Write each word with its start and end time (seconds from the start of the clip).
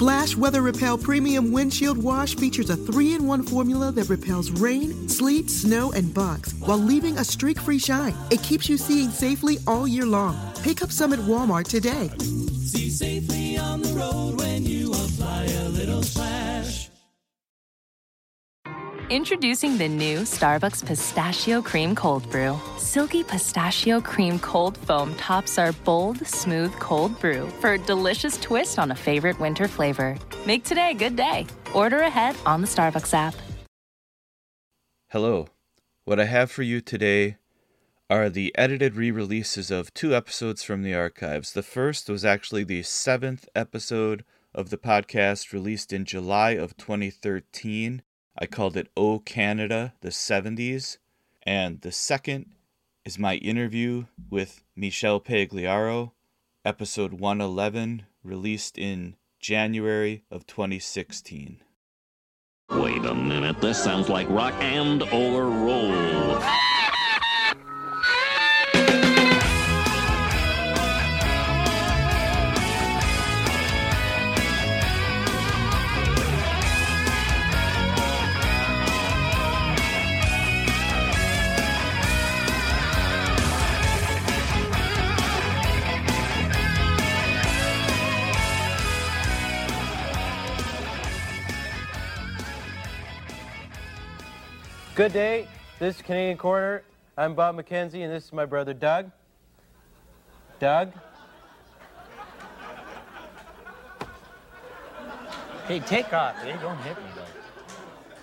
Splash 0.00 0.34
Weather 0.34 0.62
Repel 0.62 0.96
Premium 0.96 1.52
Windshield 1.52 1.98
Wash 2.02 2.34
features 2.34 2.70
a 2.70 2.76
three 2.76 3.12
in 3.12 3.26
one 3.26 3.42
formula 3.42 3.92
that 3.92 4.08
repels 4.08 4.50
rain, 4.50 5.06
sleet, 5.10 5.50
snow, 5.50 5.92
and 5.92 6.14
bugs 6.14 6.54
while 6.54 6.78
leaving 6.78 7.18
a 7.18 7.22
streak 7.22 7.60
free 7.60 7.78
shine. 7.78 8.16
It 8.30 8.42
keeps 8.42 8.66
you 8.66 8.78
seeing 8.78 9.10
safely 9.10 9.58
all 9.66 9.86
year 9.86 10.06
long. 10.06 10.54
Pick 10.62 10.80
up 10.80 10.90
some 10.90 11.12
at 11.12 11.18
Walmart 11.18 11.68
today. 11.68 12.08
See 12.64 12.88
safely 12.88 13.58
on 13.58 13.82
the 13.82 13.92
road 13.92 14.38
when 14.40 14.64
you 14.64 14.90
apply 14.90 15.44
a 15.44 15.68
little 15.68 16.02
splash. 16.02 16.39
Introducing 19.10 19.76
the 19.76 19.88
new 19.88 20.20
Starbucks 20.20 20.86
Pistachio 20.86 21.60
Cream 21.60 21.96
Cold 21.96 22.30
Brew. 22.30 22.56
Silky 22.78 23.24
pistachio 23.24 24.00
cream 24.00 24.38
cold 24.38 24.78
foam 24.78 25.16
tops 25.16 25.58
our 25.58 25.72
bold, 25.72 26.24
smooth 26.24 26.72
cold 26.74 27.18
brew 27.18 27.48
for 27.60 27.72
a 27.72 27.78
delicious 27.78 28.38
twist 28.38 28.78
on 28.78 28.92
a 28.92 28.94
favorite 28.94 29.40
winter 29.40 29.66
flavor. 29.66 30.16
Make 30.46 30.62
today 30.62 30.92
a 30.92 30.94
good 30.94 31.16
day. 31.16 31.48
Order 31.74 32.02
ahead 32.02 32.36
on 32.46 32.60
the 32.60 32.68
Starbucks 32.68 33.12
app. 33.12 33.34
Hello. 35.08 35.48
What 36.04 36.20
I 36.20 36.26
have 36.26 36.52
for 36.52 36.62
you 36.62 36.80
today 36.80 37.38
are 38.08 38.30
the 38.30 38.56
edited 38.56 38.94
re 38.94 39.10
releases 39.10 39.72
of 39.72 39.92
two 39.92 40.14
episodes 40.14 40.62
from 40.62 40.84
the 40.84 40.94
archives. 40.94 41.52
The 41.52 41.64
first 41.64 42.08
was 42.08 42.24
actually 42.24 42.62
the 42.62 42.84
seventh 42.84 43.48
episode 43.56 44.24
of 44.54 44.70
the 44.70 44.78
podcast 44.78 45.52
released 45.52 45.92
in 45.92 46.04
July 46.04 46.50
of 46.50 46.76
2013. 46.76 48.02
I 48.38 48.46
called 48.46 48.76
it 48.76 48.90
Oh 48.96 49.18
Canada, 49.18 49.94
the 50.00 50.08
70s. 50.08 50.98
And 51.42 51.80
the 51.80 51.92
second 51.92 52.52
is 53.04 53.18
my 53.18 53.36
interview 53.36 54.06
with 54.28 54.62
Michel 54.76 55.20
Pagliaro, 55.20 56.12
episode 56.64 57.14
111, 57.14 58.06
released 58.22 58.78
in 58.78 59.16
January 59.40 60.22
of 60.30 60.46
2016. 60.46 61.62
Wait 62.70 63.04
a 63.04 63.14
minute, 63.14 63.60
this 63.60 63.82
sounds 63.82 64.08
like 64.08 64.28
rock 64.28 64.54
and 64.60 65.02
or 65.02 65.46
roll. 65.46 66.69
Good 95.00 95.14
day. 95.14 95.48
This 95.78 95.96
is 95.96 96.02
Canadian 96.02 96.36
Corner. 96.36 96.82
I'm 97.16 97.34
Bob 97.34 97.56
McKenzie, 97.56 98.04
and 98.04 98.12
this 98.12 98.26
is 98.26 98.34
my 98.34 98.44
brother 98.44 98.74
Doug. 98.74 99.10
Doug? 100.58 100.92
Hey, 105.66 105.80
take 105.80 106.12
off. 106.12 106.36
Hey, 106.42 106.54
don't 106.60 106.76
hit 106.82 106.98
me, 106.98 107.04
though. 107.16 107.22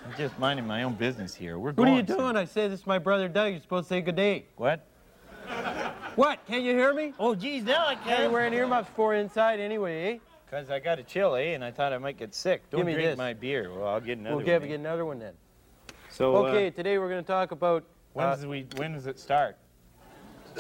I'm 0.06 0.16
just 0.20 0.38
minding 0.38 0.68
my 0.68 0.84
own 0.84 0.94
business 0.94 1.34
here. 1.34 1.58
We're 1.58 1.72
going. 1.72 1.90
What 1.90 1.94
are 1.96 2.00
you 2.00 2.04
doing? 2.04 2.38
I 2.38 2.46
say 2.46 2.68
this 2.68 2.82
is 2.82 2.86
my 2.86 3.00
brother 3.00 3.28
Doug. 3.28 3.54
You're 3.54 3.62
supposed 3.62 3.88
to 3.88 3.96
say 3.96 4.02
good 4.02 4.16
day. 4.16 4.46
What? 4.58 4.86
What? 6.16 6.46
Can't 6.46 6.62
you 6.62 6.74
hear 6.74 6.94
me? 6.94 7.12
Oh, 7.18 7.34
geez, 7.34 7.64
now 7.64 7.88
I 7.88 7.94
You're 7.94 8.02
can't. 8.04 8.32
wearing 8.32 8.54
earmuffs 8.54 8.92
for 8.96 9.16
inside 9.16 9.60
anyway, 9.60 10.14
eh? 10.14 10.18
Because 10.46 10.70
I 10.70 10.78
got 10.78 11.00
a 11.00 11.04
chill, 11.04 11.34
eh? 11.38 11.56
And 11.56 11.64
I 11.64 11.72
thought 11.72 11.92
I 11.92 11.98
might 11.98 12.20
get 12.20 12.36
sick. 12.36 12.70
Don't 12.70 12.82
Give 12.82 12.86
me 12.86 12.94
drink 12.94 13.10
this. 13.10 13.18
my 13.18 13.34
beer. 13.34 13.74
Well, 13.74 13.88
I'll 13.88 14.00
get 14.00 14.20
another 14.20 14.36
we'll 14.36 14.46
get, 14.46 14.62
one. 14.62 14.70
eh? 14.70 14.72
get 14.74 14.80
another 14.80 15.06
one 15.06 15.18
then. 15.18 15.34
So, 16.18 16.36
uh, 16.36 16.50
okay, 16.50 16.72
today 16.72 16.98
we're 16.98 17.10
going 17.10 17.24
to 17.24 17.28
talk 17.28 17.52
about 17.52 17.84
when, 18.14 18.26
uh, 18.26 18.36
does 18.36 18.44
we, 18.48 18.66
when 18.78 18.94
does 18.94 19.06
it 19.06 19.20
start? 19.20 19.56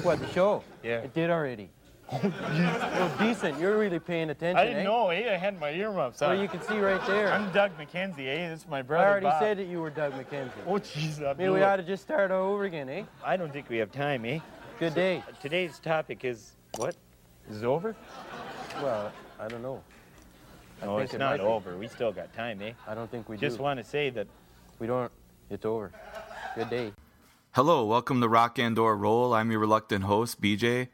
what 0.03 0.19
the 0.19 0.31
show. 0.31 0.63
Yeah. 0.83 0.99
It 0.99 1.15
did 1.15 1.31
already. 1.31 1.71
well, 2.11 3.11
decent. 3.17 3.59
You're 3.59 3.79
really 3.79 3.97
paying 3.97 4.29
attention. 4.29 4.55
I 4.55 4.65
didn't 4.65 4.81
eh? 4.81 4.83
know, 4.83 5.09
eh? 5.09 5.33
I 5.33 5.35
had 5.35 5.59
my 5.59 5.71
earmuffs 5.71 6.21
on. 6.21 6.29
Well, 6.29 6.39
you 6.39 6.47
can 6.47 6.61
see 6.61 6.77
right 6.77 7.03
there. 7.07 7.33
I'm 7.33 7.51
Doug 7.53 7.71
McKenzie, 7.75 8.27
eh? 8.27 8.49
This 8.49 8.59
is 8.59 8.67
my 8.67 8.83
brother. 8.83 9.03
I 9.03 9.09
already 9.09 9.25
Bob. 9.25 9.41
said 9.41 9.57
that 9.57 9.65
you 9.65 9.81
were 9.81 9.89
Doug 9.89 10.13
McKenzie. 10.13 10.51
Oh, 10.67 10.73
jeez, 10.73 11.27
I 11.27 11.33
Maybe 11.33 11.49
we 11.49 11.63
ought 11.63 11.77
to 11.77 11.83
just 11.83 12.03
start 12.03 12.29
all 12.29 12.53
over 12.53 12.65
again, 12.65 12.87
eh? 12.87 13.01
I 13.25 13.35
don't 13.35 13.51
think 13.51 13.67
we 13.67 13.77
have 13.77 13.91
time, 13.91 14.25
eh? 14.25 14.37
Good 14.77 14.93
day. 14.93 15.23
Today's 15.41 15.79
topic 15.79 16.23
is 16.23 16.51
what? 16.75 16.95
Is 17.49 17.63
it 17.63 17.65
over? 17.65 17.95
Well, 18.83 19.11
I 19.39 19.47
don't 19.47 19.63
know. 19.63 19.81
I 20.83 20.85
No, 20.85 20.97
think 20.97 21.05
it's 21.05 21.13
it 21.15 21.17
not 21.17 21.39
might 21.39 21.43
be. 21.43 21.49
over. 21.49 21.75
We 21.75 21.87
still 21.87 22.11
got 22.11 22.31
time, 22.35 22.61
eh? 22.61 22.73
I 22.87 22.93
don't 22.93 23.09
think 23.09 23.27
we 23.27 23.37
Just 23.37 23.41
do. 23.41 23.47
Just 23.47 23.59
want 23.59 23.79
to 23.79 23.83
say 23.83 24.11
that 24.11 24.27
We 24.77 24.85
don't. 24.85 25.11
It's 25.49 25.65
over. 25.65 25.93
Good 26.55 26.69
day. 26.69 26.93
Hello, 27.51 27.85
welcome 27.85 28.19
to 28.19 28.27
Rock 28.27 28.59
and 28.59 28.77
or 28.77 28.97
Roll. 28.97 29.33
I'm 29.33 29.49
your 29.49 29.61
reluctant 29.61 30.03
host, 30.03 30.41
BJ. 30.41 30.89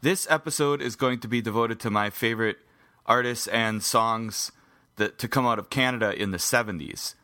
This 0.00 0.26
episode 0.30 0.80
is 0.80 0.96
going 0.96 1.20
to 1.20 1.28
be 1.28 1.42
devoted 1.42 1.78
to 1.80 1.90
my 1.90 2.08
favorite 2.08 2.56
artists 3.04 3.46
and 3.48 3.82
songs 3.82 4.50
that 4.96 5.18
to 5.18 5.28
come 5.28 5.46
out 5.46 5.58
of 5.58 5.68
Canada 5.68 6.10
in 6.10 6.30
the 6.30 6.38
70s. 6.38 7.14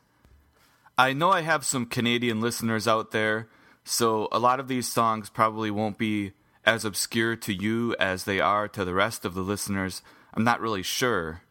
I 0.98 1.14
know 1.14 1.30
I 1.30 1.40
have 1.40 1.64
some 1.64 1.86
Canadian 1.86 2.42
listeners 2.42 2.86
out 2.86 3.12
there, 3.12 3.48
so 3.82 4.28
a 4.30 4.38
lot 4.38 4.60
of 4.60 4.68
these 4.68 4.86
songs 4.86 5.30
probably 5.30 5.70
won't 5.70 5.96
be 5.96 6.32
as 6.66 6.84
obscure 6.84 7.34
to 7.34 7.54
you 7.54 7.96
as 7.98 8.24
they 8.24 8.40
are 8.40 8.68
to 8.68 8.84
the 8.84 8.94
rest 8.94 9.24
of 9.24 9.32
the 9.32 9.40
listeners. 9.40 10.02
I'm 10.34 10.44
not 10.44 10.60
really 10.60 10.82
sure. 10.82 11.42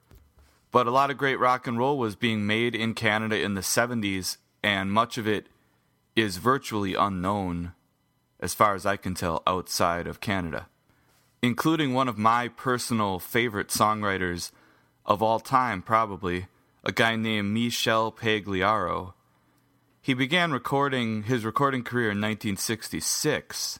But 0.69 0.85
a 0.85 0.91
lot 0.91 1.09
of 1.09 1.17
great 1.17 1.39
rock 1.39 1.65
and 1.65 1.79
roll 1.79 1.97
was 1.97 2.15
being 2.15 2.45
made 2.45 2.75
in 2.75 2.93
Canada 2.93 3.41
in 3.41 3.55
the 3.55 3.61
70s, 3.61 4.37
and 4.63 4.91
much 4.91 5.17
of 5.17 5.27
it 5.27 5.47
is 6.15 6.37
virtually 6.37 6.95
unknown, 6.95 7.73
as 8.39 8.53
far 8.53 8.75
as 8.75 8.85
I 8.85 8.97
can 8.97 9.13
tell, 9.13 9.41
outside 9.47 10.07
of 10.07 10.19
Canada, 10.19 10.67
including 11.41 11.93
one 11.93 12.07
of 12.07 12.17
my 12.17 12.47
personal 12.47 13.19
favorite 13.19 13.69
songwriters 13.69 14.51
of 15.05 15.21
all 15.21 15.39
time, 15.39 15.81
probably, 15.81 16.47
a 16.83 16.91
guy 16.91 17.15
named 17.15 17.53
Michel 17.53 18.11
Pagliaro. 18.11 19.13
He 20.01 20.13
began 20.13 20.51
recording 20.51 21.23
his 21.23 21.45
recording 21.45 21.83
career 21.83 22.11
in 22.11 22.17
1966 22.19 23.79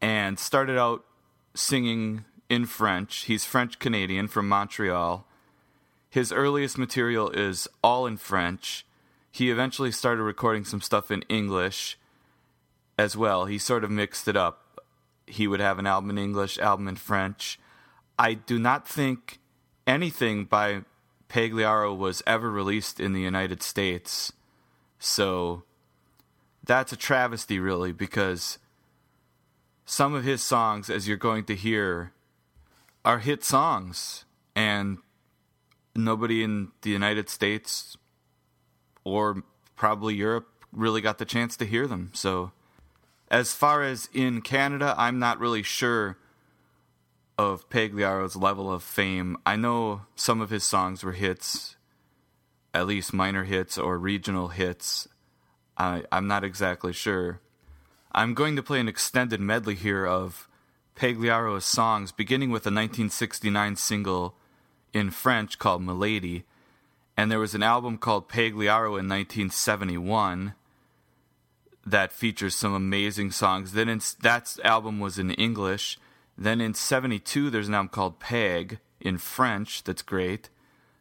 and 0.00 0.38
started 0.38 0.78
out 0.78 1.04
singing 1.54 2.24
in 2.48 2.66
French. 2.66 3.24
He's 3.24 3.44
French 3.44 3.78
Canadian 3.78 4.28
from 4.28 4.48
Montreal. 4.48 5.26
His 6.08 6.30
earliest 6.30 6.78
material 6.78 7.30
is 7.30 7.66
all 7.82 8.06
in 8.06 8.16
French. 8.16 8.86
He 9.34 9.50
eventually 9.50 9.90
started 9.90 10.22
recording 10.22 10.64
some 10.64 10.80
stuff 10.80 11.10
in 11.10 11.22
English 11.22 11.98
as 12.96 13.16
well. 13.16 13.46
He 13.46 13.58
sort 13.58 13.82
of 13.82 13.90
mixed 13.90 14.28
it 14.28 14.36
up. 14.36 14.80
He 15.26 15.48
would 15.48 15.58
have 15.58 15.80
an 15.80 15.88
album 15.88 16.10
in 16.10 16.18
English, 16.18 16.56
album 16.56 16.86
in 16.86 16.94
French. 16.94 17.58
I 18.16 18.34
do 18.34 18.60
not 18.60 18.86
think 18.86 19.40
anything 19.88 20.44
by 20.44 20.82
Pagliaro 21.28 21.98
was 21.98 22.22
ever 22.28 22.48
released 22.48 23.00
in 23.00 23.12
the 23.12 23.22
United 23.22 23.60
States. 23.60 24.32
So 25.00 25.64
that's 26.62 26.92
a 26.92 26.96
travesty, 26.96 27.58
really, 27.58 27.90
because 27.90 28.60
some 29.84 30.14
of 30.14 30.22
his 30.22 30.44
songs, 30.44 30.88
as 30.88 31.08
you're 31.08 31.16
going 31.16 31.42
to 31.46 31.56
hear, 31.56 32.12
are 33.04 33.18
hit 33.18 33.42
songs, 33.42 34.26
and 34.54 34.98
nobody 35.96 36.44
in 36.44 36.68
the 36.82 36.90
United 36.90 37.28
States 37.28 37.96
or 39.04 39.42
probably 39.76 40.14
Europe 40.14 40.48
really 40.72 41.00
got 41.00 41.18
the 41.18 41.24
chance 41.24 41.56
to 41.56 41.66
hear 41.66 41.86
them. 41.86 42.10
So, 42.14 42.52
as 43.30 43.52
far 43.52 43.82
as 43.82 44.08
in 44.12 44.42
Canada, 44.42 44.94
I'm 44.96 45.18
not 45.18 45.38
really 45.38 45.62
sure 45.62 46.18
of 47.38 47.68
Pagliaro's 47.68 48.36
level 48.36 48.72
of 48.72 48.82
fame. 48.82 49.36
I 49.44 49.56
know 49.56 50.02
some 50.14 50.40
of 50.40 50.50
his 50.50 50.64
songs 50.64 51.02
were 51.02 51.12
hits, 51.12 51.76
at 52.72 52.86
least 52.86 53.12
minor 53.12 53.44
hits 53.44 53.76
or 53.76 53.98
regional 53.98 54.48
hits. 54.48 55.08
I, 55.76 56.04
I'm 56.12 56.26
not 56.26 56.44
exactly 56.44 56.92
sure. 56.92 57.40
I'm 58.12 58.34
going 58.34 58.54
to 58.56 58.62
play 58.62 58.78
an 58.78 58.88
extended 58.88 59.40
medley 59.40 59.74
here 59.74 60.06
of 60.06 60.48
Pagliaro's 60.94 61.64
songs, 61.64 62.12
beginning 62.12 62.50
with 62.50 62.62
a 62.62 62.70
1969 62.70 63.74
single 63.76 64.36
in 64.92 65.10
French 65.10 65.58
called 65.58 65.82
Milady. 65.82 66.44
And 67.16 67.30
there 67.30 67.38
was 67.38 67.54
an 67.54 67.62
album 67.62 67.98
called 67.98 68.28
Pagliaro 68.28 68.98
in 68.98 69.08
1971 69.08 70.54
that 71.86 72.12
features 72.12 72.54
some 72.54 72.74
amazing 72.74 73.30
songs. 73.30 73.72
Then 73.72 73.88
in, 73.88 74.00
that 74.22 74.56
album 74.64 75.00
was 75.00 75.18
in 75.18 75.30
English. 75.32 75.98
Then 76.36 76.60
in 76.60 76.74
72, 76.74 77.50
there's 77.50 77.68
an 77.68 77.74
album 77.74 77.88
called 77.90 78.20
Peg 78.20 78.78
in 79.00 79.18
French 79.18 79.84
that's 79.84 80.02
great. 80.02 80.48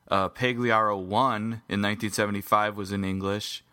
Uh, 0.09 0.29
Pagliaro 0.29 0.97
1 1.01 1.41
in 1.41 1.81
1975 1.81 2.77
was 2.77 2.91
in 2.91 3.03
English. 3.03 3.63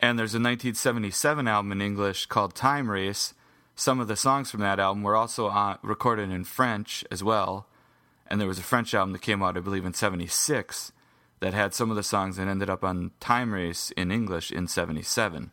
And 0.00 0.18
there's 0.18 0.34
a 0.34 0.38
1977 0.38 1.46
album 1.46 1.72
in 1.72 1.82
English 1.82 2.26
called 2.26 2.54
Time 2.54 2.90
Race. 2.90 3.34
Some 3.76 4.00
of 4.00 4.08
the 4.08 4.16
songs 4.16 4.50
from 4.50 4.60
that 4.60 4.80
album 4.80 5.02
were 5.02 5.16
also 5.16 5.48
uh, 5.48 5.76
recorded 5.82 6.30
in 6.30 6.44
French 6.44 7.04
as 7.10 7.22
well. 7.22 7.66
And 8.26 8.40
there 8.40 8.48
was 8.48 8.58
a 8.58 8.62
French 8.62 8.94
album 8.94 9.12
that 9.12 9.22
came 9.22 9.42
out, 9.42 9.56
I 9.56 9.60
believe, 9.60 9.84
in 9.84 9.94
76 9.94 10.92
that 11.40 11.54
had 11.54 11.74
some 11.74 11.90
of 11.90 11.96
the 11.96 12.02
songs 12.02 12.36
that 12.36 12.48
ended 12.48 12.70
up 12.70 12.84
on 12.84 13.12
Time 13.20 13.52
Race 13.52 13.90
in 13.92 14.10
English 14.10 14.50
in 14.50 14.68
77. 14.68 15.50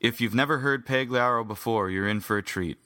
If 0.00 0.20
you've 0.20 0.34
never 0.34 0.58
heard 0.58 0.86
Pagliaro 0.86 1.46
before, 1.46 1.88
you're 1.88 2.08
in 2.08 2.20
for 2.20 2.36
a 2.36 2.42
treat. 2.42 2.78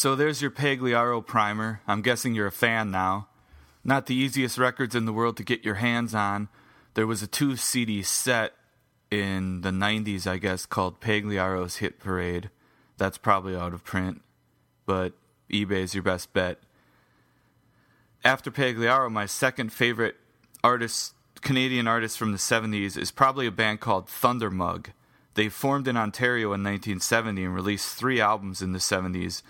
So 0.00 0.16
there's 0.16 0.40
your 0.40 0.50
Pagliaro 0.50 1.20
primer. 1.26 1.82
I'm 1.86 2.00
guessing 2.00 2.34
you're 2.34 2.46
a 2.46 2.50
fan 2.50 2.90
now. 2.90 3.28
Not 3.84 4.06
the 4.06 4.14
easiest 4.14 4.56
records 4.56 4.94
in 4.94 5.04
the 5.04 5.12
world 5.12 5.36
to 5.36 5.44
get 5.44 5.62
your 5.62 5.74
hands 5.74 6.14
on. 6.14 6.48
There 6.94 7.06
was 7.06 7.22
a 7.22 7.26
two 7.26 7.54
CD 7.54 8.02
set 8.02 8.54
in 9.10 9.60
the 9.60 9.68
90s, 9.68 10.26
I 10.26 10.38
guess, 10.38 10.64
called 10.64 11.02
Pagliaro's 11.02 11.76
Hit 11.76 11.98
Parade. 12.00 12.48
That's 12.96 13.18
probably 13.18 13.54
out 13.54 13.74
of 13.74 13.84
print, 13.84 14.22
but 14.86 15.12
eBay's 15.52 15.92
your 15.92 16.02
best 16.02 16.32
bet. 16.32 16.60
After 18.24 18.50
Pagliaro, 18.50 19.12
my 19.12 19.26
second 19.26 19.70
favorite 19.70 20.16
artist, 20.64 21.12
Canadian 21.42 21.86
artist 21.86 22.16
from 22.16 22.32
the 22.32 22.38
70s, 22.38 22.96
is 22.96 23.10
probably 23.10 23.46
a 23.46 23.50
band 23.50 23.80
called 23.80 24.06
Thundermug. 24.06 24.92
They 25.34 25.50
formed 25.50 25.86
in 25.86 25.98
Ontario 25.98 26.54
in 26.54 26.64
1970 26.64 27.44
and 27.44 27.54
released 27.54 27.96
three 27.96 28.18
albums 28.18 28.62
in 28.62 28.72
the 28.72 28.78
70s. 28.78 29.42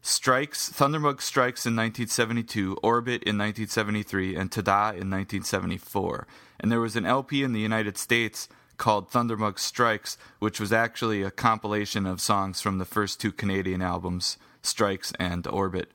Strikes, 0.00 0.70
Thundermug 0.70 1.20
Strikes 1.20 1.66
in 1.66 1.74
1972, 1.74 2.78
Orbit 2.82 3.22
in 3.24 3.36
1973, 3.36 4.36
and 4.36 4.50
Tada 4.50 4.90
in 4.90 5.10
1974. 5.10 6.26
And 6.60 6.70
there 6.70 6.80
was 6.80 6.96
an 6.96 7.04
LP 7.04 7.42
in 7.42 7.52
the 7.52 7.60
United 7.60 7.98
States 7.98 8.48
called 8.76 9.10
Thundermug 9.10 9.58
Strikes, 9.58 10.16
which 10.38 10.60
was 10.60 10.72
actually 10.72 11.22
a 11.22 11.30
compilation 11.30 12.06
of 12.06 12.20
songs 12.20 12.60
from 12.60 12.78
the 12.78 12.84
first 12.84 13.20
two 13.20 13.32
Canadian 13.32 13.82
albums, 13.82 14.38
Strikes 14.62 15.12
and 15.18 15.46
Orbit. 15.46 15.90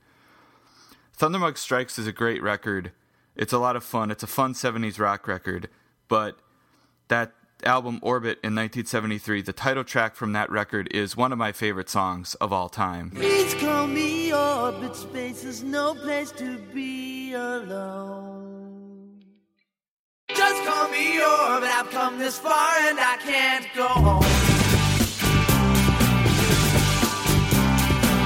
Thundermug 1.18 1.58
Strikes 1.58 1.98
is 1.98 2.08
a 2.08 2.12
great 2.12 2.44
record. 2.44 2.92
It's 3.36 3.54
a 3.54 3.60
lot 3.60 3.76
of 3.76 3.84
fun. 3.84 4.12
It's 4.12 4.24
a 4.24 4.28
fun 4.28 4.54
70s 4.54 5.00
rock 5.00 5.28
record, 5.28 5.70
but 6.08 6.40
that 7.08 7.32
album 7.66 8.00
Orbit 8.02 8.40
in 8.44 8.56
1973, 8.56 9.42
the 9.42 9.54
title 9.54 9.84
track 9.84 10.16
from 10.16 10.34
that 10.34 10.50
record 10.50 10.88
is 10.92 11.18
one 11.18 11.32
of 11.32 11.38
my 11.38 11.52
favorite 11.52 11.90
songs 11.90 12.36
of 12.36 12.54
all 12.54 12.70
time. 12.70 13.12
Please 13.12 13.54
call 13.56 13.88
me 13.88 14.34
orbit 14.34 14.96
space 14.96 15.44
is 15.44 15.64
no 15.64 15.94
place 15.96 16.32
to 16.32 16.58
be 16.74 17.34
alone. 17.34 19.24
Just 20.30 20.64
call 20.66 20.90
me 20.90 21.20
orbit, 21.20 21.70
I've 21.70 21.90
come 21.92 22.18
this 22.18 22.38
far 22.38 22.78
and 22.90 23.00
I 23.00 23.18
can't 23.18 23.68
go 23.76 23.88
home. 23.88 24.24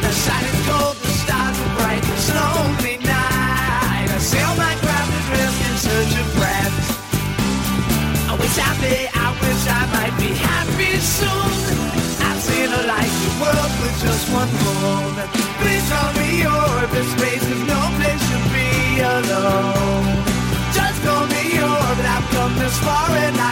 The 0.01 0.11
sun 0.11 0.43
is 0.43 0.67
cold, 0.67 0.95
the 0.97 1.13
stars 1.23 1.59
are 1.59 1.75
bright, 1.77 2.03
it's 2.03 2.29
lonely 2.33 2.97
night. 3.05 4.07
I 4.09 4.17
sail 4.19 4.55
my 4.55 4.73
craft 4.81 5.11
adrift 5.19 5.59
in 5.69 5.77
search 5.77 6.19
of 6.21 6.27
friends. 6.37 6.97
I 8.29 8.35
wish 8.39 8.57
I 8.59 8.81
may, 8.81 9.07
soon. 11.07 11.51
I've 12.27 12.41
seen 12.41 12.67
a 12.67 12.83
light 12.91 13.13
the 13.23 13.33
world 13.41 13.73
with 13.81 13.97
just 14.03 14.25
one 14.31 14.51
moon. 14.63 15.13
Please 15.61 15.85
tell 15.87 16.11
me 16.19 16.29
orbit 16.43 17.07
space 17.15 17.45
is 17.55 17.63
no 17.73 17.81
place 17.97 18.23
to 18.31 18.39
be 18.53 18.67
alone. 19.15 20.07
Just 20.75 20.97
call 21.05 21.25
me 21.35 21.45
orbit, 21.63 22.07
I've 22.15 22.27
come 22.35 22.53
this 22.59 22.77
far 22.83 23.09
and 23.25 23.37
I 23.39 23.51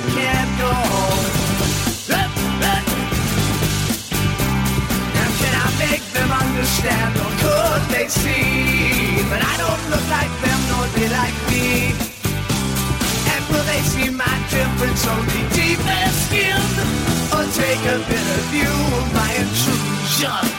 intrusion? 20.26 20.55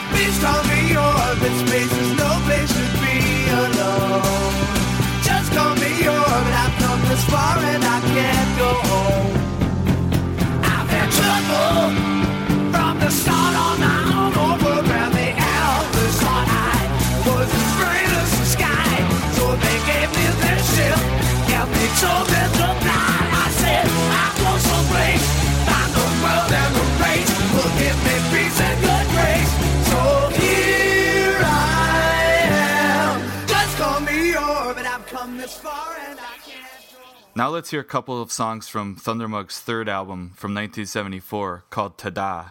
Now 37.37 37.49
let's 37.49 37.69
hear 37.69 37.81
a 37.81 37.83
couple 37.83 38.19
of 38.19 38.31
songs 38.31 38.67
from 38.67 38.95
Thundermug's 38.95 39.59
third 39.59 39.87
album 39.87 40.31
from 40.35 40.55
1974 40.55 41.65
called 41.69 41.95
Tada. 41.95 42.49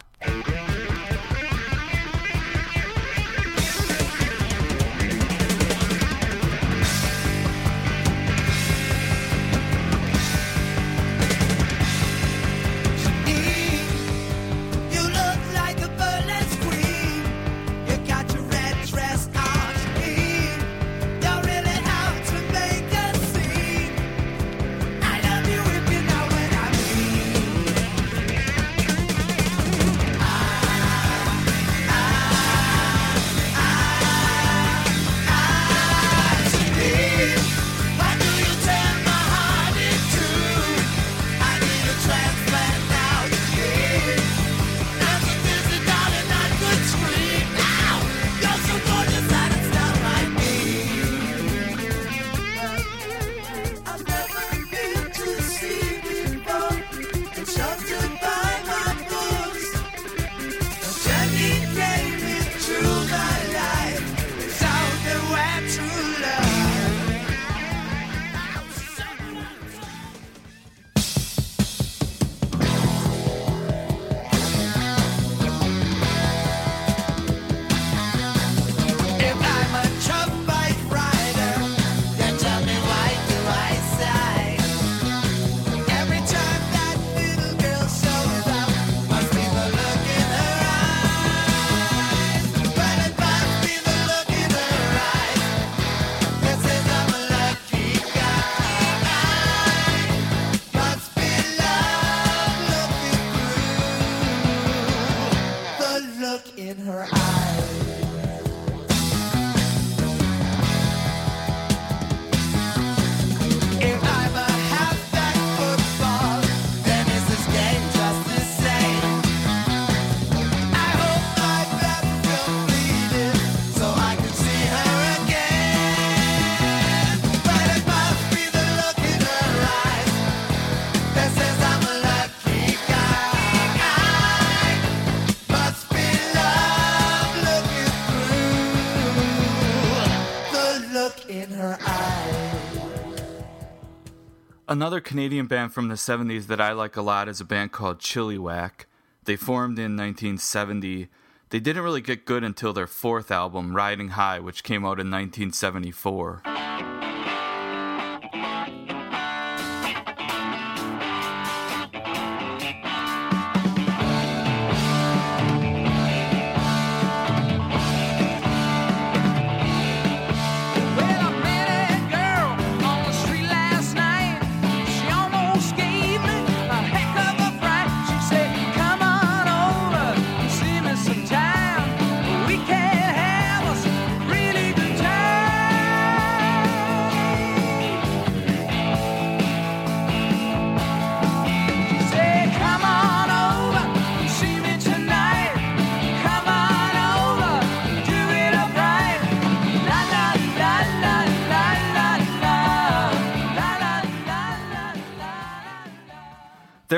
Another 144.69 144.99
Canadian 144.99 145.45
band 145.45 145.73
from 145.73 145.87
the 145.87 145.95
70s 145.95 146.47
that 146.47 146.59
I 146.59 146.73
like 146.73 146.97
a 146.97 147.01
lot 147.01 147.29
is 147.29 147.39
a 147.39 147.45
band 147.45 147.71
called 147.71 147.99
Chilliwack. 147.99 148.83
They 149.23 149.37
formed 149.37 149.79
in 149.79 149.95
1970. 149.95 151.07
They 151.51 151.59
didn't 151.61 151.83
really 151.83 152.01
get 152.01 152.25
good 152.25 152.43
until 152.43 152.73
their 152.73 152.85
fourth 152.85 153.31
album, 153.31 153.77
Riding 153.77 154.09
High, 154.09 154.41
which 154.41 154.65
came 154.65 154.83
out 154.83 154.99
in 154.99 155.09
1974. 155.09 156.41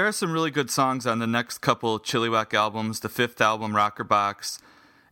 are 0.10 0.12
some 0.12 0.32
really 0.32 0.50
good 0.50 0.72
songs 0.72 1.06
on 1.06 1.20
the 1.20 1.28
next 1.28 1.60
couple 1.60 2.00
Chilliwack 2.00 2.56
albums, 2.56 3.00
the 3.00 3.10
fifth 3.10 3.40
album, 3.40 3.76
Rocker 3.76 4.04
Box, 4.04 4.60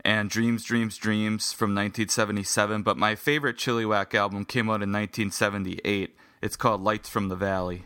and 0.03 0.27
Dreams, 0.27 0.63
Dreams, 0.63 0.97
Dreams 0.97 1.53
from 1.53 1.75
1977. 1.75 2.81
But 2.81 2.97
my 2.97 3.13
favorite 3.13 3.57
Chilliwack 3.57 4.15
album 4.15 4.43
came 4.43 4.69
out 4.69 4.81
in 4.81 4.91
1978. 4.91 6.17
It's 6.41 6.55
called 6.55 6.81
Lights 6.81 7.09
from 7.09 7.29
the 7.29 7.35
Valley. 7.35 7.83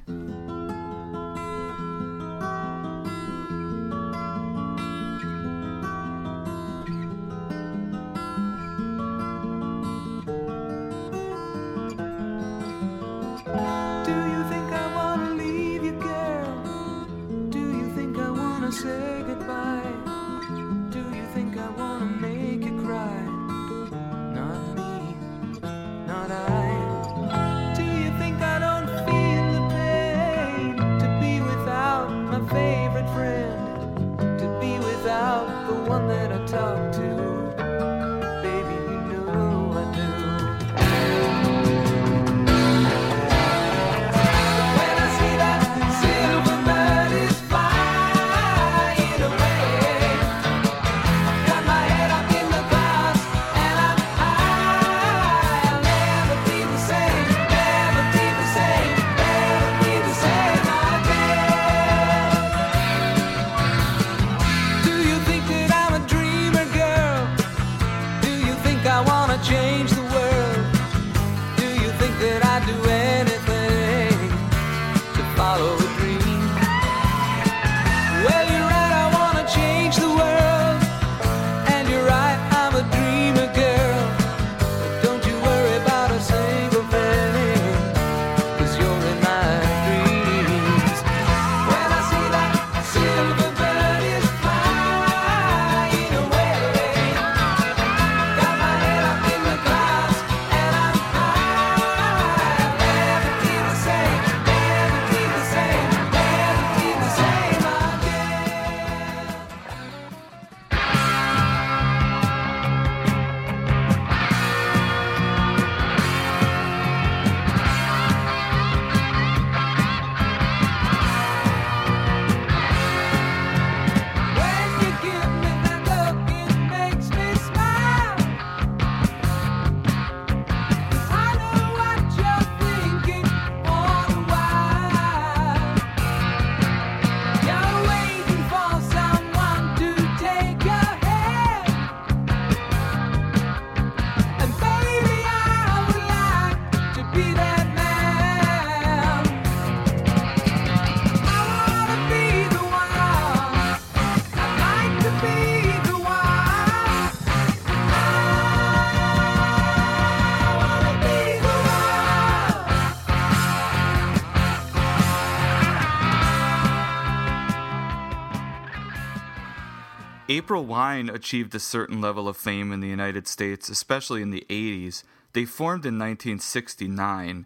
April 170.42 170.66
Wine 170.66 171.08
achieved 171.08 171.54
a 171.54 171.60
certain 171.60 172.02
level 172.02 172.28
of 172.28 172.36
fame 172.36 172.72
in 172.72 172.80
the 172.80 172.88
United 172.88 173.28
States, 173.28 173.70
especially 173.70 174.24
in 174.24 174.32
the 174.32 174.44
80s. 174.50 175.04
They 175.34 175.46
formed 175.46 175.86
in 175.86 176.00
1969 176.00 177.46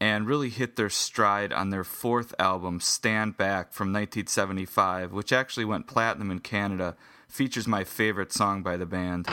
and 0.00 0.26
really 0.26 0.48
hit 0.48 0.76
their 0.76 0.88
stride 0.88 1.52
on 1.52 1.68
their 1.68 1.84
fourth 1.84 2.34
album, 2.38 2.80
Stand 2.80 3.36
Back, 3.36 3.74
from 3.74 3.88
1975, 3.88 5.12
which 5.12 5.34
actually 5.34 5.66
went 5.66 5.86
platinum 5.86 6.30
in 6.30 6.38
Canada. 6.38 6.96
Features 7.28 7.68
my 7.68 7.84
favorite 7.84 8.32
song 8.32 8.62
by 8.62 8.78
the 8.78 8.86
band. 8.86 9.26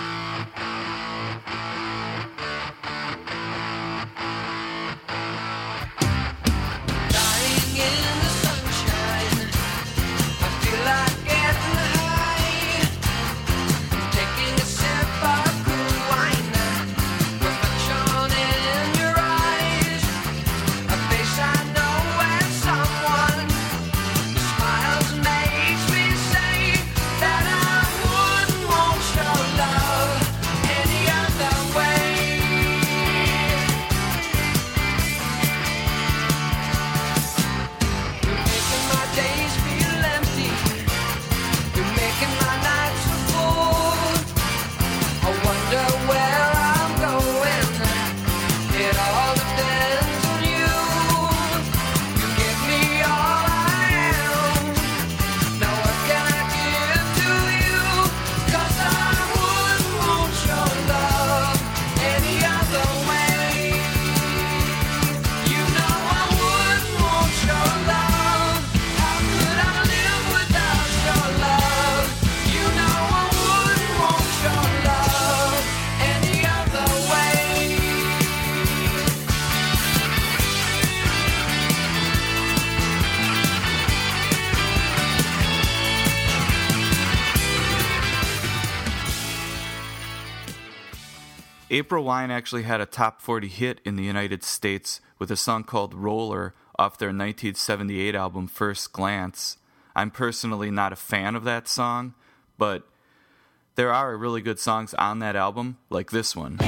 April 91.81 92.03
Wine 92.03 92.29
actually 92.29 92.61
had 92.61 92.79
a 92.79 92.85
top 92.85 93.23
40 93.23 93.47
hit 93.47 93.81
in 93.83 93.95
the 93.95 94.03
United 94.03 94.43
States 94.43 95.01
with 95.17 95.31
a 95.31 95.35
song 95.35 95.63
called 95.63 95.95
Roller 95.95 96.53
off 96.77 96.99
their 96.99 97.07
1978 97.07 98.13
album 98.13 98.45
First 98.45 98.93
Glance. 98.93 99.57
I'm 99.95 100.11
personally 100.11 100.69
not 100.69 100.93
a 100.93 100.95
fan 100.95 101.35
of 101.35 101.43
that 101.45 101.67
song, 101.67 102.13
but 102.55 102.87
there 103.73 103.91
are 103.91 104.15
really 104.15 104.41
good 104.41 104.59
songs 104.59 104.93
on 104.93 105.17
that 105.19 105.35
album, 105.35 105.79
like 105.89 106.11
this 106.11 106.35
one. 106.35 106.59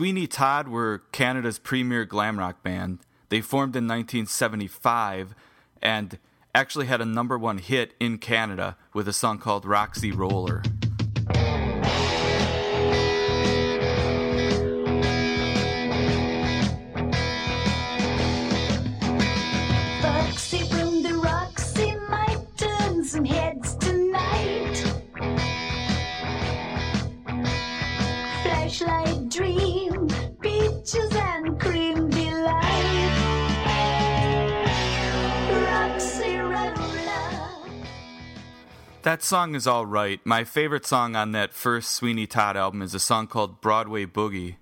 Sweeney 0.00 0.26
Todd 0.26 0.66
were 0.66 1.02
Canada's 1.12 1.58
premier 1.58 2.06
glam 2.06 2.38
rock 2.38 2.62
band. 2.62 3.00
They 3.28 3.42
formed 3.42 3.76
in 3.76 3.86
1975 3.86 5.34
and 5.82 6.18
actually 6.54 6.86
had 6.86 7.02
a 7.02 7.04
number 7.04 7.36
one 7.36 7.58
hit 7.58 7.92
in 8.00 8.16
Canada 8.16 8.78
with 8.94 9.06
a 9.08 9.12
song 9.12 9.36
called 9.36 9.66
Roxy 9.66 10.10
Roller. 10.10 10.62
That 39.02 39.22
song 39.22 39.54
is 39.54 39.66
all 39.66 39.86
right. 39.86 40.20
My 40.26 40.44
favorite 40.44 40.84
song 40.84 41.16
on 41.16 41.32
that 41.32 41.54
first 41.54 41.92
Sweeney 41.92 42.26
Todd 42.26 42.54
album 42.54 42.82
is 42.82 42.94
a 42.94 42.98
song 42.98 43.28
called 43.28 43.62
Broadway 43.62 44.04
Boogie. 44.04 44.56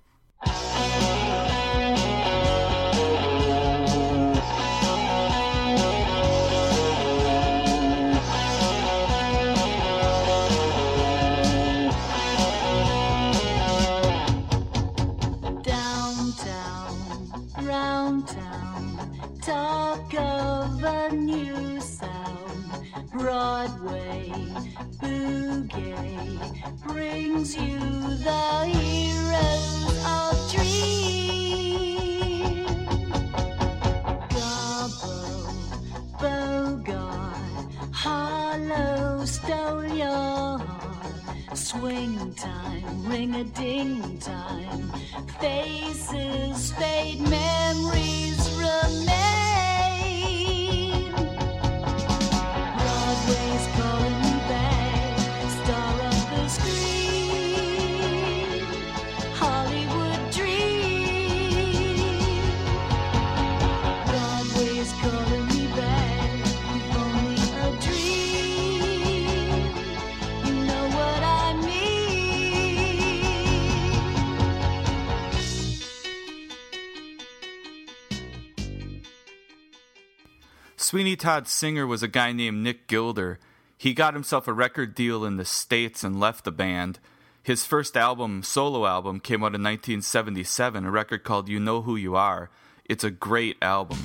Sweeney 80.89 81.17
Todd's 81.17 81.53
singer 81.53 81.87
was 81.87 82.03
a 82.03 82.09
guy 82.09 82.33
named 82.33 82.63
Nick 82.63 82.87
Gilder. 82.87 83.39
He 83.77 83.93
got 83.93 84.15
himself 84.15 84.49
a 84.49 84.55
record 84.55 84.95
deal 84.95 85.23
in 85.23 85.37
the 85.37 85.45
States 85.45 86.03
and 86.03 86.19
left 86.19 86.47
the 86.47 86.51
band. 86.51 86.99
His 87.43 87.67
first 87.67 87.95
album, 87.95 88.43
solo 88.43 88.87
album, 88.87 89.21
came 89.21 89.43
out 89.43 89.53
in 89.55 89.63
1977, 89.63 90.87
a 90.87 90.91
record 90.91 91.25
called 91.25 91.51
You 91.51 91.61
Know 91.61 91.83
Who 91.83 91.97
You 91.97 92.17
Are. 92.17 92.49
It's 92.87 93.05
a 93.05 93.11
great 93.11 93.59
album. 93.61 93.99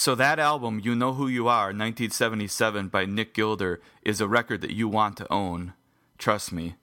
So 0.00 0.14
that 0.14 0.38
album, 0.38 0.80
You 0.82 0.94
Know 0.94 1.12
Who 1.12 1.28
You 1.28 1.46
Are, 1.48 1.74
1977 1.74 2.88
by 2.88 3.04
Nick 3.04 3.34
Gilder, 3.34 3.82
is 4.02 4.18
a 4.18 4.26
record 4.26 4.62
that 4.62 4.72
you 4.72 4.88
want 4.88 5.18
to 5.18 5.30
own. 5.30 5.74
Trust 6.16 6.52
me. 6.52 6.76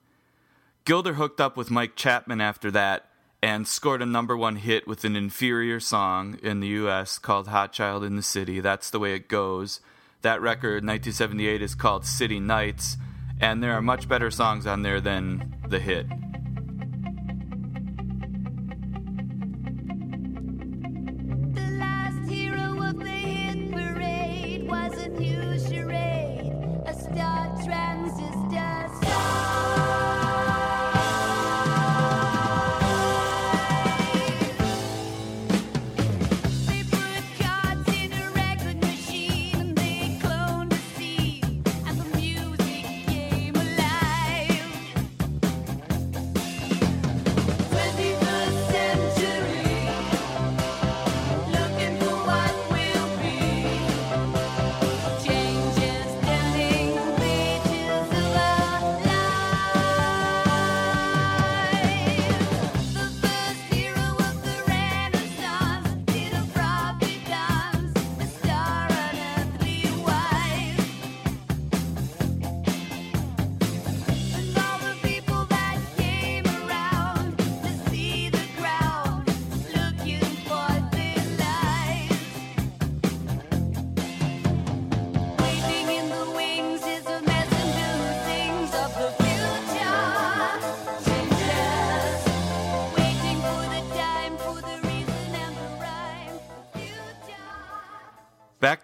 Gilder 0.84 1.14
hooked 1.14 1.40
up 1.40 1.56
with 1.56 1.68
Mike 1.68 1.96
Chapman 1.96 2.40
after 2.40 2.70
that 2.70 3.08
and 3.42 3.66
scored 3.66 4.02
a 4.02 4.06
number 4.06 4.36
one 4.36 4.54
hit 4.54 4.86
with 4.86 5.04
an 5.04 5.16
inferior 5.16 5.80
song 5.80 6.38
in 6.44 6.60
the 6.60 6.68
US 6.68 7.18
called 7.18 7.48
Hot 7.48 7.72
Child 7.72 8.04
in 8.04 8.14
the 8.14 8.22
City. 8.22 8.60
That's 8.60 8.88
the 8.88 9.00
way 9.00 9.14
it 9.14 9.26
goes. 9.26 9.80
That 10.22 10.40
record, 10.40 10.84
1978, 10.84 11.60
is 11.60 11.74
called 11.74 12.06
City 12.06 12.38
Nights, 12.38 12.98
and 13.40 13.60
there 13.60 13.72
are 13.72 13.82
much 13.82 14.08
better 14.08 14.30
songs 14.30 14.64
on 14.64 14.82
there 14.82 15.00
than 15.00 15.56
the 15.68 15.80
hit. 15.80 16.06
the. 25.16 25.47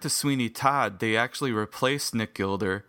To 0.04 0.10
Sweeney 0.10 0.50
Todd, 0.50 0.98
they 0.98 1.16
actually 1.16 1.50
replaced 1.50 2.14
Nick 2.14 2.34
Gilder 2.34 2.84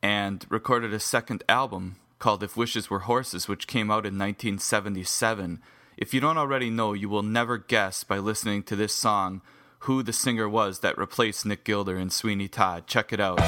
and 0.00 0.46
recorded 0.48 0.94
a 0.94 1.00
second 1.00 1.42
album 1.48 1.96
called 2.20 2.44
If 2.44 2.56
Wishes 2.56 2.88
Were 2.88 3.00
Horses, 3.00 3.48
which 3.48 3.66
came 3.66 3.90
out 3.90 4.06
in 4.06 4.16
1977. 4.16 5.60
If 5.96 6.14
you 6.14 6.20
don't 6.20 6.38
already 6.38 6.70
know, 6.70 6.92
you 6.92 7.08
will 7.08 7.24
never 7.24 7.58
guess 7.58 8.04
by 8.04 8.18
listening 8.18 8.62
to 8.62 8.76
this 8.76 8.92
song 8.92 9.42
who 9.80 10.04
the 10.04 10.12
singer 10.12 10.48
was 10.48 10.78
that 10.78 10.96
replaced 10.96 11.44
Nick 11.44 11.64
Gilder 11.64 11.96
in 11.96 12.10
Sweeney 12.10 12.46
Todd. 12.46 12.86
Check 12.86 13.12
it 13.12 13.18
out. 13.18 13.40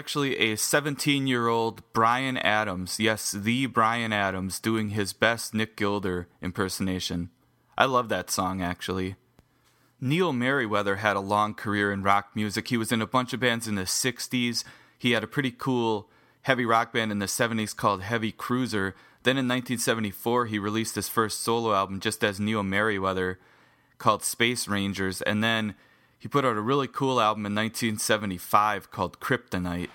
Actually 0.00 0.38
a 0.38 0.56
17 0.56 1.26
year 1.26 1.48
old 1.48 1.82
Bryan 1.92 2.38
Adams, 2.38 2.98
yes, 2.98 3.32
the 3.32 3.66
Bryan 3.66 4.14
Adams, 4.14 4.58
doing 4.58 4.88
his 4.88 5.12
best 5.12 5.52
Nick 5.52 5.76
Gilder 5.76 6.26
impersonation. 6.40 7.28
I 7.76 7.84
love 7.84 8.08
that 8.08 8.30
song, 8.30 8.62
actually. 8.62 9.16
Neil 10.00 10.32
Merryweather 10.32 10.96
had 10.96 11.16
a 11.16 11.20
long 11.20 11.52
career 11.52 11.92
in 11.92 12.02
rock 12.02 12.30
music. 12.34 12.68
He 12.68 12.78
was 12.78 12.92
in 12.92 13.02
a 13.02 13.06
bunch 13.06 13.34
of 13.34 13.40
bands 13.40 13.68
in 13.68 13.74
the 13.74 13.82
60s. 13.82 14.64
He 14.98 15.10
had 15.10 15.22
a 15.22 15.26
pretty 15.26 15.50
cool 15.50 16.08
heavy 16.44 16.64
rock 16.64 16.94
band 16.94 17.12
in 17.12 17.18
the 17.18 17.26
70s 17.26 17.76
called 17.76 18.00
Heavy 18.00 18.32
Cruiser. 18.32 18.94
Then 19.24 19.36
in 19.36 19.46
1974, 19.46 20.46
he 20.46 20.58
released 20.58 20.94
his 20.94 21.10
first 21.10 21.42
solo 21.42 21.74
album 21.74 22.00
just 22.00 22.24
as 22.24 22.40
Neil 22.40 22.62
Merryweather 22.62 23.38
called 23.98 24.24
Space 24.24 24.66
Rangers. 24.66 25.20
And 25.20 25.44
then 25.44 25.74
he 26.20 26.28
put 26.28 26.44
out 26.44 26.56
a 26.56 26.60
really 26.60 26.86
cool 26.86 27.18
album 27.18 27.46
in 27.46 27.54
1975 27.54 28.90
called 28.90 29.18
Kryptonite. 29.20 29.88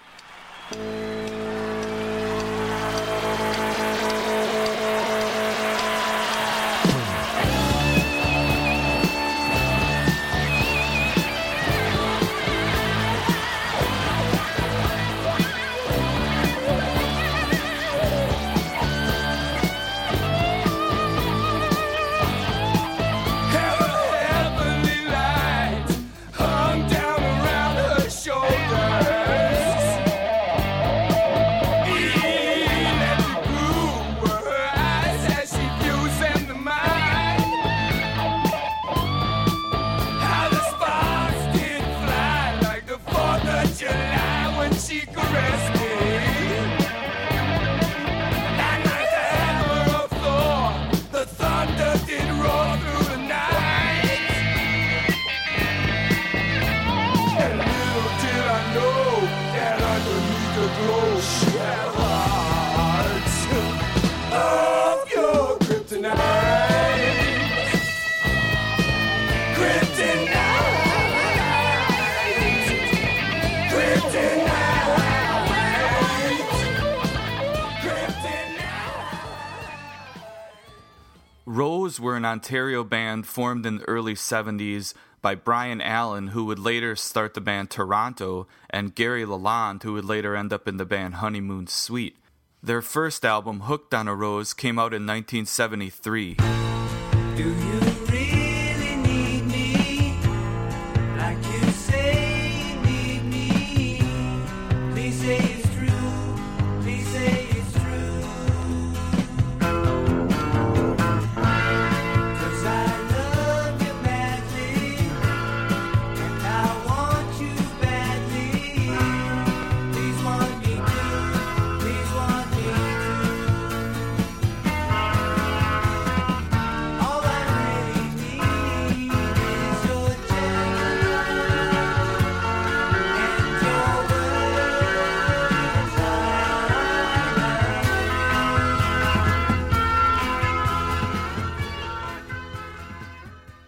Rose 81.85 81.99
were 81.99 82.15
an 82.15 82.25
Ontario 82.25 82.83
band 82.83 83.27
formed 83.27 83.63
in 83.63 83.77
the 83.77 83.83
early 83.83 84.15
70s 84.15 84.95
by 85.21 85.35
Brian 85.35 85.81
Allen, 85.81 86.29
who 86.29 86.45
would 86.45 86.57
later 86.57 86.95
start 86.95 87.35
the 87.35 87.41
band 87.41 87.69
Toronto, 87.69 88.47
and 88.71 88.95
Gary 88.95 89.23
Lalonde, 89.23 89.83
who 89.83 89.93
would 89.93 90.03
later 90.03 90.35
end 90.35 90.51
up 90.51 90.67
in 90.67 90.77
the 90.77 90.85
band 90.85 91.15
Honeymoon 91.15 91.67
Suite. 91.67 92.17
Their 92.63 92.81
first 92.81 93.23
album, 93.23 93.59
Hooked 93.59 93.93
on 93.93 94.07
a 94.07 94.15
Rose, 94.15 94.51
came 94.55 94.79
out 94.79 94.95
in 94.95 95.05
1973. 95.05 96.37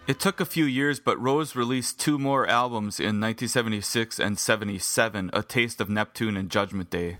It 0.08 0.18
took 0.18 0.40
a 0.40 0.46
few 0.46 0.64
years, 0.64 1.00
but 1.00 1.20
Rose 1.20 1.54
released 1.54 2.00
two 2.00 2.18
more 2.18 2.46
albums 2.46 2.98
in 2.98 3.20
1976 3.20 4.18
and 4.18 4.38
77 4.38 5.28
A 5.34 5.42
Taste 5.42 5.82
of 5.82 5.90
Neptune 5.90 6.34
and 6.34 6.50
Judgment 6.50 6.88
Day. 6.88 7.18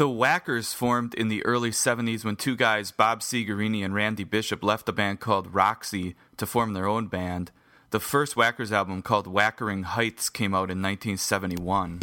The 0.00 0.08
Wackers 0.08 0.74
formed 0.74 1.12
in 1.12 1.28
the 1.28 1.44
early 1.44 1.70
70s 1.70 2.24
when 2.24 2.36
two 2.36 2.56
guys, 2.56 2.90
Bob 2.90 3.20
Segarini 3.20 3.84
and 3.84 3.94
Randy 3.94 4.24
Bishop, 4.24 4.64
left 4.64 4.86
the 4.86 4.94
band 4.94 5.20
called 5.20 5.52
Roxy 5.52 6.16
to 6.38 6.46
form 6.46 6.72
their 6.72 6.86
own 6.86 7.08
band. 7.08 7.50
The 7.90 8.00
first 8.00 8.34
Wackers 8.34 8.72
album, 8.72 9.02
called 9.02 9.26
Wackering 9.26 9.84
Heights, 9.84 10.30
came 10.30 10.54
out 10.54 10.70
in 10.70 10.80
1971. 10.80 11.98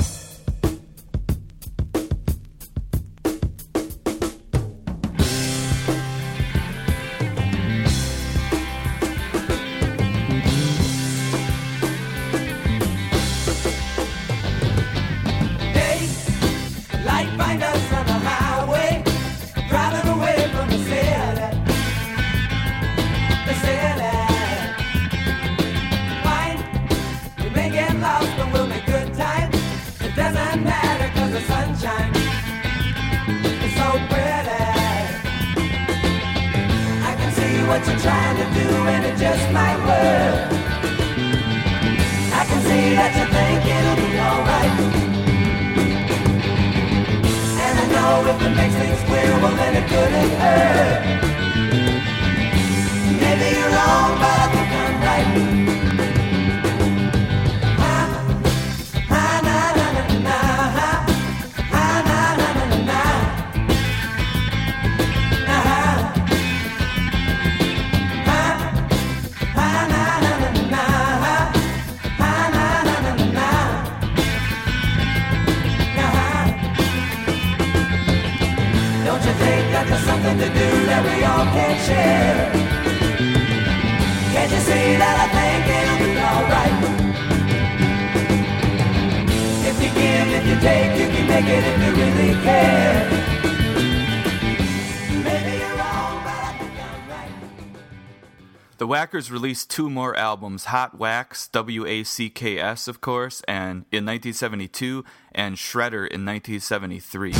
Wackers 98.97 99.29
released 99.29 99.69
two 99.69 99.91
more 99.91 100.15
albums, 100.15 100.65
Hot 100.65 100.97
Wacks, 100.97 101.47
W 101.49 101.85
A 101.85 102.03
C 102.03 102.31
K 102.31 102.57
S, 102.57 102.87
of 102.87 102.99
course, 102.99 103.43
and 103.47 103.85
in 103.91 104.07
1972, 104.07 105.05
and 105.33 105.55
Shredder 105.55 106.07
in 106.07 106.25
1973. 106.25 107.33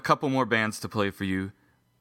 A 0.00 0.02
couple 0.02 0.30
more 0.30 0.46
bands 0.46 0.80
to 0.80 0.88
play 0.88 1.10
for 1.10 1.24
you. 1.24 1.52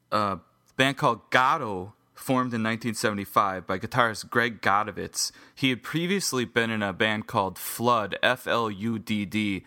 A 0.10 0.40
band 0.78 0.96
called 0.96 1.30
Goddo 1.32 1.92
formed 2.16 2.54
in 2.54 2.64
1975 2.64 3.68
by 3.68 3.78
guitarist 3.78 4.30
Greg 4.30 4.62
Godovitz. 4.62 5.34
He 5.54 5.70
had 5.70 5.84
previously 5.84 6.46
been 6.46 6.70
in 6.70 6.82
a 6.82 6.94
band 6.94 7.28
called 7.28 7.58
Fludd, 7.58 8.14
F 8.24 8.48
L 8.48 8.72
U 8.72 9.00
D 9.00 9.26
D. 9.26 9.66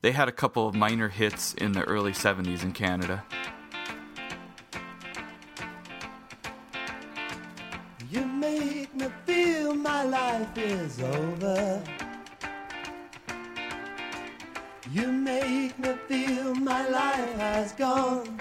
They 0.00 0.12
had 0.12 0.28
a 0.28 0.32
couple 0.32 0.68
of 0.68 0.76
minor 0.76 1.08
hits 1.08 1.54
in 1.54 1.72
the 1.72 1.82
early 1.82 2.12
70s 2.12 2.62
in 2.62 2.70
Canada. 2.70 3.24
You 8.12 8.24
make 8.24 8.94
me 8.94 9.08
feel 9.26 9.74
my 9.74 10.04
life 10.04 10.56
is 10.56 11.00
over. 11.02 11.82
You 14.92 15.10
make 15.10 15.78
me 15.78 15.94
feel 16.06 16.54
my 16.54 16.86
life 16.86 17.34
has 17.38 17.72
gone. 17.72 18.38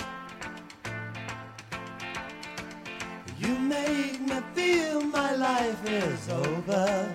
You 3.39 3.57
make 3.57 4.19
me 4.19 4.35
feel 4.53 5.01
my 5.01 5.33
life 5.33 5.81
is 5.87 6.27
over. 6.27 7.13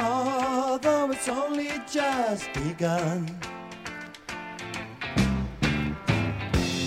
Although 0.00 1.12
it's 1.12 1.28
only 1.28 1.70
just 1.88 2.52
begun. 2.52 3.38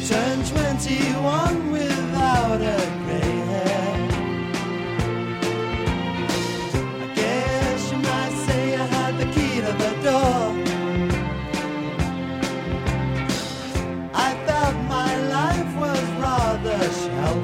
Turn 0.09 0.43
21 0.43 1.71
without 1.71 2.61
a 2.61 3.11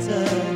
sheltered. 0.08 0.47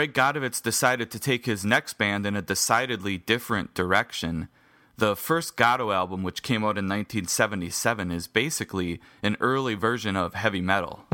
Greg 0.00 0.14
Godovitz 0.14 0.62
decided 0.62 1.10
to 1.10 1.18
take 1.18 1.44
his 1.44 1.62
next 1.62 1.98
band 1.98 2.24
in 2.24 2.34
a 2.34 2.40
decidedly 2.40 3.18
different 3.18 3.74
direction. 3.74 4.48
The 4.96 5.14
first 5.14 5.58
Goddo 5.58 5.94
album, 5.94 6.22
which 6.22 6.42
came 6.42 6.62
out 6.62 6.78
in 6.78 6.88
1977, 6.88 8.10
is 8.10 8.26
basically 8.26 9.02
an 9.22 9.36
early 9.40 9.74
version 9.74 10.16
of 10.16 10.32
heavy 10.32 10.62
metal. 10.62 11.04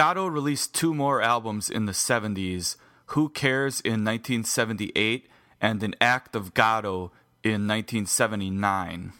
Scotto 0.00 0.26
released 0.26 0.74
two 0.74 0.94
more 0.94 1.20
albums 1.20 1.68
in 1.68 1.84
the 1.84 1.92
70s 1.92 2.76
Who 3.08 3.28
Cares 3.28 3.82
in 3.82 4.02
1978 4.02 5.28
and 5.60 5.82
An 5.82 5.94
Act 6.00 6.34
of 6.34 6.54
Goddo 6.54 7.10
in 7.44 7.68
1979. 7.68 9.12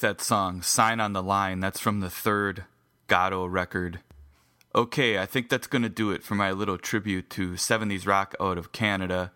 Like 0.00 0.16
that 0.16 0.24
song, 0.24 0.62
Sign 0.62 0.98
on 0.98 1.12
the 1.12 1.22
Line. 1.22 1.60
That's 1.60 1.78
from 1.78 2.00
the 2.00 2.08
third 2.08 2.64
Goddo 3.06 3.46
record. 3.52 4.00
Okay, 4.74 5.18
I 5.18 5.26
think 5.26 5.50
that's 5.50 5.66
going 5.66 5.82
to 5.82 5.90
do 5.90 6.10
it 6.10 6.22
for 6.22 6.34
my 6.34 6.52
little 6.52 6.78
tribute 6.78 7.28
to 7.30 7.50
70s 7.50 8.06
rock 8.06 8.34
out 8.40 8.56
of 8.56 8.72
Canada. 8.72 9.30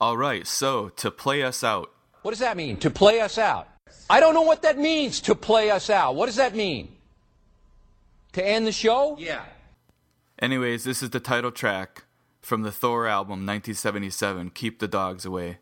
All 0.00 0.16
right, 0.16 0.44
so 0.48 0.88
to 0.96 1.12
play 1.12 1.44
us 1.44 1.62
out, 1.62 1.92
What 2.22 2.32
does 2.32 2.40
that 2.40 2.56
mean? 2.56 2.76
To 2.78 2.90
play 2.90 3.20
us 3.20 3.38
out? 3.38 3.68
I 4.10 4.18
don't 4.18 4.34
know 4.34 4.42
what 4.42 4.62
that 4.62 4.78
means, 4.78 5.20
to 5.20 5.36
play 5.36 5.70
us 5.70 5.90
out. 5.90 6.16
What 6.16 6.26
does 6.26 6.36
that 6.36 6.56
mean? 6.56 6.96
To 8.32 8.44
end 8.44 8.66
the 8.66 8.72
show? 8.72 9.16
Yeah. 9.16 9.44
Anyways, 10.40 10.82
this 10.82 11.04
is 11.04 11.10
the 11.10 11.20
title 11.20 11.52
track 11.52 12.02
from 12.42 12.62
the 12.62 12.72
Thor 12.72 13.06
album 13.06 13.46
1977, 13.46 14.50
Keep 14.50 14.80
the 14.80 14.88
Dogs 14.88 15.24
Away. 15.24 15.58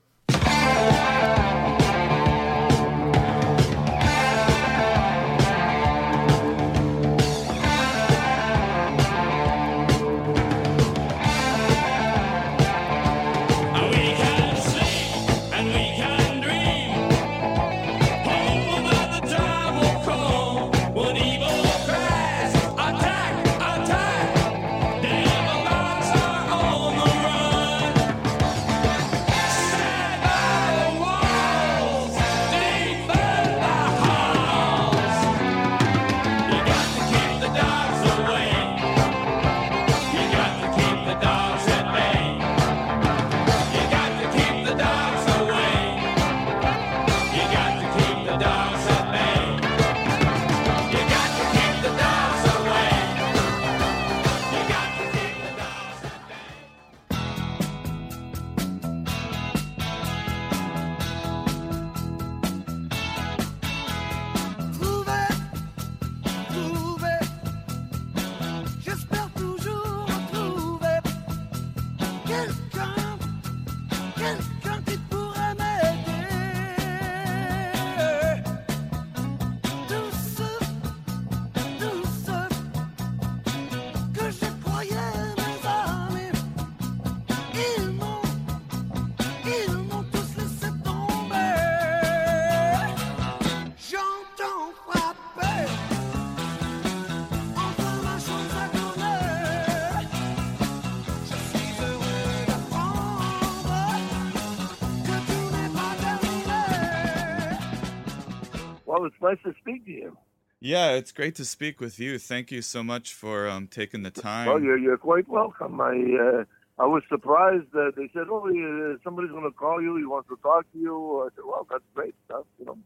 Well, 108.94 109.06
it's 109.06 109.16
nice 109.20 109.38
to 109.44 109.52
speak 109.60 109.84
to 109.86 109.90
you. 109.90 110.16
Yeah, 110.60 110.92
it's 110.92 111.10
great 111.10 111.34
to 111.36 111.44
speak 111.44 111.80
with 111.80 111.98
you. 111.98 112.16
Thank 112.16 112.52
you 112.52 112.62
so 112.62 112.84
much 112.84 113.12
for 113.12 113.48
um, 113.48 113.66
taking 113.66 114.04
the 114.04 114.12
time. 114.12 114.46
Well, 114.46 114.60
you're 114.60 114.78
you're 114.78 114.96
quite 114.98 115.28
welcome. 115.28 115.80
I 115.80 115.96
uh, 115.96 116.44
I 116.78 116.86
was 116.86 117.02
surprised 117.08 117.72
that 117.72 117.94
they 117.96 118.08
said, 118.14 118.28
"Oh, 118.30 118.46
uh, 118.46 118.96
somebody's 119.02 119.32
going 119.32 119.42
to 119.42 119.50
call 119.50 119.82
you. 119.82 119.96
He 119.96 120.04
wants 120.04 120.28
to 120.28 120.36
talk 120.42 120.70
to 120.72 120.78
you." 120.78 121.22
I 121.22 121.28
said, 121.34 121.44
"Well, 121.44 121.66
that's 121.68 121.82
great 121.92 122.14
stuff." 122.26 122.44
You 122.60 122.66
know. 122.66 122.78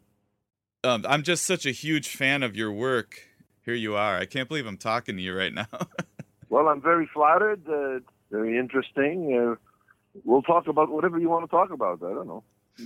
Um, 0.85 1.05
I'm 1.07 1.23
just 1.23 1.45
such 1.45 1.67
a 1.67 1.71
huge 1.71 2.09
fan 2.09 2.43
of 2.43 2.57
your 2.57 2.73
work. 2.73 3.29
Here 3.67 3.75
you 3.75 3.95
are. 3.95 4.17
I 4.17 4.25
can't 4.25 4.49
believe 4.49 4.67
I'm 4.67 4.79
talking 4.79 5.17
to 5.17 5.23
you 5.23 5.37
right 5.37 5.53
now. 5.53 5.67
Well, 6.51 6.69
I'm 6.69 6.81
very 6.81 7.07
flattered. 7.13 7.61
Uh, 7.69 8.01
very 8.31 8.59
interesting. 8.59 9.37
Uh, 9.39 9.57
we'll 10.25 10.41
talk 10.41 10.67
about 10.67 10.89
whatever 10.89 11.19
you 11.19 11.29
want 11.29 11.45
to 11.45 11.51
talk 11.51 11.71
about. 11.71 12.03
I 12.03 12.15
don't 12.15 12.27
know. 12.27 12.43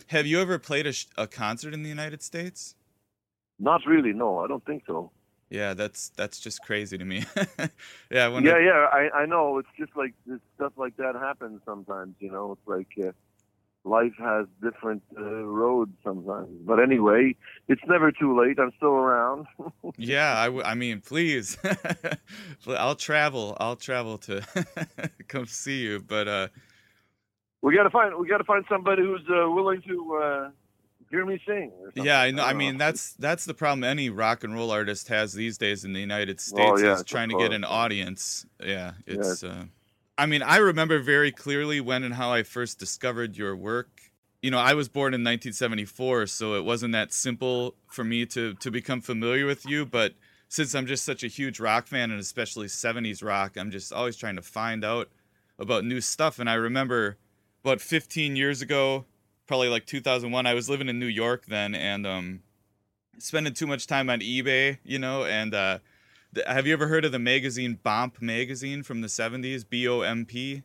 Have 0.08 0.26
you 0.26 0.40
ever 0.40 0.58
played 0.58 0.88
a, 0.88 0.92
sh- 0.92 1.06
a 1.16 1.28
concert 1.28 1.72
in 1.72 1.84
the 1.84 1.88
United 1.88 2.24
States? 2.24 2.74
Not 3.62 3.80
really. 3.86 4.12
No, 4.12 4.40
I 4.40 4.46
don't 4.48 4.64
think 4.66 4.82
so. 4.86 5.10
Yeah, 5.48 5.72
that's 5.74 6.10
that's 6.16 6.38
just 6.40 6.62
crazy 6.62 6.96
to 6.98 7.04
me. 7.04 7.24
yeah, 8.10 8.28
when 8.32 8.44
yeah, 8.44 8.54
I- 8.54 8.58
yeah. 8.70 8.86
I 8.92 9.02
I 9.22 9.26
know. 9.26 9.58
It's 9.60 9.68
just 9.78 9.94
like 9.96 10.14
this 10.26 10.40
stuff 10.56 10.72
like 10.76 10.96
that 10.96 11.14
happens 11.14 11.60
sometimes. 11.64 12.14
You 12.18 12.30
know, 12.32 12.52
it's 12.52 12.66
like. 12.66 12.88
Uh, 13.08 13.12
Life 13.84 14.14
has 14.20 14.46
different 14.62 15.02
uh, 15.18 15.42
roads 15.42 15.90
sometimes, 16.04 16.50
but 16.64 16.78
anyway, 16.78 17.34
it's 17.66 17.82
never 17.88 18.12
too 18.12 18.30
late. 18.40 18.56
I'm 18.60 18.70
still 18.76 18.94
around. 18.94 19.48
yeah. 19.96 20.38
I, 20.38 20.44
w- 20.44 20.62
I 20.64 20.74
mean, 20.74 21.00
please, 21.00 21.58
I'll 22.68 22.94
travel. 22.94 23.56
I'll 23.58 23.74
travel 23.74 24.18
to 24.18 24.40
come 25.26 25.46
see 25.46 25.80
you. 25.82 25.98
But 25.98 26.28
uh, 26.28 26.48
we 27.60 27.74
got 27.74 27.82
to 27.82 27.90
find 27.90 28.16
we 28.18 28.28
got 28.28 28.38
to 28.38 28.44
find 28.44 28.64
somebody 28.68 29.02
who's 29.02 29.26
uh, 29.28 29.50
willing 29.50 29.82
to 29.88 30.14
uh, 30.14 30.50
hear 31.12 31.24
me 31.24 31.40
sing. 31.46 31.70
or 31.78 31.92
yeah, 31.94 32.20
I 32.20 32.32
know. 32.32 32.42
I 32.42 32.48
don't 32.50 32.58
mean, 32.58 32.78
that's 32.78 33.12
that's 33.14 33.44
the 33.44 33.54
problem 33.54 33.84
any 33.84 34.10
rock 34.10 34.42
and 34.42 34.52
roll 34.52 34.72
artist 34.72 35.06
has 35.08 35.32
these 35.32 35.56
days 35.58 35.84
in 35.84 35.92
the 35.92 36.00
United 36.00 36.38
Oh, 36.38 36.42
States 36.42 36.82
yes, 36.82 36.98
is 36.98 37.04
trying 37.04 37.28
to 37.28 37.38
get 37.38 37.52
an 37.52 37.62
audience. 37.64 38.44
Yeah, 38.60 38.92
it's. 39.06 39.42
Yes. 39.42 39.44
Uh, 39.44 39.66
I 40.18 40.26
mean, 40.26 40.42
I 40.42 40.56
remember 40.58 40.98
very 40.98 41.32
clearly 41.32 41.80
when 41.80 42.02
and 42.02 42.14
how 42.14 42.32
I 42.32 42.42
first 42.42 42.78
discovered 42.78 43.36
your 43.36 43.56
work. 43.56 44.00
You 44.42 44.50
know, 44.50 44.58
I 44.58 44.74
was 44.74 44.88
born 44.88 45.14
in 45.14 45.20
1974, 45.22 46.26
so 46.26 46.54
it 46.54 46.64
wasn't 46.64 46.92
that 46.92 47.12
simple 47.12 47.76
for 47.86 48.02
me 48.04 48.26
to 48.26 48.54
to 48.54 48.70
become 48.70 49.00
familiar 49.00 49.46
with 49.46 49.64
you. 49.68 49.86
But 49.86 50.14
since 50.48 50.74
I'm 50.74 50.86
just 50.86 51.04
such 51.04 51.22
a 51.22 51.28
huge 51.28 51.60
rock 51.60 51.86
fan, 51.86 52.10
and 52.10 52.18
especially 52.20 52.66
70s 52.66 53.22
rock, 53.22 53.56
I'm 53.56 53.70
just 53.70 53.92
always 53.92 54.16
trying 54.16 54.36
to 54.36 54.42
find 54.42 54.84
out 54.84 55.08
about 55.58 55.84
new 55.84 56.00
stuff. 56.00 56.38
And 56.38 56.50
I 56.50 56.54
remember 56.54 57.16
about 57.64 57.80
15 57.80 58.34
years 58.36 58.60
ago, 58.60 59.06
probably 59.53 59.68
like 59.68 59.84
2001, 59.84 60.46
I 60.46 60.55
was 60.55 60.70
living 60.70 60.88
in 60.88 60.98
New 60.98 61.05
York 61.05 61.44
then, 61.44 61.74
and 61.74 62.07
um, 62.07 62.40
spending 63.18 63.53
too 63.53 63.66
much 63.66 63.86
time 63.86 64.09
on 64.09 64.20
eBay, 64.20 64.78
you 64.82 64.98
know. 64.98 65.26
And 65.26 65.53
uh, 65.53 65.80
th- 66.34 66.46
have 66.46 66.66
you 66.66 66.72
ever 66.72 66.86
heard 66.86 67.05
of 67.05 67.12
the 67.12 67.18
magazine 67.18 67.78
Bomp 67.82 68.22
magazine 68.22 68.82
from 68.82 69.03
the 69.03 69.09
70s? 69.09 69.68
B 69.68 69.86
O 69.86 70.00
M 70.00 70.24
P. 70.24 70.62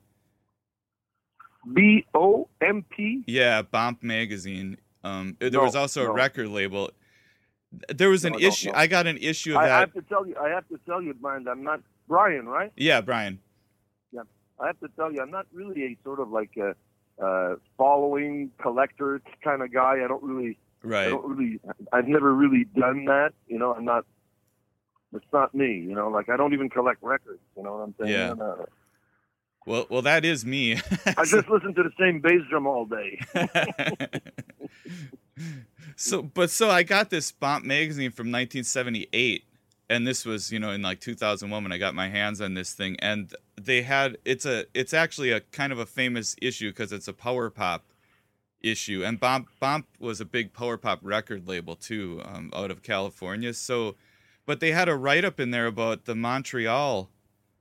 B 1.74 2.06
O 2.16 2.48
M 2.62 2.86
P. 2.90 3.26
Yeah, 3.28 3.62
Bomp 3.62 4.04
magazine. 4.04 4.78
Um, 5.04 5.36
there 5.42 5.52
No, 5.52 5.64
was 5.64 5.76
also 5.76 6.06
no. 6.06 6.12
a 6.12 6.14
record 6.14 6.48
label. 6.48 6.90
There 7.94 8.10
was 8.10 8.24
an 8.24 8.32
No, 8.32 8.40
issue. 8.40 8.72
I 8.74 8.88
got 8.88 9.06
an 9.06 9.18
issue 9.18 9.52
of 9.52 9.58
I, 9.58 9.66
I 9.66 9.80
have 9.82 9.94
to 9.96 10.02
tell 10.04 10.26
you. 10.26 10.38
I 10.42 10.48
have 10.48 10.66
to 10.70 10.80
tell 10.86 11.02
you, 11.02 11.14
Brian. 11.14 11.46
I'm 11.46 11.62
not 11.62 11.82
Brian, 12.08 12.46
right? 12.48 12.72
Yeah, 12.78 13.02
Brian. 13.02 13.40
Yeah. 14.14 14.22
I 14.62 14.68
have 14.68 14.80
to 14.80 14.88
tell 14.96 15.12
you, 15.12 15.20
I'm 15.22 15.30
not 15.32 15.46
really 15.52 15.84
a 15.84 15.98
sort 16.06 16.22
of 16.22 16.30
like 16.30 16.56
a 16.56 16.74
uh, 17.24 17.56
following 17.78 18.52
collector 18.62 19.22
kind 19.44 19.62
of 19.62 19.72
guy. 19.74 20.04
I 20.04 20.08
don't 20.08 20.24
really. 20.24 20.58
right. 20.84 21.08
I 21.08 21.10
don't 21.10 21.26
really. 21.26 21.60
I've 21.92 22.08
never 22.08 22.34
really 22.34 22.66
done 22.78 23.06
that. 23.06 23.34
You 23.48 23.60
know, 23.60 23.74
I'm 23.74 23.86
not. 23.86 24.06
It's 25.14 25.26
not 25.32 25.56
me. 25.56 25.74
You 25.80 25.96
know, 25.96 26.10
like 26.10 26.30
I 26.30 26.38
don't 26.38 26.54
even 26.54 26.70
collect 26.70 27.02
records. 27.02 27.40
You 27.56 27.64
know 27.64 27.78
what 27.78 27.84
I'm 27.84 27.96
saying? 28.00 28.12
Yeah. 28.12 28.34
Not- 28.34 28.70
Well, 29.66 29.86
well, 29.90 30.02
that 30.04 30.24
is 30.26 30.46
me. 30.46 30.74
I 31.06 31.24
just 31.26 31.50
listen 31.50 31.74
to 31.76 31.84
the 31.84 31.92
same 32.00 32.20
bass 32.22 32.42
drum 32.50 32.68
all 32.68 32.86
day. 32.86 33.20
so 35.96 36.22
but 36.22 36.50
so 36.50 36.70
I 36.70 36.84
got 36.84 37.10
this 37.10 37.32
Bomp 37.32 37.66
magazine 37.66 38.12
from 38.12 38.28
1978 38.28 39.44
and 39.90 40.06
this 40.06 40.26
was 40.26 40.52
you 40.52 40.60
know 40.60 40.72
in 40.72 40.82
like 40.82 41.00
2001 41.00 41.64
when 41.64 41.72
I 41.72 41.78
got 41.78 41.96
my 41.96 42.10
hands 42.10 42.42
on 42.42 42.54
this 42.54 42.74
thing 42.74 42.98
and 43.00 43.34
they 43.60 43.82
had 43.82 44.18
it's 44.26 44.46
a 44.46 44.66
it's 44.74 44.94
actually 44.94 45.32
a 45.32 45.42
kind 45.42 45.72
of 45.72 45.80
a 45.80 45.86
famous 45.86 46.36
issue 46.42 46.70
because 46.70 46.92
it's 46.92 47.08
a 47.08 47.14
power 47.14 47.50
pop 47.50 47.86
issue 48.62 49.04
and 49.06 49.20
Bomp 49.20 49.48
Bomp 49.60 49.88
was 50.00 50.20
a 50.20 50.26
big 50.26 50.54
power 50.54 50.78
pop 50.78 51.00
record 51.02 51.48
label 51.48 51.76
too 51.76 52.22
um, 52.26 52.52
out 52.56 52.72
of 52.72 52.84
California 52.84 53.54
so 53.54 53.96
but 54.46 54.60
they 54.60 54.72
had 54.72 54.90
a 54.90 54.96
write 54.96 55.26
up 55.26 55.40
in 55.40 55.52
there 55.52 55.68
about 55.68 56.06
the 56.06 56.16
Montreal 56.16 57.10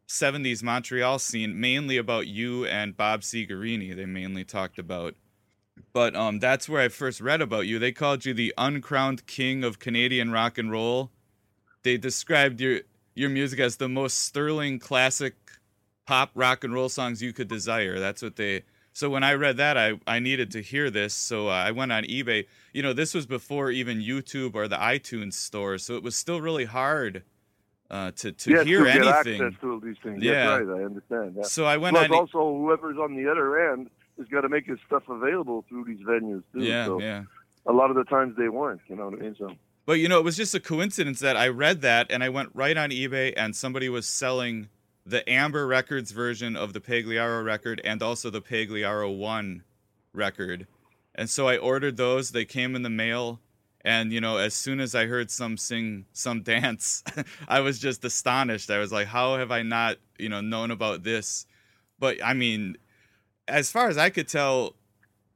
70s 0.08 0.62
Montreal 0.62 1.18
scene 1.18 1.60
mainly 1.60 1.96
about 1.96 2.26
you 2.26 2.64
and 2.66 2.96
Bob 2.96 3.20
Segarini 3.20 3.94
they 3.94 4.06
mainly 4.06 4.44
talked 4.44 4.78
about 4.78 5.14
but 5.92 6.16
um, 6.16 6.38
that's 6.38 6.68
where 6.68 6.80
I 6.80 6.88
first 6.88 7.20
read 7.20 7.40
about 7.40 7.66
you. 7.66 7.78
They 7.78 7.92
called 7.92 8.24
you 8.24 8.34
the 8.34 8.54
uncrowned 8.56 9.26
king 9.26 9.64
of 9.64 9.78
Canadian 9.78 10.30
rock 10.30 10.58
and 10.58 10.70
roll. 10.70 11.10
They 11.86 11.96
described 11.96 12.60
your 12.60 12.80
your 13.14 13.30
music 13.30 13.60
as 13.60 13.76
the 13.76 13.88
most 13.88 14.18
sterling 14.22 14.80
classic 14.80 15.34
pop 16.04 16.32
rock 16.34 16.64
and 16.64 16.74
roll 16.74 16.88
songs 16.88 17.22
you 17.22 17.32
could 17.32 17.46
desire. 17.46 18.00
That's 18.00 18.22
what 18.22 18.34
they. 18.34 18.64
So 18.92 19.08
when 19.08 19.22
I 19.22 19.34
read 19.34 19.56
that, 19.58 19.78
I 19.78 20.00
I 20.04 20.18
needed 20.18 20.50
to 20.50 20.62
hear 20.62 20.90
this. 20.90 21.14
So 21.14 21.48
uh, 21.48 21.52
I 21.52 21.70
went 21.70 21.92
on 21.92 22.02
eBay. 22.02 22.46
You 22.72 22.82
know, 22.82 22.92
this 22.92 23.14
was 23.14 23.24
before 23.24 23.70
even 23.70 24.00
YouTube 24.00 24.56
or 24.56 24.66
the 24.66 24.76
iTunes 24.76 25.34
store, 25.34 25.78
so 25.78 25.94
it 25.94 26.02
was 26.02 26.16
still 26.16 26.40
really 26.40 26.64
hard 26.64 27.22
uh, 27.88 28.10
to 28.16 28.32
to 28.32 28.50
yeah, 28.50 28.64
hear 28.64 28.80
to 28.80 28.84
get 28.86 28.96
anything. 28.96 29.42
access 29.42 29.60
to 29.60 29.70
all 29.70 29.78
these 29.78 29.96
things. 30.02 30.20
Yeah. 30.20 30.58
That's 30.58 30.64
right. 30.64 30.80
I 30.80 30.84
understand. 30.84 31.34
Yeah. 31.36 31.42
So 31.44 31.66
I 31.66 31.76
went 31.76 31.96
Plus, 31.96 32.10
on. 32.10 32.16
also 32.16 32.58
whoever's 32.58 32.98
on 32.98 33.14
the 33.14 33.30
other 33.30 33.70
end 33.70 33.90
has 34.18 34.26
got 34.26 34.40
to 34.40 34.48
make 34.48 34.66
his 34.66 34.80
stuff 34.88 35.04
available 35.08 35.64
through 35.68 35.84
these 35.84 36.04
venues 36.04 36.42
too. 36.52 36.64
Yeah, 36.64 36.86
so 36.86 37.00
yeah. 37.00 37.22
A 37.64 37.72
lot 37.72 37.90
of 37.90 37.96
the 37.96 38.04
times 38.04 38.34
they 38.36 38.48
weren't. 38.48 38.80
You 38.88 38.96
know 38.96 39.04
what 39.10 39.20
I 39.20 39.22
mean? 39.22 39.36
So. 39.38 39.54
But 39.86 40.00
you 40.00 40.08
know, 40.08 40.18
it 40.18 40.24
was 40.24 40.36
just 40.36 40.54
a 40.54 40.60
coincidence 40.60 41.20
that 41.20 41.36
I 41.36 41.46
read 41.46 41.80
that 41.82 42.10
and 42.10 42.22
I 42.22 42.28
went 42.28 42.50
right 42.54 42.76
on 42.76 42.90
eBay 42.90 43.32
and 43.36 43.54
somebody 43.54 43.88
was 43.88 44.06
selling 44.06 44.68
the 45.06 45.28
Amber 45.30 45.64
Records 45.64 46.10
version 46.10 46.56
of 46.56 46.72
the 46.72 46.80
Pagliaro 46.80 47.44
record 47.44 47.80
and 47.84 48.02
also 48.02 48.28
the 48.28 48.42
Pagliaro 48.42 49.16
1 49.16 49.62
record. 50.12 50.66
And 51.14 51.30
so 51.30 51.46
I 51.46 51.56
ordered 51.56 51.96
those. 51.96 52.32
They 52.32 52.44
came 52.44 52.74
in 52.74 52.82
the 52.82 52.90
mail. 52.90 53.40
And, 53.82 54.12
you 54.12 54.20
know, 54.20 54.38
as 54.38 54.52
soon 54.52 54.80
as 54.80 54.96
I 54.96 55.06
heard 55.06 55.30
some 55.30 55.56
sing, 55.56 56.06
some 56.12 56.42
dance, 56.42 57.04
I 57.46 57.60
was 57.60 57.78
just 57.78 58.04
astonished. 58.04 58.68
I 58.68 58.78
was 58.78 58.90
like, 58.90 59.06
how 59.06 59.36
have 59.36 59.52
I 59.52 59.62
not, 59.62 59.98
you 60.18 60.28
know, 60.28 60.40
known 60.40 60.72
about 60.72 61.04
this? 61.04 61.46
But 62.00 62.22
I 62.24 62.34
mean, 62.34 62.76
as 63.46 63.70
far 63.70 63.88
as 63.88 63.96
I 63.96 64.10
could 64.10 64.26
tell, 64.26 64.74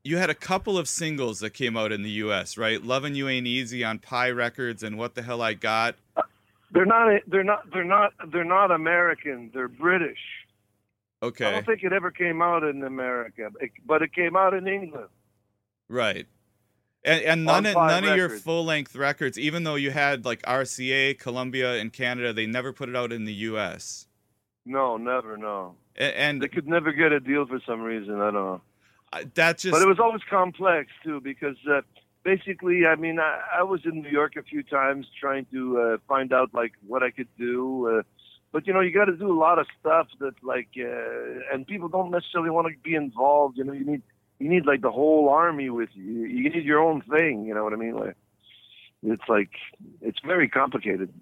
you 0.05 0.17
had 0.17 0.31
a 0.31 0.35
couple 0.35 0.79
of 0.79 0.89
singles 0.89 1.41
that 1.41 1.51
came 1.51 1.77
out 1.77 1.93
in 1.93 2.03
the 2.03 2.11
U.S., 2.11 2.57
right? 2.57 2.83
"Loving 2.83 3.15
You 3.15 3.29
Ain't 3.29 3.47
Easy" 3.47 3.85
on 3.85 3.99
Pye 3.99 4.31
Records 4.31 4.83
and 4.83 4.97
"What 4.99 5.15
the 5.15 5.23
Hell 5.23 5.43
I 5.43 5.55
Got." 5.55 5.97
They're 6.73 6.87
not. 6.87 7.21
They're 7.27 7.45
not. 7.45 7.71
They're 7.73 7.85
not. 7.85 8.13
They're 8.33 8.45
not 8.45 8.71
American. 8.71 9.51
They're 9.53 9.69
British. 9.69 10.19
Okay. 11.23 11.45
I 11.47 11.51
don't 11.51 11.67
think 11.67 11.83
it 11.83 11.93
ever 11.93 12.11
came 12.11 12.41
out 12.41 12.63
in 12.65 12.83
America, 12.83 13.51
but 13.87 14.01
it 14.03 14.15
came 14.15 14.37
out 14.37 14.55
in 14.55 14.67
England. 14.67 15.09
right. 15.89 16.27
And 17.03 17.23
and 17.25 17.45
none 17.47 17.65
of, 17.65 17.75
none 17.75 18.05
of 18.05 18.15
your 18.17 18.29
full 18.29 18.65
length 18.65 18.95
records, 18.95 19.39
even 19.39 19.65
though 19.65 19.75
you 19.75 19.91
had 19.91 20.27
like 20.27 20.43
RCA, 20.43 21.19
Columbia, 21.19 21.77
and 21.81 21.91
Canada, 21.93 22.33
they 22.35 22.45
never 22.47 22.75
put 22.75 22.91
it 22.91 22.97
out 22.97 23.11
in 23.11 23.25
the 23.25 23.33
U.S. 23.33 24.07
No, 24.67 24.99
never. 24.99 25.39
No. 25.39 25.77
A- 25.97 26.19
And 26.19 26.43
They 26.43 26.49
could 26.49 26.69
never 26.69 26.93
get 26.93 27.11
a 27.11 27.19
deal 27.19 27.47
for 27.47 27.59
some 27.67 27.81
reason. 27.81 28.17
I 28.21 28.25
don't 28.31 28.35
know. 28.35 28.61
I- 29.13 29.25
that 29.35 29.59
just 29.59 29.73
But 29.73 29.83
it 29.83 29.89
was 29.89 29.99
always 29.99 30.23
complex 30.29 30.91
too, 31.03 31.21
because 31.21 31.57
uh, 31.71 31.81
basically, 32.23 32.87
I 32.87 32.95
mean, 32.97 33.19
I, 33.19 33.41
I 33.59 33.63
was 33.63 33.81
in 33.85 34.03
New 34.03 34.11
York 34.11 34.37
a 34.37 34.43
few 34.43 34.63
times 34.63 35.07
trying 35.19 35.47
to 35.53 35.81
uh, 35.81 35.97
find 36.09 36.33
out 36.33 36.51
like 36.55 36.73
what 36.87 37.03
I 37.03 37.11
could 37.11 37.29
do. 37.39 37.89
Uh, 37.89 38.03
but 38.53 38.67
you 38.67 38.73
know, 38.73 38.81
you 38.81 38.93
got 38.93 39.07
to 39.07 39.17
do 39.17 39.31
a 39.31 39.39
lot 39.39 39.59
of 39.59 39.67
stuff 39.79 40.09
that 40.21 40.35
like, 40.43 40.69
uh, 40.79 41.53
and 41.55 41.67
people 41.67 41.89
don't 41.89 42.11
necessarily 42.11 42.51
want 42.51 42.69
to 42.69 42.75
be 42.83 42.95
involved. 42.95 43.59
You 43.59 43.65
know, 43.65 43.73
you 43.73 43.85
need 43.85 44.03
you 44.39 44.49
need 44.49 44.67
like 44.67 44.81
the 44.81 44.91
whole 44.91 45.29
army 45.29 45.71
with 45.71 45.91
you. 45.95 46.25
You 46.25 46.51
need 46.51 46.65
your 46.65 46.81
own 46.81 47.03
thing. 47.03 47.45
You 47.45 47.55
know 47.55 47.65
what 47.65 47.73
I 47.73 47.77
mean? 47.77 47.95
Like, 47.95 48.17
it's 49.03 49.29
like 49.29 49.51
it's 50.01 50.19
very 50.25 50.49
complicated. 50.49 51.13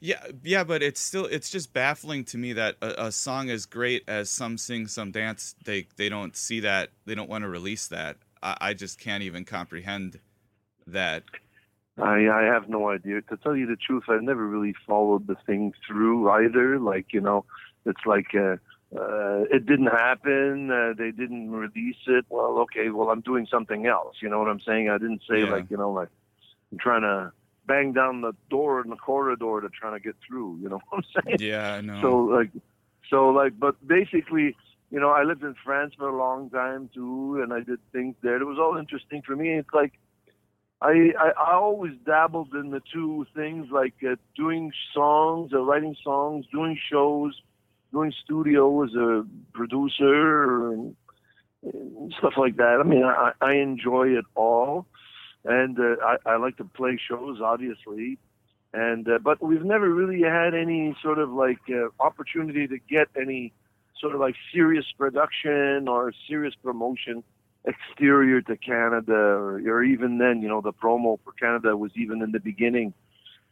Yeah, 0.00 0.22
yeah, 0.42 0.64
but 0.64 0.82
it's 0.82 1.00
still 1.00 1.26
it's 1.26 1.50
just 1.50 1.72
baffling 1.72 2.24
to 2.26 2.38
me 2.38 2.52
that 2.54 2.76
a, 2.82 3.06
a 3.06 3.12
song 3.12 3.50
as 3.50 3.66
great 3.66 4.02
as 4.08 4.30
some 4.30 4.58
sing, 4.58 4.86
some 4.86 5.10
dance, 5.10 5.54
they 5.64 5.86
they 5.96 6.08
don't 6.08 6.36
see 6.36 6.60
that, 6.60 6.90
they 7.06 7.14
don't 7.14 7.28
want 7.28 7.42
to 7.42 7.48
release 7.48 7.86
that. 7.88 8.16
I, 8.42 8.56
I 8.60 8.74
just 8.74 8.98
can't 8.98 9.22
even 9.22 9.44
comprehend 9.44 10.20
that. 10.86 11.24
I 11.98 12.28
I 12.28 12.42
have 12.42 12.68
no 12.68 12.90
idea. 12.90 13.22
To 13.22 13.36
tell 13.36 13.56
you 13.56 13.66
the 13.66 13.76
truth, 13.76 14.04
I 14.08 14.18
never 14.20 14.46
really 14.46 14.74
followed 14.86 15.26
the 15.26 15.36
thing 15.46 15.72
through 15.86 16.28
either. 16.30 16.78
Like 16.78 17.12
you 17.12 17.20
know, 17.20 17.44
it's 17.86 18.04
like 18.04 18.34
uh, 18.34 18.56
uh, 18.96 19.44
it 19.50 19.66
didn't 19.66 19.86
happen. 19.86 20.70
Uh, 20.70 20.94
they 20.96 21.12
didn't 21.12 21.50
release 21.50 21.96
it. 22.06 22.24
Well, 22.28 22.58
okay. 22.60 22.90
Well, 22.90 23.10
I'm 23.10 23.20
doing 23.20 23.46
something 23.50 23.86
else. 23.86 24.16
You 24.20 24.28
know 24.28 24.38
what 24.38 24.48
I'm 24.48 24.60
saying? 24.60 24.88
I 24.88 24.98
didn't 24.98 25.22
say 25.28 25.40
Yeah. 25.40 25.50
like 25.52 25.70
you 25.70 25.76
know 25.76 25.92
like 25.92 26.08
I'm 26.72 26.78
trying 26.78 27.02
to 27.02 27.32
bang 27.66 27.92
down 27.92 28.20
the 28.20 28.32
door 28.50 28.80
in 28.82 28.90
the 28.90 28.96
corridor 28.96 29.60
to 29.60 29.68
trying 29.68 29.94
to 29.94 30.00
get 30.00 30.16
through. 30.26 30.58
You 30.62 30.68
know 30.68 30.80
what 30.90 31.04
I'm 31.16 31.22
saying? 31.24 31.38
Yeah, 31.40 31.74
I 31.74 31.80
know. 31.80 32.00
So 32.00 32.16
like, 32.16 32.50
so 33.10 33.28
like, 33.30 33.58
but 33.58 33.86
basically, 33.86 34.56
you 34.90 35.00
know, 35.00 35.10
I 35.10 35.22
lived 35.24 35.42
in 35.42 35.54
France 35.64 35.94
for 35.96 36.08
a 36.08 36.16
long 36.16 36.50
time 36.50 36.90
too, 36.94 37.40
and 37.42 37.52
I 37.52 37.60
did 37.60 37.78
things 37.92 38.14
there. 38.22 38.36
It 38.40 38.44
was 38.44 38.58
all 38.58 38.76
interesting 38.76 39.22
for 39.22 39.34
me. 39.36 39.54
It's 39.54 39.72
like, 39.72 39.92
I 40.80 41.12
I, 41.18 41.30
I 41.36 41.54
always 41.54 41.92
dabbled 42.04 42.54
in 42.54 42.70
the 42.70 42.82
two 42.92 43.26
things, 43.34 43.68
like 43.70 43.94
uh, 44.08 44.16
doing 44.36 44.72
songs, 44.92 45.52
uh, 45.52 45.60
writing 45.60 45.96
songs, 46.02 46.46
doing 46.52 46.78
shows, 46.90 47.40
doing 47.92 48.12
studio 48.24 48.84
as 48.84 48.94
a 48.94 49.24
producer, 49.52 50.70
and, 50.72 50.96
and 51.62 52.14
stuff 52.18 52.34
like 52.36 52.56
that. 52.56 52.78
I 52.80 52.82
mean, 52.82 53.04
I, 53.04 53.32
I 53.40 53.54
enjoy 53.54 54.08
it 54.08 54.24
all, 54.34 54.86
and 55.44 55.78
uh, 55.78 55.96
I, 56.04 56.32
I 56.32 56.36
like 56.36 56.56
to 56.58 56.64
play 56.64 56.98
shows, 57.08 57.40
obviously. 57.42 58.18
And 58.72 59.08
uh, 59.08 59.18
but 59.22 59.42
we've 59.42 59.64
never 59.64 59.88
really 59.88 60.22
had 60.22 60.54
any 60.54 60.96
sort 61.02 61.18
of 61.18 61.30
like 61.30 61.60
uh, 61.68 61.88
opportunity 62.00 62.66
to 62.66 62.78
get 62.78 63.08
any 63.20 63.52
sort 64.00 64.14
of 64.14 64.20
like 64.20 64.34
serious 64.52 64.84
production 64.98 65.86
or 65.86 66.12
serious 66.28 66.54
promotion 66.62 67.22
exterior 67.64 68.42
to 68.42 68.56
Canada 68.56 69.14
or, 69.14 69.60
or 69.66 69.84
even 69.84 70.18
then 70.18 70.42
you 70.42 70.48
know 70.48 70.60
the 70.60 70.72
promo 70.72 71.18
for 71.24 71.32
Canada 71.32 71.76
was 71.76 71.92
even 71.94 72.20
in 72.20 72.32
the 72.32 72.40
beginning. 72.40 72.92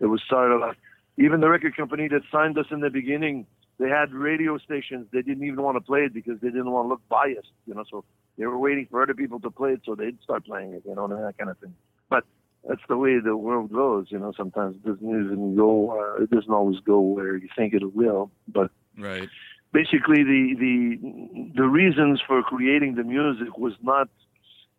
It 0.01 0.07
was 0.07 0.20
sort 0.28 0.51
of 0.51 0.61
like 0.61 0.76
even 1.18 1.40
the 1.40 1.49
record 1.49 1.76
company 1.76 2.09
that 2.09 2.22
signed 2.32 2.59
us 2.59 2.66
in 2.70 2.80
the 2.80 2.90
beginning 2.90 3.47
they 3.78 3.88
had 3.88 4.12
radio 4.12 4.59
stations. 4.59 5.07
They 5.12 5.22
didn't 5.22 5.45
even 5.45 5.62
want 5.62 5.76
to 5.76 5.80
play 5.80 6.01
it 6.01 6.14
because 6.14 6.38
they 6.40 6.49
didn't 6.49 6.70
want 6.70 6.86
to 6.86 6.88
look 6.88 7.09
biased 7.09 7.53
you 7.66 7.74
know 7.74 7.84
so 7.88 8.05
they 8.39 8.47
were 8.47 8.59
waiting 8.59 8.87
for 8.91 9.03
other 9.03 9.14
people 9.14 9.41
to 9.41 9.51
play 9.51 9.72
it 9.72 9.80
so 9.85 9.95
they'd 9.95 10.20
start 10.22 10.45
playing 10.45 10.72
it 10.72 10.83
you 10.87 10.95
know 10.95 11.05
and 11.05 11.24
that 11.24 11.37
kind 11.39 11.51
of 11.51 11.59
thing 11.59 11.74
but 12.09 12.24
that's 12.68 12.80
the 12.89 12.97
way 12.97 13.18
the 13.18 13.37
world 13.37 13.72
goes. 13.72 14.07
You 14.11 14.18
know, 14.18 14.33
sometimes 14.37 14.76
it 14.76 14.85
doesn't 14.85 15.09
even 15.09 15.57
go. 15.57 15.99
Uh, 15.99 16.22
it 16.22 16.30
doesn't 16.30 16.53
always 16.53 16.78
go 16.80 17.01
where 17.01 17.37
you 17.37 17.49
think 17.57 17.74
it 17.74 17.95
will. 17.95 18.30
But 18.49 18.70
Right. 18.97 19.28
basically, 19.72 20.22
the 20.22 20.55
the 20.64 21.53
the 21.57 21.66
reasons 21.66 22.20
for 22.26 22.43
creating 22.43 22.95
the 22.95 23.05
music 23.05 23.57
was 23.59 23.74
not. 23.83 24.09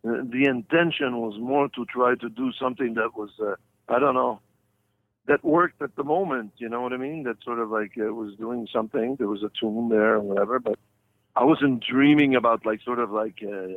Uh, 0.06 0.22
the 0.22 0.44
intention 0.44 1.16
was 1.18 1.38
more 1.40 1.68
to 1.70 1.84
try 1.86 2.14
to 2.14 2.28
do 2.28 2.52
something 2.60 2.92
that 2.92 3.16
was, 3.16 3.30
uh, 3.40 3.54
I 3.88 3.98
don't 3.98 4.12
know, 4.12 4.38
that 5.26 5.42
worked 5.42 5.80
at 5.80 5.96
the 5.96 6.04
moment. 6.04 6.52
You 6.58 6.68
know 6.68 6.82
what 6.82 6.92
I 6.92 6.98
mean? 6.98 7.22
That 7.22 7.42
sort 7.42 7.58
of 7.58 7.70
like 7.70 7.92
uh, 7.98 8.12
was 8.12 8.34
doing 8.36 8.68
something. 8.70 9.16
There 9.16 9.28
was 9.28 9.42
a 9.42 9.50
tune 9.58 9.88
there 9.88 10.16
or 10.16 10.20
whatever. 10.20 10.58
But 10.58 10.78
I 11.36 11.44
wasn't 11.44 11.84
dreaming 11.84 12.34
about 12.34 12.64
like 12.66 12.80
sort 12.82 12.98
of 12.98 13.10
like. 13.10 13.42
Uh, 13.42 13.68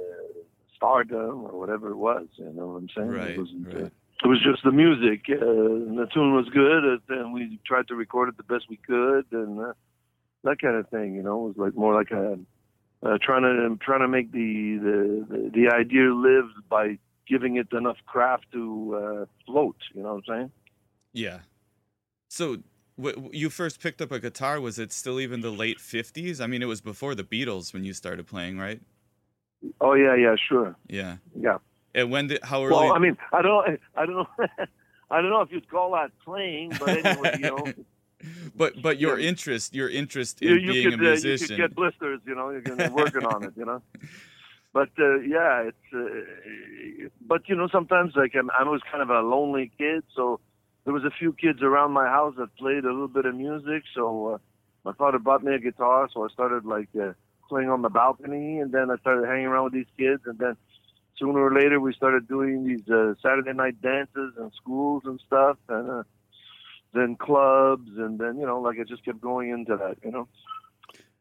stardom 0.77 1.43
or 1.45 1.59
whatever 1.59 1.89
it 1.89 1.97
was. 1.97 2.27
You 2.35 2.53
know 2.53 2.67
what 2.67 2.77
I'm 2.77 2.89
saying? 2.95 3.09
Right, 3.09 3.31
It, 3.31 3.39
wasn't, 3.39 3.73
uh, 3.73 3.77
right. 3.79 3.91
it 4.23 4.27
was 4.27 4.39
just 4.43 4.63
the 4.63 4.71
music. 4.71 5.25
Uh, 5.29 5.35
and 5.35 5.97
the 5.97 6.05
tune 6.13 6.33
was 6.33 6.47
good, 6.49 6.83
uh, 6.85 7.19
and 7.19 7.33
we 7.33 7.59
tried 7.65 7.87
to 7.89 7.95
record 7.95 8.29
it 8.29 8.37
the 8.37 8.43
best 8.43 8.65
we 8.69 8.77
could, 8.77 9.25
and 9.31 9.59
uh, 9.59 9.73
that 10.43 10.61
kind 10.61 10.75
of 10.75 10.87
thing. 10.89 11.15
You 11.15 11.23
know, 11.23 11.45
it 11.47 11.47
was 11.47 11.57
like 11.57 11.75
more 11.75 11.93
like 11.93 12.11
a 12.11 12.37
uh, 13.03 13.17
trying 13.21 13.41
to 13.41 13.75
trying 13.83 14.01
to 14.01 14.07
make 14.07 14.31
the, 14.31 14.77
the 14.81 15.25
the 15.29 15.51
the 15.53 15.75
idea 15.75 16.13
live 16.13 16.45
by 16.69 16.97
giving 17.27 17.57
it 17.57 17.67
enough 17.73 17.97
craft 18.05 18.45
to 18.53 18.95
uh, 18.95 19.25
float. 19.45 19.77
You 19.93 20.03
know 20.03 20.13
what 20.15 20.23
I'm 20.29 20.35
saying? 20.35 20.51
Yeah. 21.13 21.39
So 22.29 22.57
w- 22.97 23.29
you 23.31 23.49
first 23.49 23.81
picked 23.81 24.01
up 24.01 24.11
a 24.11 24.19
guitar. 24.19 24.59
Was 24.59 24.79
it 24.79 24.91
still 24.91 25.19
even 25.19 25.41
the 25.41 25.51
late 25.51 25.77
'50s? 25.77 26.41
I 26.41 26.47
mean, 26.47 26.61
it 26.61 26.65
was 26.67 26.81
before 26.81 27.15
the 27.15 27.23
Beatles 27.23 27.73
when 27.73 27.83
you 27.83 27.93
started 27.93 28.27
playing, 28.27 28.57
right? 28.57 28.81
Oh 29.81 29.93
yeah, 29.93 30.15
yeah, 30.15 30.35
sure, 30.49 30.75
Yeah. 30.87 31.17
yeah. 31.35 31.57
And 31.95 32.11
when 32.11 32.27
did 32.27 32.43
how 32.43 32.63
early? 32.63 32.75
Well, 32.75 32.93
I 32.93 32.99
mean, 32.99 33.17
I 33.33 33.41
don't, 33.41 33.79
I 33.95 34.05
don't 34.05 34.15
know, 34.15 34.27
I 35.09 35.21
don't 35.21 35.29
know 35.31 35.41
if 35.41 35.51
you'd 35.51 35.69
call 35.69 35.91
that 35.93 36.11
playing, 36.23 36.75
but 36.79 36.89
anyway, 36.89 37.37
you 37.37 37.47
know. 37.49 37.73
but 38.55 38.81
but 38.81 38.99
your 38.99 39.17
interest, 39.19 39.73
your 39.73 39.89
interest 39.89 40.41
in 40.41 40.49
you, 40.49 40.55
you 40.55 40.73
being 40.73 40.93
could, 40.93 41.05
a 41.05 41.11
Uh, 41.11 41.15
you 41.15 41.37
could 41.37 41.57
get 41.57 41.75
blisters, 41.75 42.19
you 42.25 42.35
know, 42.35 42.49
you're 42.51 42.91
working 42.91 43.25
on 43.25 43.43
it, 43.45 43.53
you 43.57 43.65
know. 43.65 43.81
But 44.73 44.89
uh, 44.99 45.19
yeah, 45.21 45.69
it's. 45.69 45.87
Uh, 45.93 47.07
but 47.25 47.47
you 47.49 47.55
know, 47.55 47.67
sometimes 47.71 48.13
like 48.15 48.33
I'm, 48.35 48.51
I 48.51 48.63
was 48.63 48.81
kind 48.91 49.01
of 49.01 49.09
a 49.09 49.21
lonely 49.21 49.71
kid, 49.77 50.03
so 50.15 50.39
there 50.87 50.93
was 50.93 51.03
a 51.03 51.11
few 51.19 51.33
kids 51.33 51.61
around 51.61 51.91
my 51.91 52.05
house 52.05 52.33
that 52.37 52.55
played 52.55 52.85
a 52.85 52.89
little 52.89 53.09
bit 53.09 53.25
of 53.25 53.35
music. 53.35 53.83
So 53.93 54.35
uh, 54.35 54.37
my 54.85 54.93
father 54.93 55.19
bought 55.19 55.43
me 55.43 55.53
a 55.53 55.59
guitar, 55.59 56.07
so 56.13 56.23
I 56.23 56.29
started 56.29 56.63
like 56.63 56.87
uh, 56.97 57.11
playing 57.49 57.67
on 57.69 57.81
the 57.81 57.89
balcony, 57.89 58.59
and 58.59 58.71
then 58.71 58.89
I 58.89 58.95
started 58.95 59.27
hanging 59.27 59.47
around 59.47 59.65
with 59.65 59.73
these 59.73 59.93
kids, 59.97 60.21
and 60.25 60.39
then 60.39 60.55
sooner 61.19 61.39
or 61.39 61.53
later 61.53 61.81
we 61.81 61.93
started 61.93 62.29
doing 62.29 62.63
these 62.63 62.87
uh, 62.89 63.15
Saturday 63.21 63.51
night 63.51 63.81
dances 63.81 64.35
and 64.37 64.49
schools 64.55 65.03
and 65.03 65.19
stuff, 65.27 65.57
and 65.67 65.91
uh, 65.91 66.03
then 66.93 67.17
clubs, 67.17 67.91
and 67.97 68.17
then 68.17 68.37
you 68.39 68.45
know, 68.45 68.61
like 68.61 68.77
I 68.79 68.85
just 68.85 69.03
kept 69.03 69.19
going 69.19 69.49
into 69.49 69.75
that, 69.75 69.97
you 70.05 70.11
know. 70.11 70.29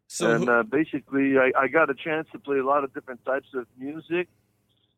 So 0.07 0.31
and 0.31 0.49
uh, 0.49 0.63
basically, 0.63 1.39
I, 1.39 1.51
I 1.59 1.67
got 1.67 1.91
a 1.91 1.95
chance 1.95 2.29
to 2.31 2.39
play 2.39 2.59
a 2.59 2.65
lot 2.65 2.85
of 2.85 2.95
different 2.95 3.25
types 3.25 3.49
of 3.53 3.67
music, 3.77 4.29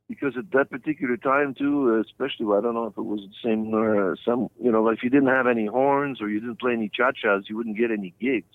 because 0.08 0.36
at 0.38 0.50
that 0.52 0.70
particular 0.70 1.16
time 1.16 1.54
too, 1.54 2.02
especially 2.04 2.46
I 2.56 2.60
don't 2.60 2.74
know 2.74 2.86
if 2.86 2.96
it 2.96 3.04
was 3.04 3.20
the 3.20 3.48
same 3.48 3.74
or 3.74 4.12
uh, 4.12 4.16
some, 4.24 4.48
you 4.60 4.72
know, 4.72 4.82
like 4.82 4.98
if 4.98 5.02
you 5.04 5.10
didn't 5.10 5.28
have 5.28 5.46
any 5.46 5.66
horns 5.66 6.20
or 6.20 6.28
you 6.28 6.40
didn't 6.40 6.60
play 6.60 6.72
any 6.72 6.88
cha-chas, 6.88 7.44
you 7.48 7.56
wouldn't 7.56 7.76
get 7.76 7.90
any 7.90 8.14
gigs. 8.20 8.54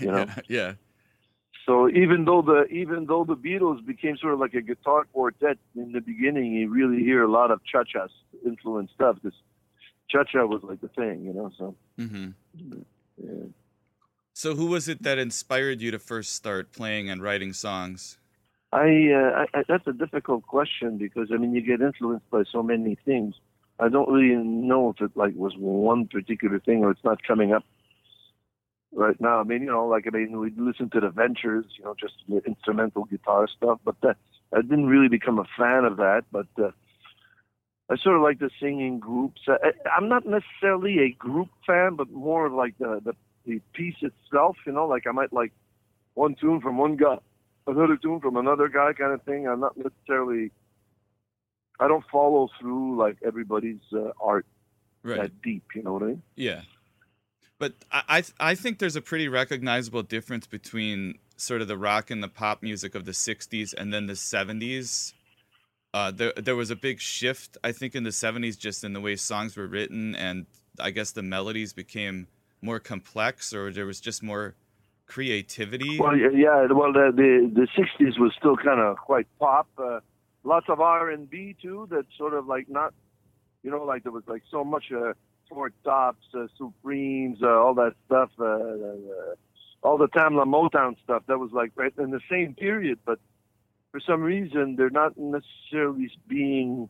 You 0.00 0.12
know. 0.12 0.26
yeah. 0.48 0.74
So 1.66 1.88
even 1.88 2.24
though 2.24 2.42
the 2.42 2.64
even 2.66 3.06
though 3.06 3.24
the 3.24 3.36
Beatles 3.36 3.84
became 3.86 4.16
sort 4.16 4.34
of 4.34 4.40
like 4.40 4.54
a 4.54 4.60
guitar 4.60 5.04
quartet 5.12 5.58
in 5.76 5.92
the 5.92 6.00
beginning, 6.00 6.52
you 6.52 6.68
really 6.68 7.02
hear 7.02 7.22
a 7.22 7.30
lot 7.30 7.50
of 7.50 7.60
cha-cha 7.64 8.08
influenced 8.44 8.94
stuff 8.94 9.16
because 9.22 9.38
cha-cha 10.10 10.44
was 10.44 10.62
like 10.62 10.80
the 10.80 10.88
thing, 10.88 11.24
you 11.24 11.32
know. 11.32 11.50
So 11.56 11.74
Mm-hmm. 11.98 12.80
yeah. 13.16 13.44
So 14.34 14.54
who 14.54 14.66
was 14.66 14.88
it 14.88 15.02
that 15.02 15.18
inspired 15.18 15.80
you 15.80 15.90
to 15.90 15.98
first 15.98 16.32
start 16.32 16.72
playing 16.72 17.08
and 17.08 17.22
writing 17.22 17.52
songs? 17.52 18.18
I, 18.72 19.10
uh, 19.12 19.44
I, 19.54 19.62
that's 19.68 19.86
a 19.86 19.92
difficult 19.92 20.46
question 20.46 20.96
because 20.96 21.28
I 21.32 21.36
mean 21.36 21.54
you 21.54 21.60
get 21.60 21.80
influenced 21.82 22.28
by 22.30 22.44
so 22.50 22.62
many 22.62 22.96
things. 23.04 23.34
I 23.78 23.88
don't 23.88 24.08
really 24.08 24.34
know 24.36 24.90
if 24.90 25.00
it 25.00 25.16
like 25.16 25.34
was 25.34 25.54
one 25.58 26.06
particular 26.06 26.58
thing 26.58 26.84
or 26.84 26.90
it's 26.90 27.04
not 27.04 27.22
coming 27.22 27.52
up 27.52 27.64
right 28.94 29.20
now. 29.20 29.40
I 29.40 29.44
mean, 29.44 29.62
you 29.62 29.68
know, 29.68 29.86
like 29.86 30.06
I 30.06 30.16
mean, 30.16 30.38
we 30.38 30.52
listen 30.56 30.88
to 30.90 31.00
the 31.00 31.10
Ventures, 31.10 31.66
you 31.78 31.84
know, 31.84 31.94
just 31.98 32.14
the 32.28 32.42
instrumental 32.46 33.04
guitar 33.04 33.46
stuff, 33.54 33.80
but 33.84 33.96
that 34.02 34.16
I 34.52 34.62
didn't 34.62 34.86
really 34.86 35.08
become 35.08 35.38
a 35.38 35.46
fan 35.58 35.84
of 35.84 35.96
that. 35.98 36.22
But 36.30 36.46
uh, 36.58 36.70
I 37.90 37.96
sort 37.96 38.16
of 38.16 38.22
like 38.22 38.38
the 38.38 38.50
singing 38.60 38.98
groups. 39.00 39.42
I, 39.48 39.72
I'm 39.96 40.08
not 40.08 40.24
necessarily 40.26 40.98
a 41.00 41.10
group 41.10 41.48
fan, 41.66 41.96
but 41.96 42.10
more 42.10 42.48
like 42.48 42.76
the, 42.78 43.00
the 43.04 43.14
the 43.44 43.60
piece 43.74 43.96
itself. 44.00 44.56
You 44.66 44.72
know, 44.72 44.86
like 44.86 45.06
I 45.06 45.12
might 45.12 45.32
like 45.32 45.52
one 46.14 46.36
tune 46.40 46.60
from 46.60 46.78
one 46.78 46.96
guy, 46.96 47.18
another 47.66 47.96
tune 47.96 48.20
from 48.20 48.36
another 48.36 48.68
guy, 48.68 48.92
kind 48.92 49.12
of 49.12 49.22
thing. 49.22 49.46
I'm 49.48 49.60
not 49.60 49.76
necessarily. 49.76 50.50
I 51.80 51.88
don't 51.88 52.04
follow 52.12 52.48
through 52.60 52.96
like 52.98 53.16
everybody's 53.24 53.80
uh, 53.92 54.10
art 54.20 54.46
Right. 55.04 55.20
that 55.20 55.42
deep. 55.42 55.64
You 55.74 55.82
know 55.82 55.94
what 55.94 56.02
I 56.04 56.06
mean? 56.06 56.22
Yeah. 56.36 56.60
But 57.58 57.74
I, 57.90 58.02
I 58.08 58.22
I 58.50 58.54
think 58.54 58.78
there's 58.78 58.94
a 58.96 59.00
pretty 59.00 59.28
recognizable 59.28 60.02
difference 60.02 60.46
between 60.46 61.18
sort 61.36 61.60
of 61.60 61.66
the 61.68 61.76
rock 61.78 62.10
and 62.10 62.22
the 62.22 62.28
pop 62.28 62.62
music 62.62 62.94
of 62.94 63.04
the 63.04 63.10
60s 63.12 63.74
and 63.76 63.92
then 63.92 64.06
the 64.06 64.12
70s. 64.12 65.12
Uh, 65.92 66.10
there, 66.10 66.32
there 66.36 66.56
was 66.56 66.70
a 66.70 66.76
big 66.76 67.00
shift, 67.00 67.58
I 67.64 67.72
think, 67.72 67.94
in 67.96 68.04
the 68.04 68.10
70s 68.10 68.56
just 68.58 68.84
in 68.84 68.92
the 68.92 69.00
way 69.00 69.16
songs 69.16 69.56
were 69.56 69.66
written, 69.66 70.14
and 70.14 70.46
I 70.80 70.90
guess 70.90 71.10
the 71.10 71.22
melodies 71.22 71.72
became 71.72 72.28
more 72.62 72.78
complex, 72.78 73.52
or 73.52 73.70
there 73.72 73.84
was 73.86 74.00
just 74.00 74.22
more 74.22 74.54
creativity. 75.12 75.98
Well, 75.98 76.16
yeah. 76.16 76.66
Well, 76.70 76.92
the 76.92 77.12
the, 77.14 77.50
the 77.52 77.66
'60s 77.76 78.18
was 78.18 78.32
still 78.38 78.56
kind 78.56 78.80
of 78.80 78.96
quite 78.96 79.26
pop. 79.38 79.68
Uh, 79.76 80.00
lots 80.42 80.66
of 80.68 80.80
R 80.80 81.10
and 81.10 81.28
B 81.28 81.54
too. 81.60 81.86
That 81.90 82.06
sort 82.16 82.32
of 82.34 82.46
like 82.46 82.68
not, 82.68 82.94
you 83.62 83.70
know, 83.70 83.84
like 83.84 84.04
there 84.04 84.12
was 84.12 84.24
like 84.26 84.42
so 84.50 84.64
much 84.64 84.86
uh, 84.90 85.12
Four 85.48 85.70
Tops, 85.84 86.24
uh, 86.34 86.46
Supremes, 86.56 87.38
uh, 87.42 87.48
all 87.48 87.74
that 87.74 87.94
stuff. 88.06 88.30
Uh, 88.38 88.44
uh, 88.44 89.34
all 89.82 89.98
the 89.98 90.08
Tamla 90.08 90.46
Motown 90.46 90.96
stuff. 91.04 91.24
That 91.26 91.38
was 91.38 91.50
like 91.52 91.72
right 91.76 91.92
in 91.98 92.10
the 92.10 92.20
same 92.30 92.54
period, 92.54 92.98
but 93.04 93.18
for 93.90 94.00
some 94.00 94.22
reason 94.22 94.76
they're 94.76 94.90
not 94.90 95.18
necessarily 95.18 96.10
being 96.26 96.88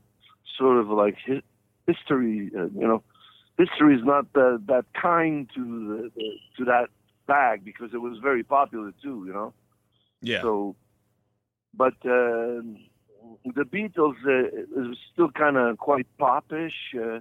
sort 0.56 0.78
of 0.78 0.88
like 0.88 1.16
hi- 1.26 1.42
history. 1.86 2.52
Uh, 2.56 2.66
you 2.66 2.86
know, 2.86 3.02
history 3.58 3.96
is 3.96 4.04
not 4.04 4.26
uh, 4.36 4.58
that 4.66 4.84
kind 5.00 5.50
to 5.54 5.64
the, 5.64 6.10
the 6.14 6.28
to 6.58 6.64
that 6.66 6.88
bag 7.34 7.56
because 7.64 7.90
it 7.96 8.02
was 8.08 8.18
very 8.28 8.44
popular 8.56 8.90
too. 9.04 9.18
You 9.26 9.32
know. 9.38 9.50
Yeah. 10.20 10.42
So, 10.42 10.76
but 11.82 11.94
uh, 12.04 12.62
the 13.58 13.66
Beatles 13.74 14.18
uh, 14.26 14.60
it 14.60 14.68
was 14.90 14.98
still 15.12 15.30
kind 15.30 15.56
of 15.56 15.78
quite 15.78 16.06
popish, 16.18 16.78
uh, 16.94 17.20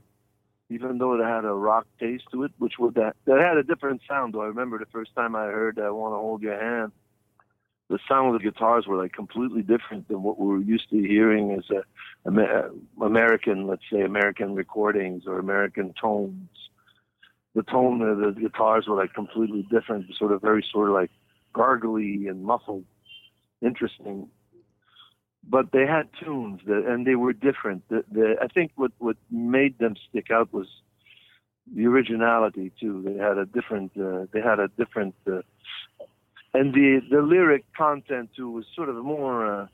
even 0.69 0.97
though 0.97 1.13
it 1.15 1.23
had 1.35 1.45
a 1.45 1.53
rock 1.69 1.85
taste 1.99 2.25
to 2.31 2.43
it, 2.43 2.51
which 2.63 2.75
would 2.79 2.95
that 2.95 3.15
that 3.25 3.39
had 3.39 3.57
a 3.57 3.63
different 3.63 4.01
sound. 4.07 4.33
Though 4.33 4.45
I 4.47 4.47
remember 4.55 4.77
the 4.77 4.93
first 4.97 5.11
time 5.15 5.35
I 5.35 5.45
heard 5.45 5.79
"I 5.79 5.89
Want 5.91 6.13
to 6.13 6.17
Hold 6.25 6.41
Your 6.41 6.59
Hand," 6.59 6.91
the 7.91 7.99
sound 8.07 8.25
of 8.29 8.41
the 8.41 8.45
guitars 8.49 8.88
were 8.88 8.97
like 9.03 9.13
completely 9.13 9.63
different 9.73 10.07
than 10.07 10.23
what 10.23 10.39
we 10.39 10.47
were 10.47 10.61
used 10.61 10.89
to 10.89 10.97
hearing 10.97 11.51
as 11.51 11.69
a, 11.69 11.83
Amer- 12.27 12.71
American, 13.01 13.67
let's 13.67 13.83
say, 13.91 14.01
American 14.01 14.55
recordings 14.55 15.23
or 15.27 15.39
American 15.39 15.93
tones. 15.99 16.49
The 17.53 17.64
tone 17.64 18.02
of 18.02 18.18
the 18.18 18.40
guitars 18.40 18.86
were 18.88 18.95
like 18.95 19.14
completely 19.14 19.68
different, 19.69 20.06
sort 20.18 20.32
of 20.32 20.41
very 20.41 20.65
sort 20.72 20.90
of 20.90 20.95
like 20.95 21.11
gargly 21.53 22.30
and 22.30 22.44
muffled, 22.44 22.86
interesting. 23.61 24.30
But 25.48 25.72
they 25.73 25.86
had 25.86 26.07
tunes 26.23 26.61
that, 26.68 26.86
and 26.88 27.06
they 27.06 27.15
were 27.15 27.34
different. 27.34 27.88
The, 27.90 28.03
the, 28.11 28.36
I 28.41 28.48
think 28.48 28.72
what 28.76 28.91
what 28.99 29.18
made 29.30 29.80
them 29.80 29.95
stick 30.10 30.28
out 30.32 30.53
was 30.53 30.68
the 31.73 31.88
originality 31.88 32.72
too. 32.80 33.02
They 33.03 33.18
had 33.22 33.38
a 33.38 33.45
different. 33.45 33.91
Uh, 33.98 34.28
they 34.32 34.41
had 34.41 34.60
a 34.60 34.69
different. 34.78 35.15
Uh, 35.28 35.41
and 36.53 36.73
the 36.73 37.02
the 37.10 37.22
lyric 37.22 37.65
content 37.76 38.30
too 38.36 38.49
was 38.52 38.65
sort 38.76 38.90
of 38.90 38.95
more 38.95 39.61
uh, 39.61 39.68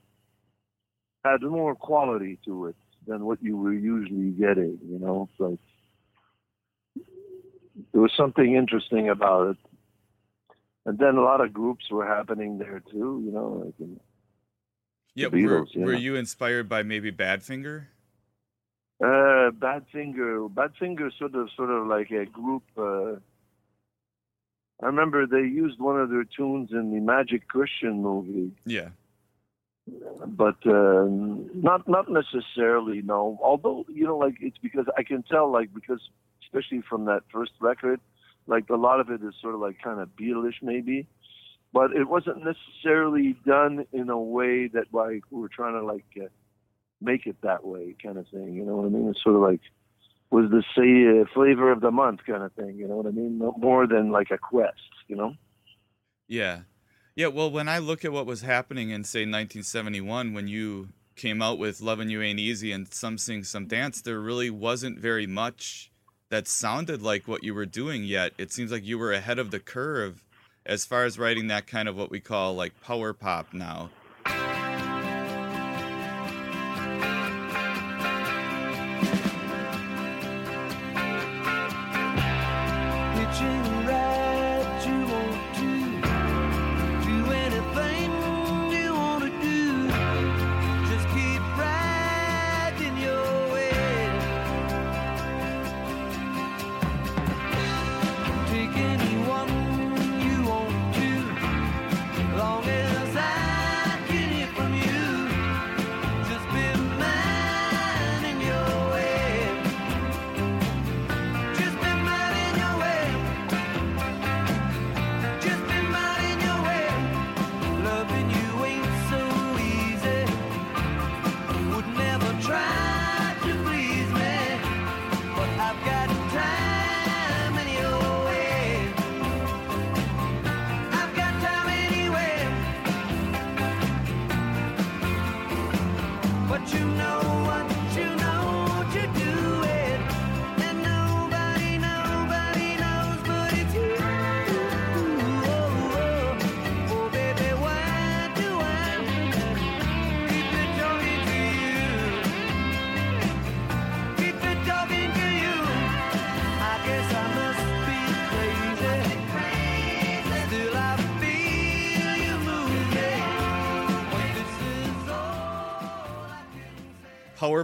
had 1.24 1.42
more 1.42 1.76
quality 1.76 2.40
to 2.46 2.68
it 2.68 2.76
than 3.08 3.26
what 3.26 3.42
you 3.42 3.58
were 3.58 3.74
usually 3.74 4.32
getting. 4.32 4.80
You 4.88 5.00
know, 5.00 5.30
like 5.38 5.60
there 7.98 8.04
was 8.04 8.12
something 8.16 8.54
interesting 8.54 9.10
about 9.10 9.50
it. 9.50 9.58
And 10.86 11.00
then 11.00 11.16
a 11.16 11.22
lot 11.24 11.42
of 11.42 11.52
groups 11.52 11.90
were 11.90 12.06
happening 12.06 12.60
there 12.60 12.84
too. 12.92 13.24
You 13.26 13.32
know, 13.32 13.64
like 13.66 13.74
in, 13.80 14.00
yeah, 15.16 15.30
the 15.30 15.44
were, 15.48 15.62
Beatles, 15.64 15.70
yeah. 15.74 15.84
were 15.84 15.96
you 15.96 16.16
inspired 16.16 16.70
by 16.70 16.84
maybe 16.84 17.12
Badfinger? 17.12 17.86
Uh, 19.04 19.50
Badfinger, 19.50 20.48
Badfinger, 20.54 21.10
sort 21.18 21.34
of, 21.34 21.50
sort 21.56 21.72
of 21.72 21.88
like 21.88 22.12
a 22.12 22.28
group. 22.28 22.62
Uh, 22.78 23.14
I 24.84 24.86
remember 24.86 25.26
they 25.26 25.38
used 25.40 25.80
one 25.80 26.00
of 26.00 26.12
their 26.12 26.24
tunes 26.24 26.70
in 26.72 26.94
the 26.94 27.00
Magic 27.00 27.48
Christian 27.48 28.04
movie, 28.04 28.52
Yeah. 28.64 28.90
but 30.28 30.58
uh, 30.68 31.08
not 31.56 31.88
not 31.88 32.12
necessarily. 32.12 33.02
No, 33.02 33.40
although 33.42 33.88
you 33.90 34.06
know, 34.06 34.18
like 34.20 34.36
it's 34.40 34.60
because 34.60 34.86
I 34.96 35.02
can 35.02 35.24
tell, 35.24 35.52
like 35.52 35.74
because 35.74 36.02
especially 36.48 36.82
from 36.88 37.06
that 37.06 37.24
first 37.32 37.52
record, 37.60 38.00
like 38.48 38.70
a 38.70 38.76
lot 38.76 39.00
of 39.00 39.10
it 39.10 39.22
is 39.24 39.34
sort 39.42 39.54
of 39.54 39.62
like 39.62 39.78
kind 39.84 40.00
of 40.00 40.10
Beatles 40.16 40.54
maybe, 40.62 41.08
but 41.74 41.92
it 41.92 42.08
wasn't 42.08 42.44
necessarily 42.44 43.36
done 43.46 43.86
in 43.92 44.10
a 44.10 44.20
way 44.20 44.68
that 44.68 44.86
like 44.94 45.24
we 45.30 45.42
were 45.42 45.50
trying 45.50 45.74
to 45.74 45.86
like 45.86 46.06
uh, 46.22 46.28
make 47.02 47.28
it 47.28 47.36
that 47.44 47.66
way 47.66 47.96
kind 48.02 48.18
of 48.18 48.28
thing. 48.30 48.54
You 48.54 48.66
know 48.66 48.78
what 48.78 48.86
I 48.86 48.90
mean? 48.90 49.10
It's 49.10 49.24
sort 49.24 49.36
of 49.36 49.42
like 49.42 49.62
was 50.30 50.50
the 50.50 50.64
say 50.76 51.22
uh, 51.22 51.26
flavor 51.34 51.72
of 51.72 51.82
the 51.82 51.92
month 51.92 52.22
kind 52.26 52.44
of 52.44 52.54
thing. 52.54 52.76
You 52.78 52.88
know 52.88 52.96
what 52.96 53.06
I 53.06 53.12
mean? 53.12 53.38
No 53.38 53.54
more 53.58 53.88
than 53.88 54.12
like 54.12 54.32
a 54.32 54.38
quest. 54.38 54.80
You 55.08 55.16
know? 55.16 55.34
Yeah. 56.28 56.62
Yeah, 57.16 57.28
well, 57.28 57.50
when 57.50 57.68
I 57.68 57.80
look 57.80 58.06
at 58.06 58.12
what 58.12 58.28
was 58.28 58.42
happening 58.42 58.92
in, 58.92 59.04
say, 59.04 59.22
1971, 59.22 60.34
when 60.34 60.48
you 60.48 60.90
came 61.16 61.42
out 61.42 61.58
with 61.58 61.82
"Loving 61.82 62.12
You 62.12 62.22
Ain't 62.22 62.40
Easy 62.40 62.72
and 62.72 62.94
Some 62.94 63.18
Sing, 63.18 63.44
Some 63.44 63.66
Dance, 63.66 64.02
there 64.02 64.20
really 64.20 64.52
wasn't 64.52 65.00
very 65.00 65.26
much 65.26 65.92
that 66.30 66.48
sounded 66.48 67.02
like 67.02 67.28
what 67.28 67.44
you 67.44 67.54
were 67.54 67.66
doing 67.66 68.04
yet. 68.04 68.34
It 68.38 68.52
seems 68.52 68.72
like 68.72 68.86
you 68.86 68.98
were 68.98 69.14
ahead 69.14 69.40
of 69.40 69.52
the 69.52 69.60
curve 69.60 70.24
as 70.66 70.86
far 70.86 71.06
as 71.06 71.18
writing 71.18 71.48
that 71.48 71.68
kind 71.68 71.88
of 71.88 71.96
what 71.96 72.12
we 72.12 72.20
call 72.20 72.54
like 72.54 72.82
power 72.82 73.14
pop 73.14 73.54
now. 73.54 73.90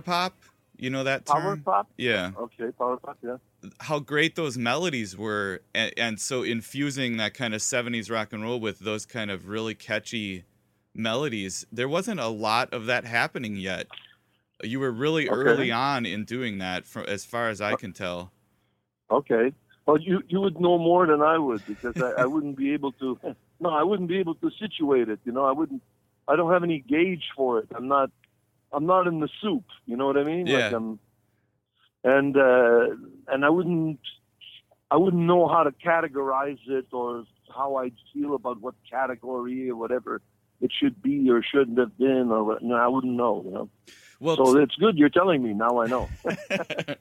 Pop. 0.04 0.34
You 0.78 0.90
know 0.90 1.04
that 1.04 1.26
Power 1.26 1.42
term? 1.42 1.62
pop? 1.64 1.90
Yeah. 1.98 2.32
Okay, 2.38 2.72
power 2.78 2.98
pop. 2.98 3.18
Yeah. 3.24 3.38
How 3.80 4.00
great 4.00 4.36
those 4.36 4.58
melodies 4.58 5.16
were, 5.18 5.62
and, 5.74 5.94
and 5.98 6.20
so 6.20 6.44
infusing 6.44 7.18
that 7.18 7.34
kind 7.34 7.54
of 7.54 7.62
'70s 7.62 8.12
rock 8.12 8.34
and 8.34 8.44
roll 8.44 8.60
with 8.60 8.80
those 8.80 9.06
kind 9.06 9.32
of 9.32 9.48
really 9.48 9.76
catchy 9.76 10.44
melodies. 10.94 11.66
There 11.72 11.88
wasn't 11.88 12.20
a 12.20 12.28
lot 12.28 12.74
of 12.74 12.86
that 12.88 13.06
happening 13.06 13.56
yet. 13.56 13.88
You 14.64 14.80
were 14.80 14.92
really 14.92 15.30
Okay. 15.30 15.36
early 15.40 15.72
on 15.72 16.06
in 16.06 16.26
doing 16.26 16.58
that, 16.58 16.86
from 16.86 17.06
as 17.06 17.24
far 17.26 17.50
as 17.50 17.62
I 17.62 17.74
uh, 17.74 17.78
can 17.78 17.94
tell. 17.94 18.32
Okay. 19.12 19.54
Well, 19.86 20.00
you 20.00 20.22
you 20.28 20.40
would 20.42 20.60
know 20.60 20.78
more 20.78 21.06
than 21.08 21.22
I 21.22 21.38
would 21.38 21.66
because 21.66 21.96
I, 22.02 22.24
I 22.24 22.26
wouldn't 22.26 22.58
be 22.58 22.74
able 22.74 22.92
to. 22.94 23.20
No, 23.60 23.70
I 23.70 23.84
wouldn't 23.84 24.10
be 24.10 24.18
able 24.18 24.36
to 24.36 24.52
situate 24.60 25.08
it. 25.08 25.20
You 25.24 25.32
know, 25.32 25.46
I 25.46 25.54
wouldn't. 25.54 25.82
I 26.28 26.36
don't 26.36 26.52
have 26.52 26.64
any 26.64 26.80
gauge 26.80 27.24
for 27.34 27.60
it. 27.60 27.68
I'm 27.74 27.88
not. 27.88 28.12
I'm 28.74 28.86
not 28.86 29.08
in 29.08 29.20
the 29.20 29.30
soup. 29.42 29.66
You 29.86 29.98
know 29.98 30.08
what 30.08 30.18
I 30.18 30.24
mean? 30.24 30.46
Like 30.46 30.72
Yeah. 30.72 30.76
I'm, 30.76 31.00
and 32.04 32.36
uh, 32.36 32.88
and 33.28 33.46
I 33.46 33.50
wouldn't. 33.50 34.00
I 34.92 34.98
wouldn't 34.98 35.24
know 35.24 35.48
how 35.48 35.64
to 35.64 35.72
categorize 35.72 36.60
it 36.68 36.86
or 36.92 37.24
how 37.56 37.76
I'd 37.78 37.96
feel 38.14 38.36
about 38.36 38.62
what 38.62 38.76
category 38.90 39.70
or 39.70 39.76
whatever 39.76 40.22
it 40.62 40.72
should 40.80 41.02
be 41.02 41.30
or 41.32 41.42
shouldn't 41.42 41.80
have 41.80 41.98
been 41.98 42.30
or 42.32 42.44
what. 42.44 42.64
No, 42.64 42.76
I 42.76 42.88
wouldn't 42.88 43.14
know. 43.14 43.42
You 43.46 43.52
know. 43.52 43.70
Well, 44.20 44.38
so 44.38 44.56
t- 44.56 44.62
it's 44.62 44.76
good 44.76 44.98
you're 44.98 45.10
telling 45.10 45.42
me 45.42 45.54
now. 45.54 45.82
I 45.82 45.88
know. 45.88 46.10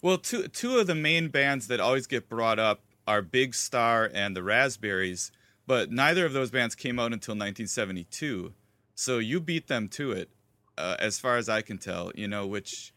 Well, 0.00 0.18
two 0.18 0.46
two 0.48 0.78
of 0.78 0.86
the 0.86 0.94
main 0.94 1.28
bands 1.28 1.66
that 1.68 1.80
always 1.80 2.06
get 2.06 2.28
brought 2.28 2.58
up 2.58 2.82
are 3.06 3.22
Big 3.22 3.54
Star 3.54 4.08
and 4.12 4.36
the 4.36 4.42
Raspberries, 4.42 5.32
but 5.66 5.90
neither 5.90 6.24
of 6.24 6.32
those 6.32 6.50
bands 6.50 6.74
came 6.74 6.98
out 6.98 7.12
until 7.12 7.32
1972. 7.32 8.52
So 8.94 9.18
you 9.18 9.40
beat 9.40 9.66
them 9.66 9.88
to 9.90 10.12
it, 10.12 10.30
uh, 10.78 10.96
as 10.98 11.18
far 11.18 11.36
as 11.36 11.48
I 11.48 11.62
can 11.62 11.78
tell. 11.78 12.12
You 12.14 12.28
know, 12.28 12.46
which. 12.46 12.92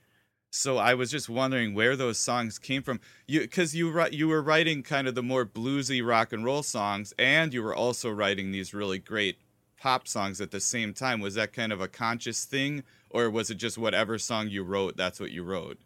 So 0.54 0.78
I 0.78 0.96
was 0.96 1.10
just 1.10 1.30
wondering 1.30 1.74
where 1.74 1.96
those 1.96 2.18
songs 2.18 2.60
came 2.60 2.84
from. 2.84 3.00
You 3.26 3.42
because 3.42 3.74
you 3.74 4.06
you 4.12 4.28
were 4.28 4.42
writing 4.42 4.84
kind 4.84 5.08
of 5.08 5.16
the 5.16 5.24
more 5.24 5.46
bluesy 5.46 6.06
rock 6.06 6.34
and 6.34 6.44
roll 6.44 6.64
songs, 6.64 7.14
and 7.18 7.54
you 7.54 7.64
were 7.64 7.76
also 7.76 8.10
writing 8.10 8.52
these 8.52 8.74
really 8.74 9.00
great 9.00 9.38
pop 9.80 10.08
songs 10.08 10.42
at 10.42 10.52
the 10.52 10.60
same 10.60 10.94
time. 10.94 11.22
Was 11.22 11.36
that 11.36 11.54
kind 11.54 11.72
of 11.72 11.80
a 11.80 11.88
conscious 11.88 12.44
thing, 12.44 12.84
or 13.10 13.30
was 13.30 13.50
it 13.50 13.56
just 13.56 13.78
whatever 13.78 14.18
song 14.18 14.50
you 14.50 14.64
wrote, 14.64 14.98
that's 14.98 15.20
what 15.22 15.32
you 15.32 15.44
wrote? 15.44 15.78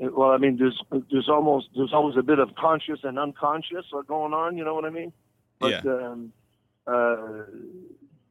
well, 0.00 0.30
I 0.30 0.38
mean, 0.38 0.56
there's 0.58 0.80
there's 1.10 1.28
almost 1.28 1.68
there's 1.76 1.92
always 1.92 2.16
a 2.16 2.22
bit 2.22 2.38
of 2.38 2.54
conscious 2.56 3.00
and 3.04 3.18
unconscious 3.18 3.86
going 4.06 4.32
on. 4.32 4.56
You 4.56 4.64
know 4.64 4.74
what 4.74 4.84
I 4.84 4.90
mean? 4.90 5.12
But 5.58 5.86
um, 5.86 6.32
uh, 6.86 7.44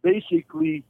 basically, 0.02 0.84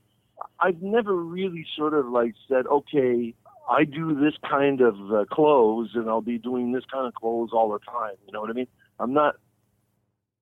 I've 0.59 0.81
never 0.81 1.15
really 1.15 1.65
sort 1.75 1.93
of 1.93 2.07
like 2.07 2.33
said, 2.47 2.67
okay, 2.67 3.33
I 3.69 3.83
do 3.83 4.15
this 4.15 4.33
kind 4.49 4.81
of 4.81 4.95
uh, 5.11 5.25
clothes, 5.25 5.91
and 5.93 6.09
I'll 6.09 6.21
be 6.21 6.37
doing 6.37 6.71
this 6.71 6.83
kind 6.91 7.05
of 7.07 7.13
clothes 7.13 7.49
all 7.53 7.71
the 7.71 7.79
time. 7.79 8.15
You 8.25 8.33
know 8.33 8.41
what 8.41 8.49
I 8.49 8.53
mean? 8.53 8.67
I'm 8.99 9.13
not. 9.13 9.35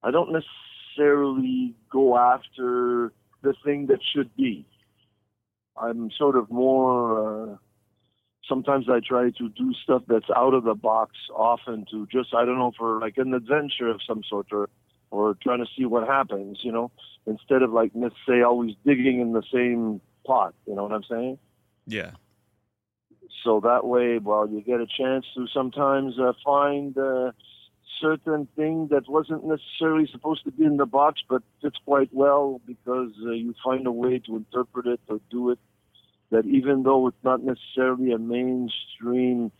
I 0.04 0.12
don't 0.12 0.32
necessarily 0.32 1.74
go 1.92 2.18
after 2.18 3.14
the 3.42 3.54
thing 3.64 3.88
that 3.88 4.00
should 4.14 4.36
be. 4.36 4.66
I'm 5.76 6.12
sort 6.18 6.36
of 6.36 6.52
more. 6.52 7.54
Uh, 7.54 7.56
sometimes 8.48 8.86
I 8.90 9.00
try 9.06 9.32
to 9.32 9.50
do 9.50 9.74
stuff 9.84 10.04
that's 10.08 10.30
out 10.36 10.54
of 10.54 10.64
the 10.64 10.76
box 10.76 11.14
often 11.36 11.86
to 11.92 12.08
just 12.12 12.34
I 12.34 12.46
don't 12.46 12.60
know 12.60 12.72
for 12.78 13.00
like 13.00 13.18
an 13.18 13.34
adventure 13.34 13.90
of 13.90 14.02
some 14.08 14.22
sort 14.30 14.48
or 14.52 14.70
or 15.16 15.36
trying 15.42 15.60
to 15.60 15.72
see 15.78 15.86
what 15.86 16.08
happens, 16.08 16.60
you 16.62 16.72
know, 16.72 16.92
instead 17.26 17.62
of 17.62 17.72
like 17.72 17.92
let's 17.96 18.16
say 18.28 18.42
always 18.42 18.76
digging 18.86 19.20
in 19.20 19.34
the 19.34 19.44
same 19.54 20.02
pot, 20.26 20.54
you 20.68 20.76
know 20.76 20.84
what 20.84 20.92
I'm 20.92 21.04
saying? 21.10 21.38
Yeah. 21.88 22.12
So 23.44 23.60
that 23.62 23.86
way, 23.86 24.18
well, 24.18 24.50
you 24.50 24.62
get 24.62 24.80
a 24.80 24.88
chance 24.88 25.26
to 25.36 25.48
sometimes 25.54 26.20
uh, 26.20 26.34
find 26.44 26.98
uh, 26.98 27.32
certain 28.02 28.48
thing 28.56 28.88
that 28.90 29.08
wasn't 29.08 29.46
necessarily 29.46 30.08
supposed 30.12 30.44
to 30.46 30.52
be 30.52 30.66
in 30.66 30.78
the 30.78 30.86
box, 30.86 31.22
but 31.30 31.44
fits 31.62 31.78
quite 31.86 32.10
well 32.12 32.60
because 32.66 33.12
uh, 33.26 33.32
you 33.32 33.54
find 33.64 33.86
a 33.86 33.92
way 33.92 34.20
to 34.20 34.36
interpret 34.36 34.88
it 34.88 35.00
or 35.08 35.20
do 35.30 35.52
it 35.52 35.60
that 36.32 36.46
even 36.46 36.84
though 36.84 37.08
it's 37.08 37.24
not 37.24 37.44
necessarily 37.44 38.12
a 38.12 38.18
mainstream 38.18 39.52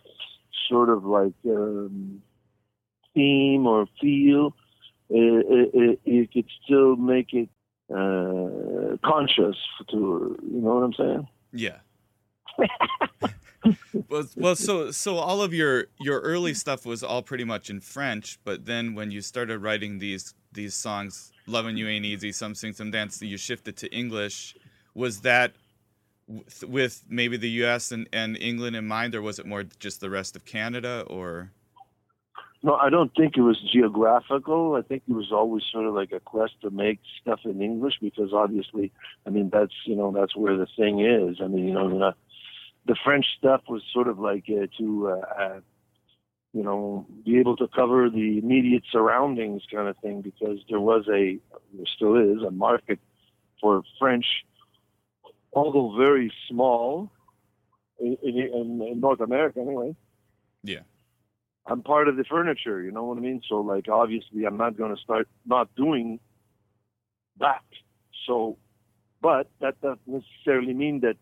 sort 0.68 0.88
of 0.88 1.04
like 1.04 1.34
um, 1.46 2.22
theme 3.14 3.66
or 3.66 3.86
feel, 4.00 4.54
it, 5.10 5.70
it, 5.74 6.00
you 6.04 6.28
could 6.28 6.46
still 6.64 6.96
make 6.96 7.32
it 7.32 7.48
uh, 7.90 8.96
conscious 9.04 9.56
to, 9.90 10.36
you 10.42 10.60
know 10.60 10.74
what 10.74 10.82
I'm 10.82 10.92
saying? 10.94 11.28
Yeah. 11.52 11.78
well, 14.08 14.24
well, 14.36 14.56
so 14.56 14.90
so 14.90 15.16
all 15.16 15.42
of 15.42 15.52
your 15.52 15.86
your 16.00 16.20
early 16.20 16.54
stuff 16.54 16.86
was 16.86 17.02
all 17.02 17.22
pretty 17.22 17.44
much 17.44 17.70
in 17.70 17.80
French, 17.80 18.38
but 18.44 18.64
then 18.64 18.94
when 18.94 19.10
you 19.10 19.20
started 19.20 19.58
writing 19.58 19.98
these 19.98 20.34
these 20.52 20.74
songs, 20.74 21.32
"Loving 21.46 21.76
You 21.76 21.88
Ain't 21.88 22.04
Easy," 22.04 22.32
"Some 22.32 22.54
Sing, 22.54 22.72
Some 22.72 22.90
Dance," 22.90 23.20
you 23.20 23.36
shifted 23.36 23.76
to 23.78 23.94
English. 23.94 24.56
Was 24.94 25.20
that 25.20 25.52
with, 26.26 26.64
with 26.64 27.04
maybe 27.08 27.36
the 27.36 27.50
U.S. 27.62 27.92
and, 27.92 28.08
and 28.12 28.36
England 28.38 28.76
in 28.76 28.86
mind, 28.86 29.14
or 29.14 29.22
was 29.22 29.38
it 29.38 29.46
more 29.46 29.64
just 29.64 30.00
the 30.00 30.10
rest 30.10 30.36
of 30.36 30.44
Canada? 30.44 31.04
Or 31.08 31.52
No, 32.62 32.74
I 32.74 32.90
don't 32.90 33.14
think 33.14 33.36
it 33.36 33.42
was 33.42 33.60
geographical. 33.72 34.74
I 34.74 34.82
think 34.82 35.02
it 35.08 35.12
was 35.12 35.30
always 35.30 35.62
sort 35.70 35.86
of 35.86 35.94
like 35.94 36.12
a 36.12 36.20
quest 36.20 36.54
to 36.62 36.70
make 36.70 37.00
stuff 37.20 37.40
in 37.44 37.60
English 37.60 37.94
because 38.00 38.32
obviously, 38.32 38.92
I 39.26 39.30
mean, 39.30 39.50
that's 39.52 39.74
you 39.84 39.94
know 39.94 40.10
that's 40.10 40.34
where 40.34 40.56
the 40.56 40.66
thing 40.76 41.00
is. 41.00 41.36
I 41.42 41.48
mean, 41.48 41.68
you 41.68 41.74
know, 41.74 41.88
the, 41.88 42.14
the 42.86 42.96
French 43.04 43.26
stuff 43.38 43.62
was 43.68 43.82
sort 43.92 44.08
of 44.08 44.18
like 44.18 44.44
uh, 44.48 44.66
to 44.78 45.08
uh, 45.08 45.42
uh, 45.42 45.60
you 46.52 46.62
know 46.62 47.06
be 47.24 47.38
able 47.38 47.56
to 47.56 47.68
cover 47.68 48.08
the 48.08 48.38
immediate 48.38 48.84
surroundings 48.90 49.62
kind 49.72 49.88
of 49.88 49.96
thing 49.98 50.22
because 50.22 50.58
there 50.70 50.80
was 50.80 51.04
a 51.08 51.38
there 51.74 51.86
still 51.94 52.16
is 52.16 52.42
a 52.42 52.50
market 52.50 52.98
for 53.60 53.82
French, 53.98 54.26
although 55.52 55.94
very 55.96 56.32
small 56.48 57.10
in, 58.00 58.16
in, 58.22 58.82
in 58.82 59.00
North 59.00 59.20
America 59.20 59.60
anyway. 59.60 59.94
yeah, 60.62 60.80
I'm 61.68 61.82
part 61.82 62.08
of 62.08 62.16
the 62.16 62.24
furniture, 62.24 62.82
you 62.82 62.92
know 62.92 63.04
what 63.04 63.18
I 63.18 63.20
mean? 63.20 63.42
So 63.48 63.56
like 63.60 63.88
obviously 63.88 64.44
I'm 64.44 64.56
not 64.56 64.76
going 64.76 64.94
to 64.94 65.02
start 65.02 65.28
not 65.44 65.74
doing 65.74 66.20
that. 67.40 67.64
So, 68.26 68.56
but 69.20 69.50
that 69.60 69.80
doesn't 69.80 70.06
necessarily 70.06 70.74
mean 70.74 71.00
that 71.00 71.16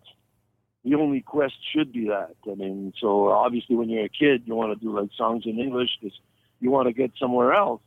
the 0.85 0.95
only 0.97 1.21
quest 1.21 1.55
should 1.73 1.93
be 1.93 2.09
that. 2.09 2.37
I 2.51 2.55
mean, 2.55 2.93
so 3.01 3.29
obviously 3.29 3.75
when 3.77 3.89
you're 3.89 4.05
a 4.05 4.09
kid, 4.09 4.43
you 4.45 4.55
want 4.55 4.79
to 4.79 4.85
do 4.85 4.95
like 4.95 5.11
songs 5.17 5.45
in 5.47 5.59
English 5.59 5.91
because 6.01 6.19
you 6.61 6.71
want 6.71 6.89
to 6.89 6.93
get 6.93 7.13
somewhere 7.19 7.55
else. 7.55 7.81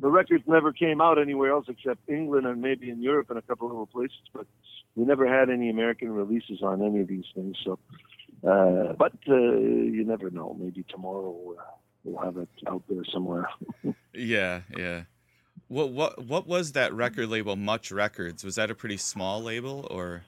The 0.00 0.08
records 0.08 0.44
never 0.46 0.72
came 0.72 1.00
out 1.00 1.18
anywhere 1.18 1.52
else 1.52 1.66
except 1.68 2.08
England 2.08 2.46
and 2.46 2.60
maybe 2.60 2.90
in 2.90 3.02
Europe 3.02 3.30
and 3.30 3.38
a 3.38 3.42
couple 3.42 3.70
of 3.70 3.76
other 3.76 3.86
places, 3.86 4.18
but 4.32 4.46
we 4.96 5.04
never 5.04 5.26
had 5.26 5.50
any 5.50 5.70
American 5.70 6.10
releases 6.10 6.62
on 6.62 6.82
any 6.82 7.00
of 7.00 7.08
these 7.08 7.24
things. 7.34 7.56
So, 7.64 7.78
uh, 8.42 8.92
but 8.98 9.12
uh, 9.28 9.34
you 9.34 10.04
never 10.04 10.30
know. 10.30 10.56
Maybe 10.58 10.84
tomorrow 10.88 11.54
uh, 11.58 11.62
we'll 12.04 12.22
have 12.24 12.36
it 12.36 12.48
out 12.66 12.82
there 12.88 13.04
somewhere. 13.12 13.48
yeah, 14.14 14.62
yeah. 14.76 15.02
What 15.68 15.90
what 15.92 16.24
what 16.24 16.46
was 16.46 16.72
that 16.72 16.92
record 16.92 17.28
label? 17.28 17.56
Much 17.56 17.90
Records. 17.90 18.44
Was 18.44 18.56
that 18.56 18.70
a 18.70 18.74
pretty 18.74 18.96
small 18.96 19.42
label, 19.42 19.86
or? 19.90 20.24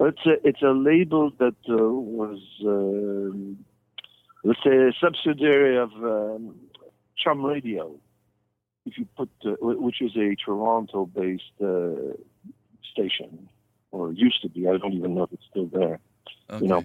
It's 0.00 0.24
a 0.24 0.48
it's 0.48 0.62
a 0.62 0.70
label 0.70 1.30
that 1.38 1.56
uh, 1.68 1.76
was 1.76 2.40
um, 2.64 3.64
let's 4.44 4.60
say 4.64 4.70
a 4.70 4.92
subsidiary 4.98 5.76
of 5.76 5.90
um, 5.96 6.56
Chum 7.16 7.44
Radio. 7.44 7.96
If 8.86 8.96
you 8.96 9.06
put 9.14 9.28
uh, 9.44 9.50
which 9.60 10.00
is 10.00 10.16
a 10.16 10.34
Toronto-based 10.42 11.60
uh, 11.62 12.14
station, 12.90 13.48
or 13.90 14.12
used 14.12 14.42
to 14.42 14.48
be. 14.48 14.68
I 14.68 14.78
don't 14.78 14.94
even 14.94 15.14
know 15.14 15.24
if 15.24 15.32
it's 15.32 15.44
still 15.50 15.66
there. 15.66 16.00
Okay. 16.48 16.64
You 16.64 16.68
know, 16.68 16.84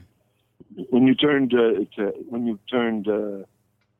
when 0.89 1.07
you 1.07 1.15
turned 1.15 1.53
uh, 1.53 1.81
a, 2.03 2.05
when 2.29 2.45
you 2.47 2.59
turned 2.69 3.07
uh, 3.07 3.45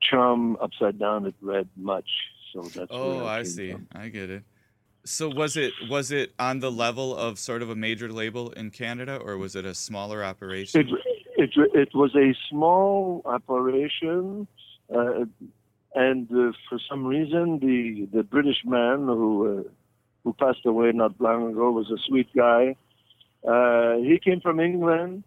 Chum 0.02 0.56
upside 0.60 0.98
down, 0.98 1.26
it 1.26 1.34
read 1.40 1.68
much. 1.76 2.08
So 2.52 2.62
that's 2.62 2.90
Oh, 2.90 3.24
I 3.26 3.42
see. 3.42 3.72
from. 3.72 3.88
I 3.92 4.08
get 4.08 4.30
it. 4.30 4.42
So 5.04 5.28
was 5.28 5.56
it 5.56 5.72
was 5.88 6.10
it 6.10 6.32
on 6.38 6.58
the 6.60 6.70
level 6.70 7.16
of 7.16 7.38
sort 7.38 7.62
of 7.62 7.70
a 7.70 7.76
major 7.76 8.10
label 8.10 8.50
in 8.50 8.70
Canada, 8.70 9.16
or 9.16 9.36
was 9.38 9.54
it 9.54 9.64
a 9.64 9.74
smaller 9.74 10.24
operation? 10.24 10.80
It, 10.80 10.86
it, 11.36 11.50
it 11.74 11.94
was 11.94 12.14
a 12.16 12.34
small 12.50 13.22
operation, 13.24 14.48
uh, 14.92 15.24
and 15.94 16.28
uh, 16.32 16.52
for 16.68 16.80
some 16.88 17.06
reason, 17.06 17.60
the, 17.60 18.08
the 18.16 18.24
British 18.24 18.64
man 18.64 19.06
who 19.06 19.60
uh, 19.60 19.70
who 20.24 20.32
passed 20.32 20.66
away 20.66 20.90
not 20.92 21.20
long 21.20 21.50
ago 21.52 21.70
was 21.70 21.88
a 21.90 21.98
sweet 22.08 22.28
guy. 22.34 22.74
Uh, 23.46 23.98
he 23.98 24.18
came 24.18 24.40
from 24.40 24.58
England, 24.58 25.22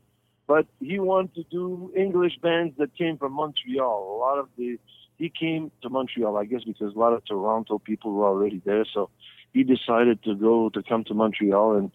but 0.50 0.66
he 0.80 0.98
wanted 0.98 1.36
to 1.36 1.44
do 1.52 1.94
English 1.96 2.34
bands 2.42 2.74
that 2.80 2.98
came 2.98 3.20
from 3.20 3.34
Montreal. 3.34 4.16
A 4.16 4.18
lot 4.18 4.40
of 4.40 4.50
the 4.58 4.80
he 5.18 5.30
came 5.30 5.72
to 5.84 5.90
Montreal, 5.90 6.38
I 6.38 6.46
guess, 6.46 6.64
because 6.66 6.96
a 6.96 7.00
lot 7.00 7.14
of 7.14 7.24
Toronto 7.26 7.78
people 7.78 8.14
were 8.14 8.26
already 8.26 8.60
there. 8.66 8.86
So 8.92 9.12
he 9.54 9.64
decided 9.64 10.24
to 10.24 10.34
go 10.34 10.70
to 10.70 10.82
come 10.82 11.04
to 11.04 11.14
Montreal, 11.14 11.76
and 11.76 11.92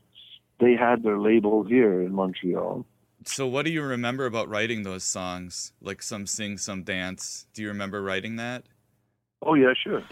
they 0.61 0.75
had 0.77 1.03
their 1.03 1.19
label 1.19 1.65
here 1.65 2.01
in 2.01 2.13
Montreal. 2.13 2.87
So, 3.25 3.49
what 3.49 3.65
do 3.65 3.73
you 3.73 3.83
remember 3.83 4.25
about 4.27 4.49
writing 4.49 4.85
those 4.85 5.03
songs? 5.03 5.73
Like 5.81 6.01
some 6.01 6.27
sing, 6.27 6.59
some 6.59 6.85
dance. 6.85 7.47
Do 7.55 7.63
you 7.63 7.69
remember 7.69 8.03
writing 8.03 8.37
that? 8.37 8.65
Oh 9.43 9.55
yeah, 9.55 9.73
sure. 9.83 10.05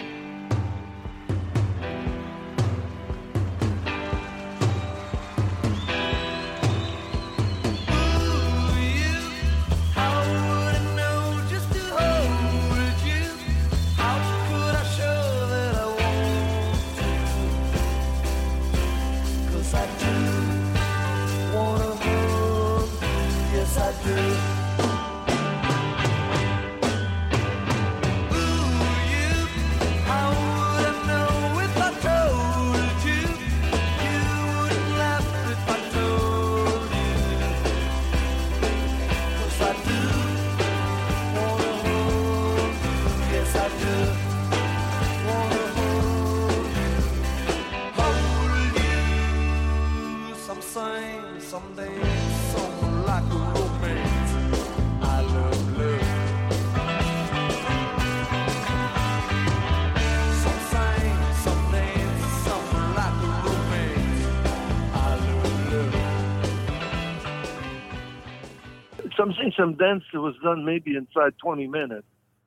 Some 69.62 69.76
dance 69.76 70.02
was 70.12 70.34
done 70.42 70.64
maybe 70.64 70.96
inside 70.96 71.34
20 71.40 71.68
minutes. 71.68 72.06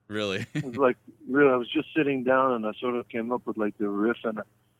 Really? 0.09 0.45
It 0.53 0.65
was 0.65 0.75
like 0.75 0.97
really, 1.29 1.49
I 1.49 1.55
was 1.55 1.69
just 1.69 1.87
sitting 1.95 2.25
down 2.25 2.51
and 2.51 2.65
I 2.65 2.73
sort 2.79 2.95
of 2.95 3.07
came 3.07 3.31
up 3.31 3.43
with 3.45 3.55
like 3.57 3.77
the 3.77 3.87
riff 3.87 4.17
and 4.25 4.39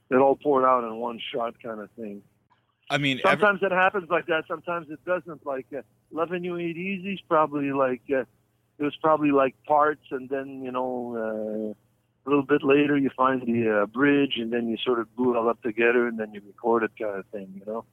it 0.10 0.16
all 0.16 0.36
poured 0.36 0.66
out 0.66 0.84
in 0.84 0.98
one 0.98 1.20
shot 1.34 1.56
kind 1.64 1.80
of 1.80 1.90
thing. 1.92 2.22
I 2.90 2.98
mean, 2.98 3.22
every- 3.24 3.40
Sometimes 3.40 3.64
it 3.64 3.72
happens 3.72 4.10
like 4.10 4.26
that. 4.26 4.44
Sometimes 4.50 4.88
it 4.90 5.00
doesn't. 5.06 5.46
Like 5.46 5.66
uh, 5.76 5.82
"Loving 6.12 6.44
You 6.44 6.58
Ain't 6.58 7.08
is 7.08 7.22
probably 7.28 7.72
like 7.72 8.02
uh, 8.12 8.26
it 8.78 8.84
was 8.84 8.96
probably 9.02 9.32
like 9.32 9.56
parts, 9.66 10.06
and 10.12 10.30
then 10.30 10.62
you 10.62 10.72
know 10.72 11.16
uh, 11.16 12.28
a 12.28 12.28
little 12.30 12.46
bit 12.46 12.64
later 12.64 12.98
you 12.98 13.10
find 13.16 13.42
the 13.42 13.84
uh, 13.84 13.86
bridge, 13.86 14.34
and 14.38 14.52
then 14.52 14.68
you 14.68 14.78
sort 14.78 15.00
of 15.00 15.08
glue 15.16 15.34
it 15.34 15.38
all 15.38 15.50
up 15.50 15.62
together, 15.64 16.06
and 16.06 16.20
then 16.20 16.34
you 16.34 16.42
record 16.46 16.84
it, 16.84 16.92
kind 17.02 17.18
of 17.18 17.26
thing. 17.28 17.48
You 17.56 17.66
know, 17.66 17.86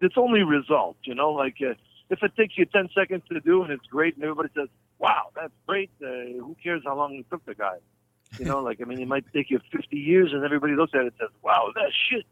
it's 0.00 0.16
only 0.16 0.42
result. 0.42 0.96
You 1.02 1.14
know, 1.14 1.30
like 1.30 1.58
uh, 1.60 1.74
if 2.10 2.22
it 2.22 2.36
takes 2.36 2.56
you 2.56 2.66
ten 2.66 2.88
seconds 2.94 3.22
to 3.32 3.40
do 3.40 3.62
and 3.62 3.72
it's 3.72 3.86
great, 3.86 4.14
and 4.14 4.24
everybody 4.24 4.48
says, 4.54 4.68
"Wow, 4.98 5.30
that's 5.34 5.52
great," 5.66 5.90
uh, 6.02 6.06
who 6.06 6.56
cares 6.62 6.82
how 6.84 6.96
long 6.96 7.14
it 7.14 7.26
took 7.30 7.44
the 7.44 7.54
guy? 7.54 7.78
You 8.38 8.44
know, 8.44 8.60
like 8.60 8.80
I 8.80 8.84
mean, 8.84 9.00
it 9.00 9.08
might 9.08 9.24
take 9.32 9.50
you 9.50 9.60
50 9.72 9.96
years, 9.96 10.32
and 10.32 10.44
everybody 10.44 10.74
looks 10.74 10.92
at 10.94 11.00
it 11.00 11.06
and 11.06 11.12
says, 11.18 11.30
"Wow, 11.42 11.72
that's 11.74 11.94
shit." 12.10 12.26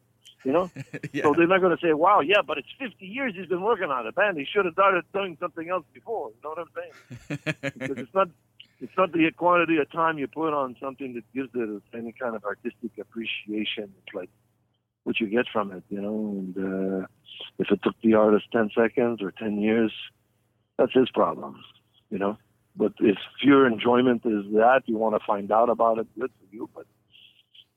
You 0.44 0.52
know, 0.52 0.70
so 1.22 1.34
they're 1.36 1.46
not 1.46 1.60
going 1.60 1.76
to 1.76 1.82
say, 1.82 1.92
"Wow, 1.92 2.20
yeah," 2.20 2.42
but 2.46 2.58
it's 2.58 2.68
50 2.78 3.04
years 3.04 3.34
he's 3.36 3.46
been 3.46 3.62
working 3.62 3.90
on 3.90 4.06
it, 4.06 4.16
man. 4.16 4.36
He 4.36 4.44
should 4.44 4.64
have 4.66 4.74
started 4.74 5.04
doing 5.12 5.36
something 5.40 5.68
else 5.68 5.84
before. 5.92 6.30
You 6.30 6.36
know 6.44 6.50
what 6.50 6.58
I'm 6.58 6.70
saying? 6.76 7.54
because 7.78 7.98
it's 7.98 8.14
not, 8.14 8.28
it's 8.80 8.92
not 8.96 9.12
the 9.12 9.30
quantity 9.30 9.78
of 9.78 9.90
time 9.90 10.18
you 10.18 10.28
put 10.28 10.52
on 10.52 10.76
something 10.80 11.14
that 11.14 11.24
gives 11.32 11.50
it 11.54 11.82
any 11.96 12.12
kind 12.12 12.36
of 12.36 12.44
artistic 12.44 12.98
appreciation. 13.00 13.92
It's 14.04 14.14
like 14.14 14.30
what 15.04 15.20
you 15.20 15.28
get 15.28 15.46
from 15.52 15.72
it, 15.72 15.84
you 15.88 16.00
know. 16.00 16.16
And 16.38 17.02
uh, 17.02 17.06
if 17.58 17.70
it 17.70 17.80
took 17.82 17.94
the 18.02 18.14
artist 18.14 18.46
10 18.52 18.70
seconds 18.76 19.22
or 19.22 19.30
10 19.30 19.60
years, 19.60 19.92
that's 20.76 20.92
his 20.92 21.10
problem, 21.10 21.62
you 22.10 22.18
know. 22.18 22.36
But 22.76 22.94
if 22.98 23.18
your 23.40 23.66
enjoyment 23.66 24.22
is 24.24 24.44
that, 24.54 24.82
you 24.86 24.96
want 24.96 25.14
to 25.14 25.24
find 25.24 25.52
out 25.52 25.70
about 25.70 25.98
it, 25.98 26.08
good 26.18 26.30
for 26.30 26.54
you. 26.54 26.68
But 26.74 26.86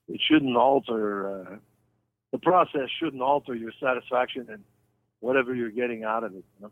it 0.07 0.19
shouldn't 0.19 0.57
alter. 0.57 1.41
Uh, 1.41 1.55
the 2.31 2.39
process 2.39 2.89
shouldn't 2.99 3.21
alter 3.21 3.53
your 3.53 3.71
satisfaction 3.79 4.47
and 4.49 4.63
whatever 5.19 5.53
you're 5.53 5.71
getting 5.71 6.03
out 6.03 6.23
of 6.23 6.33
it. 6.33 6.43
You 6.57 6.63
know? 6.65 6.71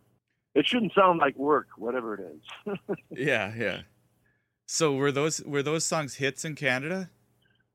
It 0.55 0.65
shouldn't 0.65 0.93
sound 0.93 1.19
like 1.19 1.37
work, 1.37 1.67
whatever 1.77 2.15
it 2.15 2.21
is. 2.21 2.77
yeah, 3.11 3.53
yeah. 3.55 3.81
So 4.65 4.95
were 4.95 5.11
those 5.11 5.43
were 5.43 5.61
those 5.61 5.85
songs 5.85 6.15
hits 6.15 6.43
in 6.43 6.55
Canada? 6.55 7.09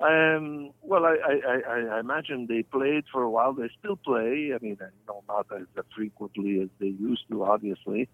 Um, 0.00 0.70
well, 0.80 1.04
I, 1.04 1.16
I, 1.26 1.60
I, 1.68 1.80
I 1.96 2.00
imagine 2.00 2.46
they 2.46 2.62
played 2.62 3.04
for 3.12 3.22
a 3.22 3.30
while. 3.30 3.52
They 3.52 3.68
still 3.78 3.96
play. 3.96 4.52
I 4.54 4.58
mean, 4.62 4.78
you 4.80 4.88
know, 5.06 5.22
not 5.28 5.46
as 5.54 5.66
frequently 5.94 6.60
as 6.62 6.68
they 6.78 6.86
used 6.86 7.24
to. 7.30 7.44
Obviously, 7.44 8.08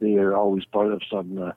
they 0.00 0.14
are 0.14 0.34
always 0.34 0.64
part 0.64 0.92
of 0.92 1.02
some, 1.10 1.36
uh, 1.42 1.52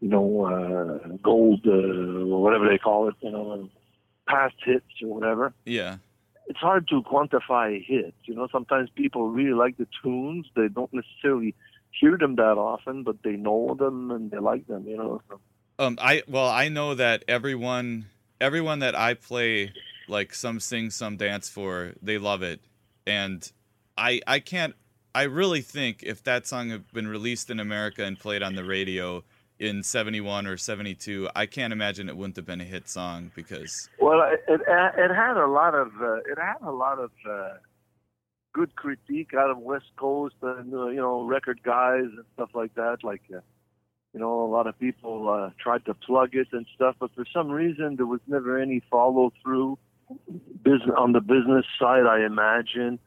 you 0.00 0.08
know, 0.08 0.44
uh, 0.44 1.08
gold 1.22 1.62
uh, 1.66 1.70
or 1.70 2.42
whatever 2.42 2.68
they 2.68 2.76
call 2.78 3.08
it. 3.08 3.14
You 3.20 3.30
know, 3.30 3.70
past 4.28 4.56
hits 4.64 4.84
or 5.02 5.08
whatever. 5.14 5.54
Yeah. 5.64 5.96
It's 6.48 6.58
hard 6.58 6.88
to 6.88 7.02
quantify 7.02 7.82
hits. 7.82 8.16
You 8.24 8.34
know, 8.34 8.48
sometimes 8.52 8.90
people 8.94 9.30
really 9.30 9.54
like 9.54 9.78
the 9.78 9.86
tunes. 10.02 10.46
They 10.54 10.68
don't 10.68 10.92
necessarily 10.92 11.54
hear 11.98 12.18
them 12.18 12.36
that 12.36 12.58
often, 12.58 13.02
but 13.04 13.16
they 13.22 13.36
know 13.36 13.76
them 13.78 14.10
and 14.10 14.30
they 14.30 14.38
like 14.38 14.66
them. 14.66 14.86
You 14.86 14.96
know. 14.96 15.22
So, 15.28 15.40
Um, 15.78 15.98
I 16.00 16.22
well, 16.28 16.48
I 16.48 16.68
know 16.68 16.94
that 16.94 17.24
everyone, 17.28 18.06
everyone 18.42 18.80
that 18.80 18.94
I 18.94 19.14
play, 19.14 19.72
like 20.08 20.34
some 20.34 20.60
sing, 20.60 20.90
some 20.90 21.16
dance 21.16 21.48
for, 21.48 21.94
they 22.02 22.18
love 22.18 22.42
it, 22.42 22.60
and 23.06 23.50
I, 23.96 24.20
I 24.26 24.40
can't, 24.40 24.74
I 25.14 25.22
really 25.22 25.62
think 25.62 26.02
if 26.02 26.22
that 26.24 26.46
song 26.46 26.70
had 26.70 26.90
been 26.92 27.06
released 27.06 27.50
in 27.50 27.60
America 27.60 28.04
and 28.04 28.18
played 28.18 28.42
on 28.42 28.54
the 28.54 28.64
radio 28.64 29.22
in 29.58 29.82
'71 29.82 30.46
or 30.46 30.56
'72, 30.56 31.28
I 31.36 31.46
can't 31.46 31.72
imagine 31.72 32.08
it 32.08 32.16
wouldn't 32.16 32.36
have 32.36 32.46
been 32.46 32.60
a 32.60 32.64
hit 32.64 32.88
song 32.88 33.30
because 33.34 33.88
Well, 34.00 34.20
it 34.48 34.60
it, 34.66 35.14
had 35.14 35.36
a 35.36 35.46
lot 35.46 35.74
of 35.74 35.88
uh, 36.00 36.16
it 36.16 36.38
had 36.38 36.66
a 36.66 36.72
lot 36.72 36.98
of 36.98 37.10
uh, 37.28 37.54
good 38.52 38.74
critique 38.74 39.34
out 39.34 39.50
of 39.50 39.58
West 39.58 39.92
Coast 39.96 40.34
and 40.42 40.74
uh, 40.74 40.86
you 40.88 41.00
know 41.00 41.22
record 41.22 41.62
guys 41.62 42.04
and 42.04 42.24
stuff 42.34 42.50
like 42.54 42.74
that. 42.74 42.98
Like 43.04 43.22
uh, 43.34 43.40
you 44.12 44.20
know, 44.20 44.44
a 44.44 44.50
lot 44.50 44.66
of 44.66 44.78
people 44.78 45.28
uh, 45.28 45.50
tried 45.58 45.84
to 45.86 45.94
plug 45.94 46.34
it 46.34 46.48
and 46.52 46.66
stuff, 46.74 46.96
but 47.00 47.14
for 47.14 47.24
some 47.32 47.50
reason 47.50 47.96
there 47.96 48.06
was 48.06 48.20
never 48.26 48.60
any 48.60 48.82
follow 48.90 49.32
through. 49.42 49.78
Business 50.62 50.90
on 50.98 51.12
the 51.12 51.20
business 51.20 51.64
side, 51.78 52.04
I 52.06 52.26
imagine. 52.26 52.98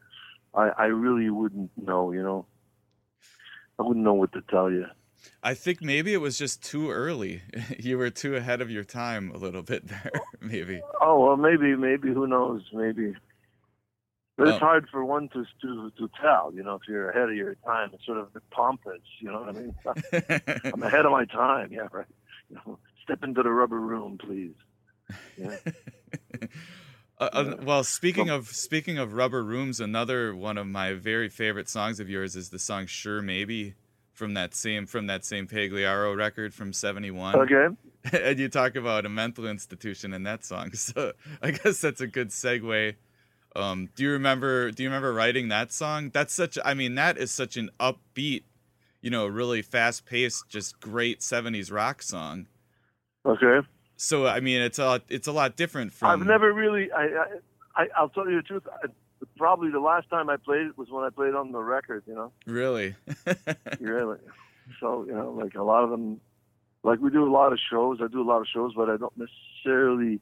I, 0.54 0.70
I 0.76 0.84
really 0.86 1.30
wouldn't 1.30 1.70
know. 1.76 2.10
You 2.10 2.22
know, 2.22 2.46
I 3.78 3.82
wouldn't 3.82 4.04
know 4.04 4.14
what 4.14 4.32
to 4.32 4.42
tell 4.50 4.70
you. 4.70 4.86
I 5.42 5.54
think 5.54 5.82
maybe 5.82 6.12
it 6.12 6.20
was 6.20 6.38
just 6.38 6.64
too 6.64 6.90
early. 6.90 7.42
you 7.78 7.98
were 7.98 8.10
too 8.10 8.36
ahead 8.36 8.60
of 8.60 8.70
your 8.70 8.84
time 8.84 9.30
a 9.30 9.36
little 9.36 9.62
bit 9.62 9.86
there, 9.86 10.10
maybe. 10.40 10.80
Oh 11.00 11.24
well, 11.24 11.36
maybe, 11.36 11.76
maybe 11.76 12.12
who 12.12 12.26
knows? 12.26 12.62
Maybe, 12.72 13.14
but 14.36 14.48
it's 14.48 14.56
Oh. 14.56 14.58
hard 14.58 14.88
for 14.90 15.04
one 15.04 15.28
to 15.30 15.44
to 15.62 15.90
to 15.98 16.10
tell. 16.20 16.52
You 16.54 16.62
know, 16.62 16.74
if 16.74 16.82
you're 16.88 17.10
ahead 17.10 17.28
of 17.30 17.34
your 17.36 17.54
time, 17.64 17.90
it's 17.92 18.04
sort 18.04 18.18
of 18.18 18.28
pompous. 18.50 19.00
You 19.20 19.32
know 19.32 19.40
what 19.42 19.48
I 19.48 19.52
mean? 19.52 19.74
I'm 20.74 20.82
ahead 20.82 21.06
of 21.06 21.12
my 21.12 21.24
time. 21.24 21.72
Yeah, 21.72 21.88
right. 21.92 22.06
You 22.50 22.56
know, 22.66 22.78
step 23.02 23.22
into 23.24 23.42
the 23.42 23.50
rubber 23.50 23.80
room, 23.80 24.18
please. 24.18 24.54
Yeah. 25.36 25.56
Uh, 27.18 27.30
uh, 27.32 27.56
well, 27.62 27.82
speaking 27.82 28.28
of 28.28 28.48
speaking 28.48 28.98
of 28.98 29.14
rubber 29.14 29.42
rooms, 29.42 29.80
another 29.80 30.34
one 30.36 30.58
of 30.58 30.66
my 30.66 30.92
very 30.92 31.30
favorite 31.30 31.66
songs 31.66 31.98
of 31.98 32.10
yours 32.10 32.36
is 32.36 32.50
the 32.50 32.58
song 32.58 32.84
"Sure 32.84 33.22
Maybe" 33.22 33.74
from 34.12 34.34
that 34.34 34.54
same 34.54 34.84
from 34.84 35.06
that 35.06 35.24
same 35.24 35.46
Pagliaro 35.46 36.14
record 36.14 36.52
from 36.52 36.74
'71. 36.74 37.34
Okay. 37.36 37.68
and 38.12 38.38
you 38.38 38.50
talk 38.50 38.76
about 38.76 39.06
a 39.06 39.08
mental 39.08 39.46
institution 39.46 40.12
in 40.12 40.24
that 40.24 40.44
song, 40.44 40.72
so 40.74 41.12
I 41.42 41.52
guess 41.52 41.80
that's 41.80 42.02
a 42.02 42.06
good 42.06 42.28
segue. 42.28 42.96
Um, 43.56 43.88
do 43.96 44.02
you 44.02 44.10
remember? 44.12 44.70
Do 44.70 44.82
you 44.82 44.88
remember 44.88 45.12
writing 45.12 45.48
that 45.48 45.72
song? 45.72 46.10
That's 46.12 46.34
such. 46.34 46.58
I 46.64 46.74
mean, 46.74 46.94
that 46.96 47.16
is 47.16 47.30
such 47.30 47.56
an 47.56 47.70
upbeat, 47.80 48.42
you 49.00 49.10
know, 49.10 49.26
really 49.26 49.62
fast 49.62 50.04
paced, 50.04 50.48
just 50.48 50.78
great 50.78 51.20
'70s 51.20 51.72
rock 51.72 52.02
song. 52.02 52.46
Okay. 53.24 53.66
So 53.96 54.26
I 54.26 54.40
mean, 54.40 54.60
it's 54.60 54.78
a 54.78 55.00
it's 55.08 55.26
a 55.26 55.32
lot 55.32 55.56
different 55.56 55.92
from. 55.92 56.20
I've 56.20 56.26
never 56.26 56.52
really. 56.52 56.92
I, 56.92 57.04
I, 57.04 57.24
I 57.76 57.86
I'll 57.96 58.10
tell 58.10 58.28
you 58.28 58.36
the 58.36 58.42
truth. 58.42 58.64
I, 58.70 58.88
probably 59.38 59.70
the 59.70 59.80
last 59.80 60.10
time 60.10 60.28
I 60.28 60.36
played 60.36 60.66
it 60.66 60.78
was 60.78 60.88
when 60.90 61.04
I 61.04 61.10
played 61.10 61.34
on 61.34 61.52
the 61.52 61.60
record. 61.60 62.04
You 62.06 62.14
know. 62.14 62.32
Really? 62.46 62.94
really. 63.80 64.18
So 64.80 65.04
you 65.06 65.14
know, 65.14 65.30
like 65.30 65.54
a 65.54 65.62
lot 65.62 65.82
of 65.82 65.90
them, 65.90 66.20
like 66.82 67.00
we 67.00 67.10
do 67.10 67.24
a 67.24 67.32
lot 67.32 67.52
of 67.52 67.58
shows. 67.70 68.00
I 68.02 68.08
do 68.08 68.20
a 68.20 68.28
lot 68.28 68.42
of 68.42 68.46
shows, 68.52 68.72
but 68.76 68.90
I 68.90 68.98
don't 68.98 69.14
necessarily. 69.16 70.20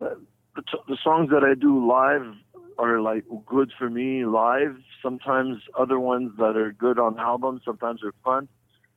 Uh, 0.00 0.14
the, 0.58 0.62
t- 0.62 0.84
the 0.88 0.98
songs 1.02 1.30
that 1.30 1.44
I 1.44 1.54
do 1.54 1.86
live, 1.86 2.34
are 2.78 3.00
like 3.00 3.24
good 3.46 3.72
for 3.78 3.90
me 3.90 4.24
live. 4.24 4.76
Sometimes 5.02 5.62
other 5.78 5.98
ones 5.98 6.32
that 6.38 6.56
are 6.56 6.72
good 6.72 6.98
on 6.98 7.18
albums, 7.18 7.62
sometimes 7.64 8.00
they're 8.02 8.12
fun, 8.24 8.48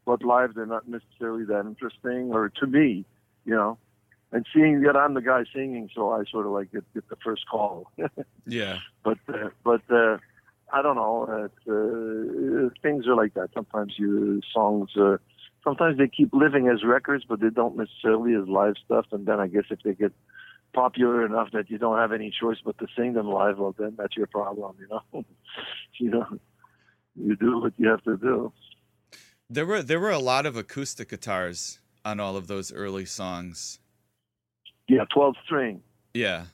but 0.05 0.23
live 0.23 0.53
they're 0.53 0.65
not 0.65 0.87
necessarily 0.87 1.45
that 1.45 1.65
interesting. 1.65 2.31
Or 2.31 2.49
to 2.49 2.67
me, 2.67 3.05
you 3.45 3.55
know. 3.55 3.77
And 4.33 4.45
seeing 4.53 4.81
that 4.83 4.95
I'm 4.95 5.13
the 5.13 5.21
guy 5.21 5.43
singing, 5.53 5.89
so 5.93 6.11
I 6.11 6.23
sort 6.31 6.45
of 6.45 6.53
like 6.53 6.71
get, 6.71 6.85
get 6.93 7.09
the 7.09 7.17
first 7.17 7.47
call. 7.49 7.91
Yeah. 8.47 8.79
but 9.03 9.17
uh, 9.27 9.49
but 9.63 9.81
uh, 9.89 10.17
I 10.73 10.81
don't 10.81 10.95
know. 10.95 11.49
Uh, 11.67 12.69
things 12.81 13.07
are 13.07 13.15
like 13.15 13.33
that. 13.33 13.49
Sometimes 13.53 13.93
you 13.97 14.41
songs. 14.53 14.89
Uh, 14.95 15.17
sometimes 15.63 15.97
they 15.97 16.07
keep 16.07 16.33
living 16.33 16.67
as 16.69 16.83
records, 16.83 17.25
but 17.27 17.39
they 17.39 17.49
don't 17.49 17.77
necessarily 17.77 18.33
as 18.35 18.47
live 18.47 18.75
stuff. 18.83 19.05
And 19.11 19.25
then 19.25 19.39
I 19.39 19.47
guess 19.47 19.65
if 19.69 19.79
they 19.83 19.93
get 19.93 20.13
popular 20.73 21.25
enough 21.25 21.49
that 21.53 21.69
you 21.69 21.77
don't 21.77 21.97
have 21.97 22.11
any 22.11 22.31
choice 22.31 22.57
but 22.63 22.77
to 22.79 22.87
sing 22.97 23.13
them 23.13 23.27
live, 23.27 23.57
well, 23.59 23.75
then 23.77 23.95
that's 23.97 24.15
your 24.15 24.27
problem. 24.27 24.75
You 24.79 24.87
know. 24.89 25.25
you 25.99 26.09
know. 26.11 26.27
You 27.15 27.35
do 27.35 27.59
what 27.59 27.73
you 27.77 27.89
have 27.89 28.03
to 28.03 28.15
do. 28.17 28.53
There 29.49 29.65
were 29.65 29.83
there 29.83 29.99
were 29.99 30.11
a 30.11 30.19
lot 30.19 30.45
of 30.45 30.55
acoustic 30.55 31.09
guitars 31.09 31.79
on 32.05 32.19
all 32.21 32.37
of 32.37 32.47
those 32.47 32.71
early 32.71 33.05
songs. 33.05 33.79
Yeah, 34.87 35.05
twelve 35.13 35.35
string. 35.43 35.81
Yeah. 36.13 36.45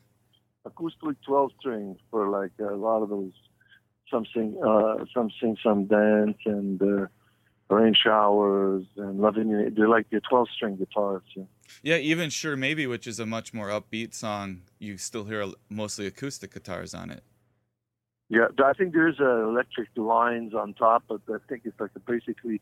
acoustic 0.65 1.21
12 1.25 1.51
string 1.59 1.97
for 2.11 2.29
like 2.29 2.51
a 2.59 2.75
lot 2.75 3.01
of 3.01 3.09
those 3.09 3.31
some 4.11 4.25
sing 4.33 4.57
uh 4.65 5.05
some 5.13 5.29
sing 5.39 5.57
some 5.63 5.85
dance 5.85 6.37
and 6.45 6.81
uh 6.81 7.07
rain 7.69 7.93
showers 7.93 8.85
and 8.97 9.19
loving 9.19 9.49
you 9.49 9.69
they're 9.75 9.89
like 9.89 10.09
the 10.09 10.21
12 10.29 10.47
string 10.55 10.75
guitars 10.75 11.23
yeah. 11.35 11.43
Yeah, 11.83 11.97
even 11.97 12.29
Sure 12.29 12.55
Maybe, 12.55 12.87
which 12.87 13.07
is 13.07 13.19
a 13.19 13.25
much 13.25 13.53
more 13.53 13.67
upbeat 13.69 14.13
song, 14.13 14.61
you 14.79 14.97
still 14.97 15.25
hear 15.25 15.45
mostly 15.69 16.05
acoustic 16.07 16.53
guitars 16.53 16.93
on 16.93 17.09
it. 17.11 17.23
yeah 18.29 18.47
i 18.65 18.73
think 18.73 18.93
there's 18.93 19.19
uh, 19.19 19.47
electric 19.47 19.87
lines 19.95 20.53
on 20.53 20.73
top 20.73 21.03
but 21.07 21.21
i 21.29 21.37
think 21.47 21.61
it's 21.65 21.79
like 21.79 21.91
basically 22.05 22.59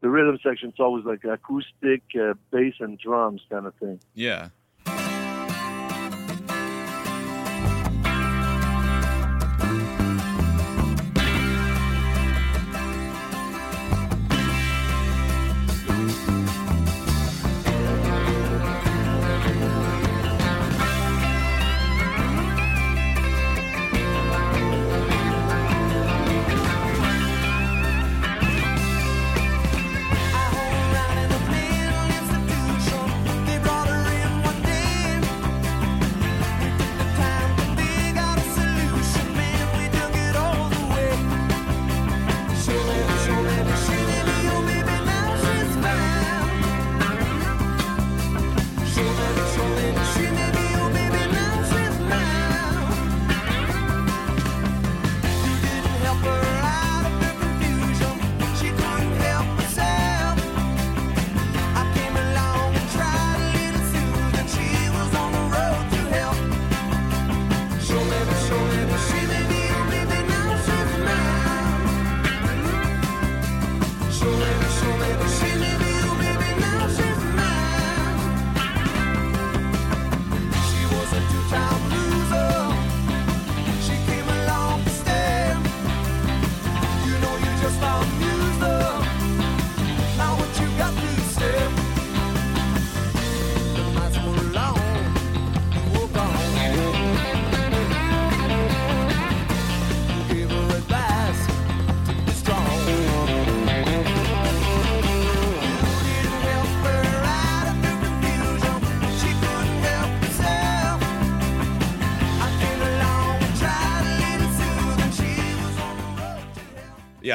the 0.00 0.08
rhythm 0.08 0.38
section's 0.42 0.74
always 0.78 1.04
like 1.04 1.24
acoustic 1.24 2.02
uh, 2.20 2.34
bass 2.52 2.74
and 2.80 2.98
drums 2.98 3.42
kind 3.50 3.66
of 3.66 3.74
thing 3.76 3.98
Yeah. 4.14 4.50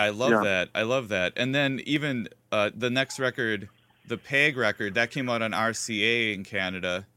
Yeah, 0.03 0.07
I 0.07 0.09
love 0.09 0.31
Yeah. 0.31 0.43
that. 0.43 0.69
I 0.75 0.81
love 0.83 1.09
that. 1.09 1.33
And 1.35 1.53
then 1.53 1.81
even 1.85 2.27
uh, 2.51 2.71
the 2.75 2.89
next 2.89 3.19
record, 3.19 3.69
the 4.07 4.17
Pag 4.17 4.57
record, 4.57 4.95
that 4.95 5.11
came 5.11 5.29
out 5.29 5.41
on 5.41 5.51
RCA 5.51 6.33
in 6.33 6.43
Canada. 6.43 7.07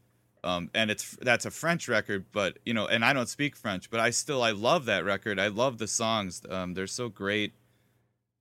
Um, 0.43 0.69
and 0.73 0.89
it's 0.89 1.17
that's 1.21 1.45
a 1.45 1.51
French 1.51 1.89
record, 1.89 2.25
but 2.31 2.57
you 2.65 2.73
know, 2.73 2.85
and 2.87 3.03
I 3.03 3.11
don't 3.11 3.27
speak 3.27 3.55
French, 3.57 3.89
but 3.89 3.99
I 3.99 4.11
still 4.11 4.43
I 4.43 4.51
love 4.51 4.85
that 4.85 5.03
record. 5.03 5.39
I 5.39 5.47
love 5.47 5.77
the 5.77 5.87
songs. 5.87 6.41
Um, 6.49 6.73
they're 6.73 6.87
so 6.87 7.09
great. 7.09 7.53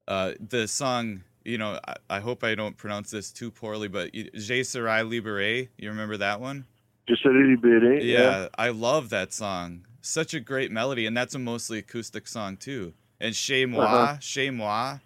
Uh, 0.06 0.32
the 0.38 0.68
song, 0.68 1.22
you 1.44 1.58
know, 1.58 1.80
I, 1.88 1.94
I 2.10 2.20
hope 2.20 2.44
I 2.44 2.54
don't 2.54 2.76
pronounce 2.76 3.10
this 3.10 3.32
too 3.32 3.50
poorly, 3.50 3.88
but 3.88 4.12
Je 4.12 4.62
serai 4.62 5.02
libéré. 5.02 5.68
You 5.78 5.88
remember 5.88 6.16
that 6.18 6.40
one? 6.40 6.66
just 7.08 7.24
a 7.24 7.30
little 7.30 7.56
bit 7.56 7.82
eh? 7.82 8.04
Yeah, 8.04 8.48
I 8.58 8.68
love 8.70 9.10
that 9.10 9.32
song. 9.32 9.86
Such 10.00 10.34
a 10.34 10.40
great 10.40 10.70
melody, 10.70 11.06
and 11.06 11.16
that's 11.16 11.34
a 11.34 11.38
mostly 11.38 11.78
acoustic 11.78 12.28
song 12.28 12.56
too. 12.56 12.94
And 13.20 13.34
Chez 13.34 13.66
Moi, 13.66 13.84
Uh-huh. 13.84 14.16
Chez 14.20 14.50
Moi. 14.50 14.98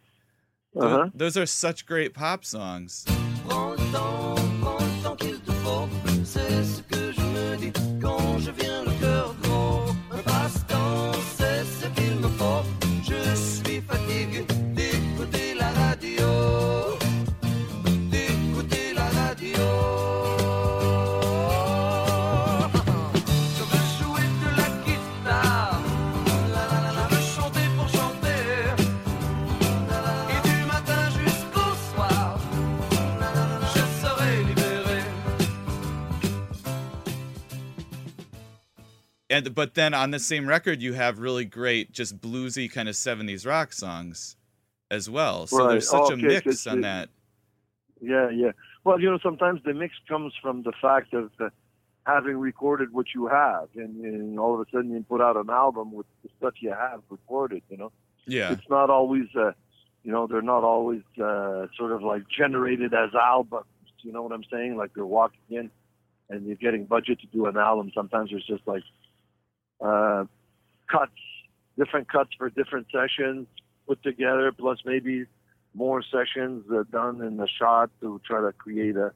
Uh-huh. 0.77 1.11
Those 1.15 1.37
are 1.37 1.47
such 1.47 1.87
great 1.87 2.15
pop 2.15 2.45
songs. 2.45 3.05
And 39.31 39.55
but 39.55 39.75
then 39.75 39.95
on 39.95 40.11
the 40.11 40.19
same 40.19 40.47
record, 40.47 40.83
you 40.83 40.93
have 40.95 41.19
really 41.21 41.45
great, 41.45 41.93
just 41.93 42.21
bluesy 42.21 42.71
kind 42.71 42.89
of 42.89 42.97
'70s 42.97 43.47
rock 43.47 43.73
songs 43.73 44.37
as 44.91 45.09
well. 45.09 45.47
So 45.47 45.59
Right. 45.59 45.71
there's 45.73 45.89
such 45.89 46.11
a 46.11 46.15
Okay, 46.15 46.23
mix 46.23 46.47
it's- 46.47 46.67
on 46.67 46.81
that. 46.81 47.09
Yeah, 48.01 48.29
yeah. 48.31 48.53
Well, 48.85 48.99
you 49.01 49.11
know, 49.11 49.19
sometimes 49.23 49.63
the 49.63 49.75
mix 49.75 49.95
comes 50.09 50.33
from 50.43 50.63
the 50.63 50.73
fact 50.81 51.13
of 51.15 51.31
uh, 51.39 51.51
having 52.07 52.39
recorded 52.39 52.93
what 52.93 53.07
you 53.15 53.27
have, 53.29 53.69
and, 53.77 54.05
and 54.05 54.39
all 54.41 54.55
of 54.55 54.67
a 54.67 54.71
sudden 54.71 54.91
you 54.91 55.05
put 55.09 55.21
out 55.21 55.37
an 55.37 55.51
album 55.51 55.93
with 55.93 56.07
the 56.25 56.31
stuff 56.39 56.55
you 56.61 56.71
have 56.71 57.03
recorded. 57.11 57.63
You 57.71 57.77
know, 57.77 57.93
Yeah. 58.27 58.53
it's 58.53 58.69
not 58.71 58.89
always, 58.91 59.27
uh, 59.37 59.53
you 60.03 60.11
know, 60.11 60.27
they're 60.27 60.41
not 60.43 60.65
always 60.65 61.03
uh, 61.23 61.67
sort 61.77 61.93
of 61.93 62.03
like 62.03 62.23
generated 62.29 62.95
as 62.95 63.15
albums. 63.15 63.67
You 64.03 64.13
know 64.13 64.23
what 64.23 64.33
I'm 64.33 64.45
saying? 64.51 64.77
Like 64.79 64.95
they're 64.95 65.05
walking 65.05 65.41
in, 65.51 65.71
and 66.31 66.47
you're 66.47 66.57
getting 66.57 66.87
budget 66.87 67.21
to 67.21 67.27
do 67.27 67.47
an 67.47 67.59
album. 67.59 67.93
Sometimes 67.95 68.31
there's 68.31 68.47
just 68.47 68.67
like 68.67 68.83
uh, 69.81 70.25
cuts, 70.91 71.13
different 71.79 72.11
cuts 72.11 72.31
for 72.37 72.51
different 72.51 72.87
sessions 72.93 73.47
put 73.87 74.03
together, 74.03 74.53
plus 74.53 74.79
maybe 74.85 75.25
more 75.75 76.03
sessions 76.03 76.65
uh, 76.73 76.85
done 76.91 77.23
in 77.23 77.37
the 77.37 77.49
shot 77.49 77.91
to 78.01 78.21
try 78.27 78.41
to 78.41 78.53
create 78.53 78.97
a, 78.97 79.13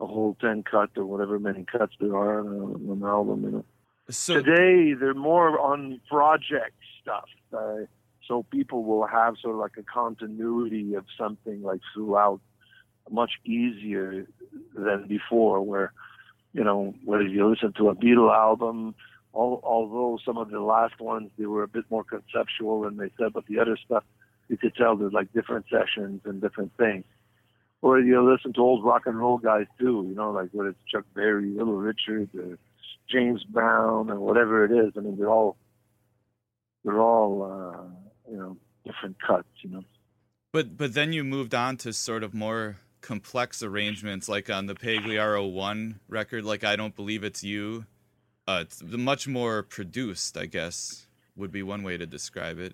a 0.00 0.06
whole 0.06 0.36
10 0.40 0.62
cut 0.62 0.90
or 0.96 1.04
whatever 1.04 1.38
many 1.38 1.64
cuts 1.64 1.92
there 2.00 2.16
are 2.16 2.40
on, 2.40 2.86
an 2.90 3.02
album. 3.04 3.44
You 3.44 3.50
know. 3.50 3.64
Today 4.10 4.94
they're 4.94 5.14
more 5.14 5.58
on 5.60 6.00
project 6.08 6.76
stuff. 7.02 7.28
Uh, 7.52 7.86
so 8.26 8.44
people 8.50 8.84
will 8.84 9.06
have 9.06 9.36
sort 9.40 9.54
of 9.54 9.60
like 9.60 9.76
a 9.78 9.82
continuity 9.82 10.94
of 10.94 11.04
something 11.18 11.62
like 11.62 11.80
throughout 11.94 12.40
much 13.10 13.32
easier 13.44 14.26
than 14.74 15.06
before 15.08 15.62
where 15.62 15.92
you 16.52 16.62
know 16.62 16.94
whether 17.04 17.26
you 17.26 17.48
listen 17.48 17.72
to 17.72 17.88
a 17.88 17.94
Beatle 17.94 18.34
album 18.34 18.94
all, 19.32 19.60
although 19.64 20.18
some 20.24 20.38
of 20.38 20.50
the 20.50 20.60
last 20.60 21.00
ones 21.00 21.30
they 21.38 21.46
were 21.46 21.62
a 21.62 21.68
bit 21.68 21.84
more 21.90 22.04
conceptual 22.04 22.86
and 22.86 22.98
they 22.98 23.10
said 23.18 23.32
but 23.32 23.46
the 23.46 23.58
other 23.58 23.76
stuff 23.84 24.04
you 24.48 24.56
could 24.56 24.74
tell 24.74 24.96
there's 24.96 25.12
like 25.12 25.32
different 25.32 25.66
sessions 25.70 26.22
and 26.24 26.40
different 26.40 26.72
things. 26.76 27.04
Or 27.80 28.00
you 28.00 28.28
listen 28.28 28.52
to 28.54 28.60
old 28.60 28.84
rock 28.84 29.02
and 29.06 29.18
roll 29.18 29.38
guys 29.38 29.66
too 29.78 30.06
you 30.08 30.14
know 30.14 30.30
like 30.30 30.50
whether 30.52 30.70
it's 30.70 30.78
Chuck 30.90 31.04
Berry 31.14 31.50
Little 31.50 31.76
Richard 31.76 32.30
or 32.34 32.58
James 33.10 33.44
Brown 33.44 34.10
or 34.10 34.20
whatever 34.20 34.64
it 34.64 34.72
is. 34.72 34.92
I 34.96 35.00
mean 35.00 35.16
they're 35.16 35.30
all 35.30 35.56
they're 36.84 37.00
all 37.00 37.42
uh, 37.42 38.30
you 38.30 38.36
know 38.36 38.56
different 38.84 39.16
cuts 39.20 39.48
you 39.60 39.70
know. 39.70 39.84
But 40.52 40.76
but 40.76 40.94
then 40.94 41.12
you 41.12 41.24
moved 41.24 41.54
on 41.54 41.76
to 41.78 41.92
sort 41.92 42.22
of 42.22 42.32
more 42.32 42.78
complex 43.00 43.62
arrangements, 43.62 44.28
like 44.28 44.50
on 44.50 44.66
the 44.66 44.74
Pagliaro 44.74 45.50
One 45.50 46.00
record, 46.08 46.44
like 46.44 46.64
I 46.64 46.76
don't 46.76 46.96
believe 46.96 47.24
it's 47.24 47.44
you. 47.44 47.86
Uh, 48.48 48.64
much 48.82 49.28
more 49.28 49.62
produced, 49.62 50.38
I 50.38 50.46
guess, 50.46 51.06
would 51.36 51.52
be 51.52 51.62
one 51.62 51.82
way 51.82 51.98
to 51.98 52.06
describe 52.06 52.58
it. 52.58 52.72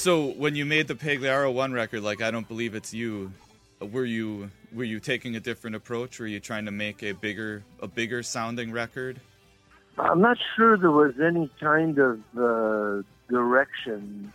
So 0.00 0.28
when 0.28 0.54
you 0.54 0.64
made 0.64 0.88
the 0.88 0.94
Pagliaro 0.94 1.52
One 1.52 1.74
record, 1.74 2.02
like 2.02 2.22
I 2.22 2.30
don't 2.30 2.48
believe 2.48 2.74
it's 2.74 2.94
you, 2.94 3.34
uh, 3.82 3.84
were 3.84 4.06
you 4.06 4.50
were 4.72 4.84
you 4.84 4.98
taking 4.98 5.36
a 5.36 5.40
different 5.40 5.76
approach? 5.76 6.18
Were 6.18 6.26
you 6.26 6.40
trying 6.40 6.64
to 6.64 6.70
make 6.70 7.02
a 7.02 7.12
bigger 7.12 7.62
a 7.82 7.86
bigger 7.86 8.22
sounding 8.22 8.72
record? 8.72 9.20
I'm 9.98 10.22
not 10.22 10.38
sure 10.56 10.78
there 10.78 10.90
was 10.90 11.12
any 11.20 11.50
kind 11.60 11.98
of 11.98 12.18
uh, 12.34 13.02
direction 13.28 14.32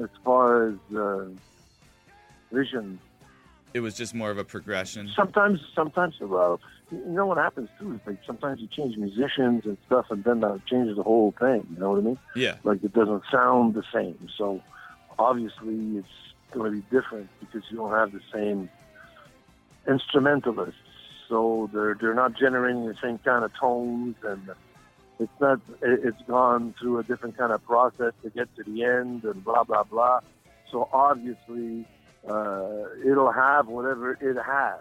as 0.00 0.10
far 0.24 0.68
as 0.68 0.96
uh, 0.96 1.24
vision. 2.52 3.00
It 3.74 3.80
was 3.80 3.96
just 3.96 4.14
more 4.14 4.30
of 4.30 4.38
a 4.38 4.44
progression. 4.44 5.10
Sometimes, 5.16 5.58
sometimes, 5.74 6.14
well, 6.20 6.60
you 6.92 7.04
know 7.04 7.26
what 7.26 7.38
happens 7.38 7.68
too 7.80 7.94
is 7.94 8.00
like 8.06 8.18
sometimes 8.24 8.60
you 8.60 8.68
change 8.68 8.96
musicians 8.96 9.64
and 9.64 9.76
stuff, 9.86 10.06
and 10.10 10.22
then 10.22 10.38
that 10.38 10.64
changes 10.66 10.98
the 10.98 11.02
whole 11.02 11.34
thing. 11.36 11.66
You 11.74 11.80
know 11.80 11.90
what 11.90 11.98
I 11.98 12.02
mean? 12.02 12.18
Yeah. 12.36 12.58
Like 12.62 12.84
it 12.84 12.92
doesn't 12.92 13.24
sound 13.28 13.74
the 13.74 13.82
same. 13.92 14.28
So 14.38 14.62
obviously 15.20 15.98
it's 15.98 16.08
going 16.52 16.72
to 16.72 16.76
be 16.78 16.82
different 16.90 17.28
because 17.40 17.62
you 17.70 17.76
don't 17.76 17.92
have 17.92 18.10
the 18.12 18.20
same 18.32 18.68
instrumentalists. 19.88 20.80
So 21.28 21.70
they're 21.72 21.96
they're 22.00 22.14
not 22.14 22.36
generating 22.36 22.86
the 22.86 22.96
same 23.02 23.18
kind 23.18 23.44
of 23.44 23.52
tones, 23.60 24.16
and 24.24 24.48
it's 25.20 25.40
not. 25.40 25.60
it- 25.82 26.00
It's 26.04 26.22
gone 26.26 26.74
through 26.80 26.98
a 26.98 27.04
different 27.04 27.36
kind 27.36 27.52
of 27.52 27.62
process 27.64 28.12
to 28.24 28.30
get 28.30 28.48
to 28.56 28.64
the 28.64 28.82
end, 28.82 29.22
and 29.24 29.44
blah 29.44 29.62
blah 29.64 29.84
blah. 29.84 30.20
So 30.72 30.88
obviously, 30.92 31.84
uh, 32.28 32.84
it'll 33.04 33.32
have 33.32 33.68
whatever 33.68 34.12
it 34.20 34.36
has. 34.44 34.80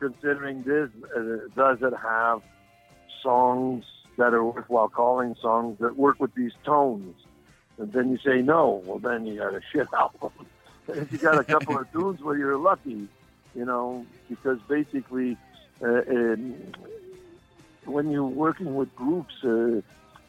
Considering 0.00 0.62
this, 0.62 0.88
uh, 1.16 1.20
does 1.54 1.78
it 1.82 1.94
have 2.02 2.40
songs 3.22 3.84
that 4.16 4.32
are 4.34 4.44
worthwhile 4.44 4.88
calling 4.88 5.34
songs 5.40 5.78
that 5.80 5.96
work 5.96 6.16
with 6.18 6.34
these 6.34 6.52
tones? 6.64 7.14
And 7.80 7.90
then 7.94 8.10
you 8.10 8.18
say 8.18 8.42
no. 8.42 8.82
Well, 8.84 8.98
then 8.98 9.26
you 9.26 9.38
got 9.38 9.54
a 9.54 9.60
shit 9.72 9.88
album. 9.96 10.32
if 10.88 11.10
you 11.10 11.18
got 11.18 11.38
a 11.38 11.44
couple 11.44 11.78
of 11.78 11.90
tunes, 11.92 12.20
well, 12.20 12.36
you're 12.36 12.58
lucky, 12.58 13.08
you 13.54 13.64
know, 13.64 14.06
because 14.28 14.58
basically, 14.68 15.38
uh, 15.82 16.02
um, 16.08 16.54
when 17.86 18.10
you're 18.10 18.24
working 18.24 18.74
with 18.74 18.94
groups, 18.94 19.34
uh, 19.42 19.80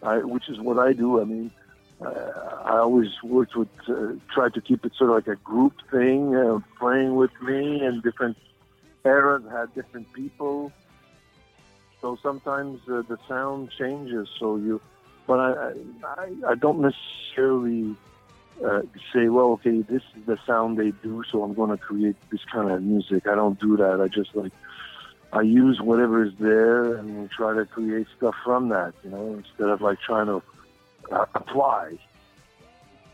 I, 0.02 0.20
which 0.20 0.50
is 0.50 0.60
what 0.60 0.80
I 0.80 0.94
do. 0.94 1.20
I 1.20 1.26
mean, 1.26 1.52
uh, 2.00 2.62
I 2.64 2.78
always 2.78 3.10
worked 3.22 3.56
with, 3.56 3.68
uh, 3.88 4.14
tried 4.34 4.54
to 4.54 4.62
keep 4.62 4.86
it 4.86 4.94
sort 4.96 5.10
of 5.10 5.16
like 5.18 5.28
a 5.28 5.40
group 5.42 5.74
thing, 5.92 6.34
uh, 6.34 6.60
playing 6.80 7.16
with 7.16 7.32
me, 7.42 7.82
and 7.82 8.02
different 8.02 8.38
eras 9.04 9.44
had 9.52 9.76
different 9.76 10.12
people. 10.14 10.72
So 12.00 12.18
sometimes 12.24 12.80
uh, 12.88 13.04
the 13.08 13.18
sound 13.28 13.72
changes. 13.78 14.28
So 14.40 14.56
you, 14.56 14.82
but 15.28 15.40
I, 15.40 15.74
I, 16.04 16.32
I 16.50 16.56
don't 16.56 16.82
necessarily 16.82 17.96
uh, 18.66 18.82
say, 19.14 19.30
well, 19.30 19.52
okay, 19.54 19.82
this 19.82 20.04
is 20.16 20.26
the 20.26 20.38
sound 20.46 20.78
they 20.78 20.92
do, 21.04 21.24
so 21.32 21.44
I'm 21.44 21.54
going 21.54 21.72
to 21.72 21.78
create 21.78 22.16
this 22.32 22.44
kind 22.52 22.70
of 22.70 22.82
music. 22.84 23.28
I 23.28 23.36
don't 23.36 23.60
do 23.60 23.78
that. 23.78 24.02
I 24.02 24.08
just 24.08 24.36
like 24.36 24.52
I 25.34 25.42
use 25.42 25.80
whatever 25.82 26.24
is 26.24 26.34
there 26.40 26.96
and 26.96 27.30
try 27.32 27.54
to 27.54 27.66
create 27.66 28.08
stuff 28.18 28.36
from 28.44 28.70
that, 28.70 28.94
you 29.04 29.12
know, 29.12 29.36
instead 29.36 29.70
of 29.70 29.82
like 29.82 30.00
trying 30.02 30.28
to 30.28 30.44
uh, 31.12 31.26
apply 31.34 31.98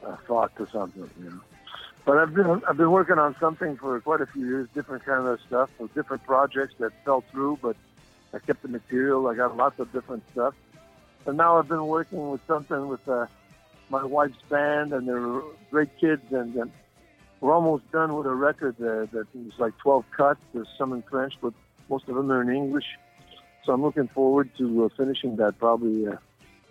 a 0.04 0.18
thought 0.28 0.56
to 0.58 0.68
something, 0.68 1.10
you 1.22 1.30
know. 1.30 1.42
But 2.06 2.18
I've 2.18 2.34
been 2.34 2.62
I've 2.68 2.78
been 2.78 2.92
working 2.92 3.20
on 3.20 3.36
something 3.40 3.78
for 3.78 4.00
quite 4.00 4.22
a 4.22 4.26
few 4.26 4.46
years, 4.46 4.70
different 4.74 5.06
kind 5.06 5.28
of 5.28 5.40
stuff, 5.42 5.70
different 5.94 6.24
projects 6.24 6.74
that 6.80 6.92
fell 7.04 7.22
through, 7.32 7.60
but 7.62 7.76
I 8.34 8.40
kept 8.40 8.62
the 8.62 8.70
material. 8.70 9.28
I 9.28 9.36
got 9.36 9.56
lots 9.58 9.78
of 9.80 9.92
different 9.92 10.24
stuff, 10.32 10.56
and 11.28 11.38
now 11.38 11.58
I've 11.58 11.68
been 11.68 11.86
working 11.86 12.30
with 12.32 12.41
something 12.48 12.88
with 12.88 13.08
uh, 13.08 13.28
my 13.90 14.04
wife's 14.04 14.41
band, 14.49 14.94
and 14.94 15.08
they're 15.08 15.41
great 15.70 15.90
kids, 15.99 16.24
and, 16.32 16.56
and 16.56 16.72
we're 17.41 17.54
almost 17.54 17.90
done 17.91 18.16
with 18.16 18.26
a 18.26 18.34
record 18.34 18.76
uh, 18.82 19.06
that 19.14 19.28
was 19.34 19.54
like 19.60 19.78
12 19.78 20.06
cuts. 20.16 20.40
There's 20.54 20.68
some 20.78 20.94
in 20.94 21.04
French, 21.04 21.34
but 21.41 21.54
most 21.90 22.08
of 22.10 22.16
them 22.16 22.32
are 22.32 22.41
in 22.41 22.49
English. 22.49 22.86
So 23.64 23.74
I'm 23.74 23.82
looking 23.82 24.08
forward 24.08 24.49
to 24.58 24.86
uh, 24.86 24.90
finishing 24.98 25.36
that. 25.38 25.60
Probably 25.60 26.08
uh, 26.08 26.16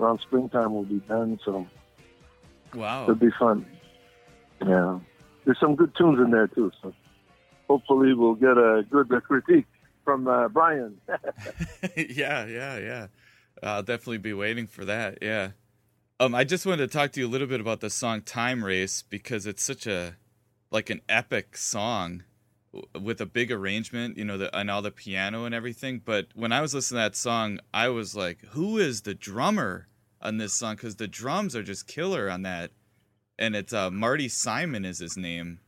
around 0.00 0.20
springtime 0.20 0.72
will 0.74 0.84
be 0.84 1.00
done. 1.08 1.38
So 1.44 1.66
Wow. 2.74 3.04
it'll 3.04 3.14
be 3.14 3.30
fun. 3.38 3.64
Yeah, 4.66 4.98
there's 5.44 5.60
some 5.60 5.76
good 5.76 5.94
tunes 5.96 6.18
in 6.18 6.30
there 6.30 6.48
too. 6.48 6.72
So 6.82 6.92
hopefully 7.68 8.14
we'll 8.14 8.34
get 8.34 8.56
a 8.58 8.84
good 8.90 9.12
uh, 9.12 9.20
critique 9.20 9.66
from 10.04 10.26
uh, 10.26 10.48
Brian. 10.48 10.98
yeah, 11.96 12.46
yeah, 12.46 12.78
yeah. 12.78 13.06
I'll 13.62 13.82
definitely 13.82 14.18
be 14.18 14.32
waiting 14.32 14.66
for 14.66 14.84
that. 14.84 15.18
Yeah. 15.22 15.50
Um, 16.18 16.34
I 16.34 16.44
just 16.44 16.64
wanted 16.66 16.90
to 16.90 16.98
talk 16.98 17.12
to 17.12 17.20
you 17.20 17.26
a 17.26 17.28
little 17.28 17.46
bit 17.46 17.60
about 17.60 17.80
the 17.80 17.90
song 17.90 18.22
"Time 18.22 18.64
Race" 18.64 19.02
because 19.02 19.46
it's 19.46 19.62
such 19.62 19.86
a 19.86 20.16
like 20.70 20.90
an 20.90 21.00
epic 21.08 21.56
song 21.56 22.24
with 23.00 23.20
a 23.20 23.26
big 23.26 23.50
arrangement, 23.50 24.18
you 24.18 24.24
know, 24.24 24.36
the, 24.36 24.54
and 24.54 24.70
all 24.70 24.82
the 24.82 24.90
piano 24.90 25.44
and 25.44 25.54
everything. 25.54 26.00
But 26.04 26.28
when 26.34 26.52
I 26.52 26.60
was 26.60 26.74
listening 26.74 26.98
to 26.98 27.02
that 27.04 27.16
song, 27.16 27.58
I 27.72 27.88
was 27.88 28.14
like, 28.16 28.38
"Who 28.50 28.78
is 28.78 29.02
the 29.02 29.14
drummer 29.14 29.88
on 30.20 30.38
this 30.38 30.54
song?" 30.54 30.76
Because 30.76 30.96
the 30.96 31.08
drums 31.08 31.54
are 31.54 31.62
just 31.62 31.86
killer 31.86 32.30
on 32.30 32.42
that. 32.42 32.70
and 33.38 33.54
it's 33.54 33.72
uh, 33.72 33.90
Marty 33.90 34.28
Simon 34.28 34.84
is 34.86 34.98
his 34.98 35.16
name. 35.16 35.60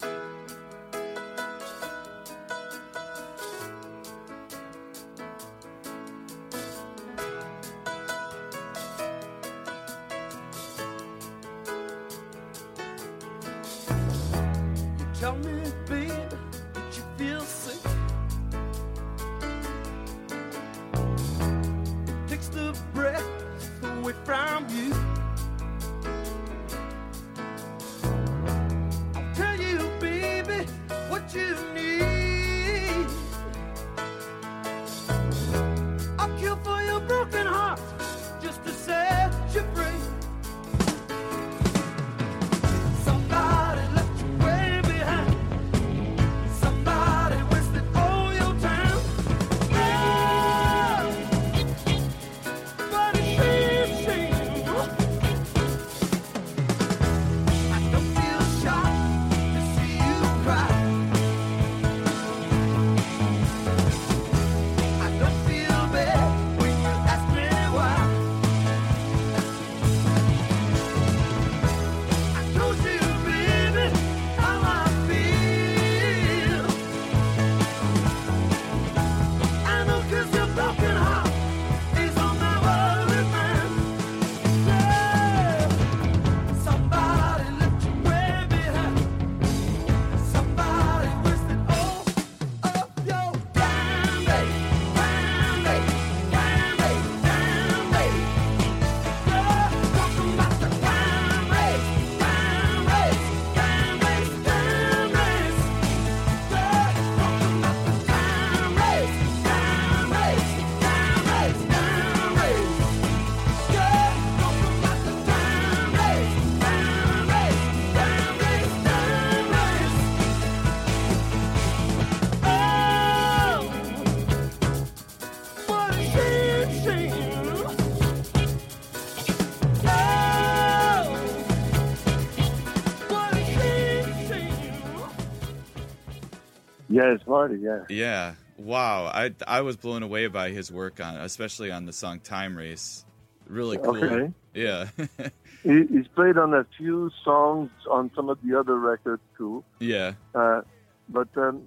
Yeah, 136.98 137.14
it's 137.14 137.26
Marty. 137.26 137.58
Yeah. 137.60 137.84
Yeah. 137.88 138.34
Wow. 138.56 139.04
I 139.06 139.32
I 139.46 139.60
was 139.60 139.76
blown 139.76 140.02
away 140.02 140.26
by 140.26 140.50
his 140.50 140.72
work 140.72 141.00
on, 141.00 141.16
especially 141.16 141.70
on 141.70 141.86
the 141.86 141.92
song 141.92 142.18
"Time 142.20 142.56
Race." 142.56 143.04
Really 143.46 143.78
cool. 143.78 144.04
Okay. 144.04 144.32
Yeah. 144.54 144.88
He, 145.64 145.84
he's 145.90 146.06
played 146.14 146.38
on 146.38 146.54
a 146.54 146.64
few 146.78 147.10
songs 147.24 147.70
on 147.90 148.12
some 148.14 148.28
of 148.28 148.38
the 148.44 148.56
other 148.58 148.78
records 148.78 149.22
too. 149.36 149.64
yeah. 149.80 150.12
Uh, 150.32 150.62
but 151.08 151.28
um, 151.36 151.62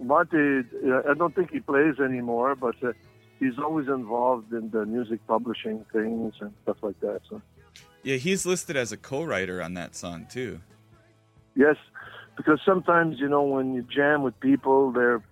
Marty, 0.00 0.62
uh, 0.84 1.02
I 1.08 1.14
don't 1.14 1.32
think 1.34 1.52
he 1.52 1.60
plays 1.60 2.00
anymore, 2.00 2.56
but 2.56 2.74
uh, 2.82 2.92
he's 3.38 3.56
always 3.60 3.86
involved 3.86 4.52
in 4.52 4.70
the 4.70 4.84
music 4.86 5.20
publishing 5.28 5.84
things 5.92 6.34
and 6.40 6.52
stuff 6.64 6.78
like 6.82 6.98
that. 7.00 7.20
So 7.30 7.40
Yeah. 8.02 8.16
He's 8.16 8.44
listed 8.44 8.76
as 8.76 8.90
a 8.90 8.96
co-writer 8.96 9.62
on 9.62 9.74
that 9.74 9.94
song 9.94 10.26
too. 10.28 10.60
yes, 11.54 11.76
because 12.36 12.60
sometimes 12.64 13.18
you 13.18 13.28
know 13.28 13.42
when 13.42 13.74
you 13.74 13.82
jam 13.82 14.22
with 14.22 14.38
people, 14.40 14.92
they're 14.92 15.22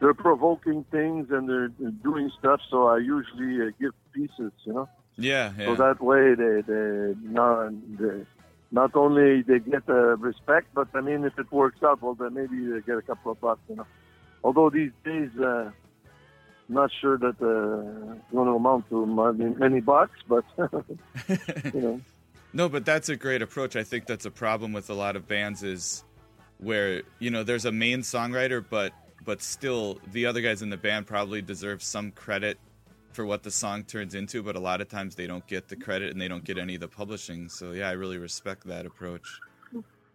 they're 0.00 0.14
provoking 0.14 0.84
things 0.90 1.28
and 1.30 1.48
they're 1.48 1.68
doing 1.68 2.30
stuff. 2.38 2.60
So 2.70 2.88
I 2.88 2.98
usually 2.98 3.66
uh, 3.66 3.70
give 3.80 3.92
pieces, 4.12 4.52
you 4.64 4.72
know. 4.72 4.88
Yeah. 5.16 5.52
Yeah. 5.58 5.66
So 5.66 5.74
that 5.76 6.02
way 6.02 6.34
they 6.34 6.60
they 6.62 7.14
not 7.22 7.70
they, 7.98 8.26
not 8.70 8.94
only 8.94 9.42
they 9.42 9.58
get 9.58 9.86
the 9.86 10.16
respect, 10.18 10.68
but 10.74 10.88
I 10.94 11.00
mean 11.00 11.24
if 11.24 11.38
it 11.38 11.50
works 11.50 11.82
out, 11.82 12.02
well 12.02 12.14
then 12.14 12.34
maybe 12.34 12.66
they 12.66 12.80
get 12.80 12.98
a 12.98 13.02
couple 13.02 13.32
of 13.32 13.40
bucks, 13.40 13.60
you 13.68 13.76
know. 13.76 13.86
Although 14.44 14.70
these 14.70 14.92
days, 15.04 15.30
uh, 15.38 15.70
not 16.68 16.90
sure 17.00 17.18
that 17.18 17.36
uh, 17.40 18.12
it's 18.12 18.32
going 18.32 18.46
to 18.46 18.52
amount 18.52 18.88
to 18.90 19.06
many, 19.06 19.54
many 19.54 19.80
bucks, 19.80 20.18
but 20.28 20.44
you 21.74 21.80
know. 21.80 22.00
No, 22.52 22.70
but 22.70 22.86
that's 22.86 23.10
a 23.10 23.16
great 23.16 23.42
approach. 23.42 23.76
I 23.76 23.82
think 23.82 24.06
that's 24.06 24.24
a 24.24 24.30
problem 24.30 24.72
with 24.72 24.88
a 24.88 24.94
lot 24.94 25.14
of 25.14 25.28
bands 25.28 25.62
is 25.62 26.04
where 26.58 27.02
you 27.18 27.30
know 27.30 27.42
there's 27.42 27.64
a 27.64 27.72
main 27.72 28.00
songwriter, 28.00 28.64
but 28.68 28.92
but 29.24 29.42
still 29.42 29.98
the 30.12 30.26
other 30.26 30.40
guys 30.40 30.62
in 30.62 30.70
the 30.70 30.76
band 30.76 31.06
probably 31.06 31.42
deserve 31.42 31.82
some 31.82 32.12
credit 32.12 32.58
for 33.12 33.24
what 33.24 33.42
the 33.42 33.50
song 33.50 33.82
turns 33.84 34.14
into. 34.14 34.42
But 34.42 34.56
a 34.56 34.60
lot 34.60 34.80
of 34.80 34.88
times 34.88 35.14
they 35.14 35.26
don't 35.26 35.46
get 35.46 35.68
the 35.68 35.76
credit 35.76 36.12
and 36.12 36.20
they 36.20 36.28
don't 36.28 36.44
get 36.44 36.58
any 36.58 36.74
of 36.74 36.80
the 36.80 36.88
publishing. 36.88 37.48
So 37.48 37.72
yeah, 37.72 37.88
I 37.88 37.92
really 37.92 38.18
respect 38.18 38.66
that 38.66 38.86
approach. 38.86 39.26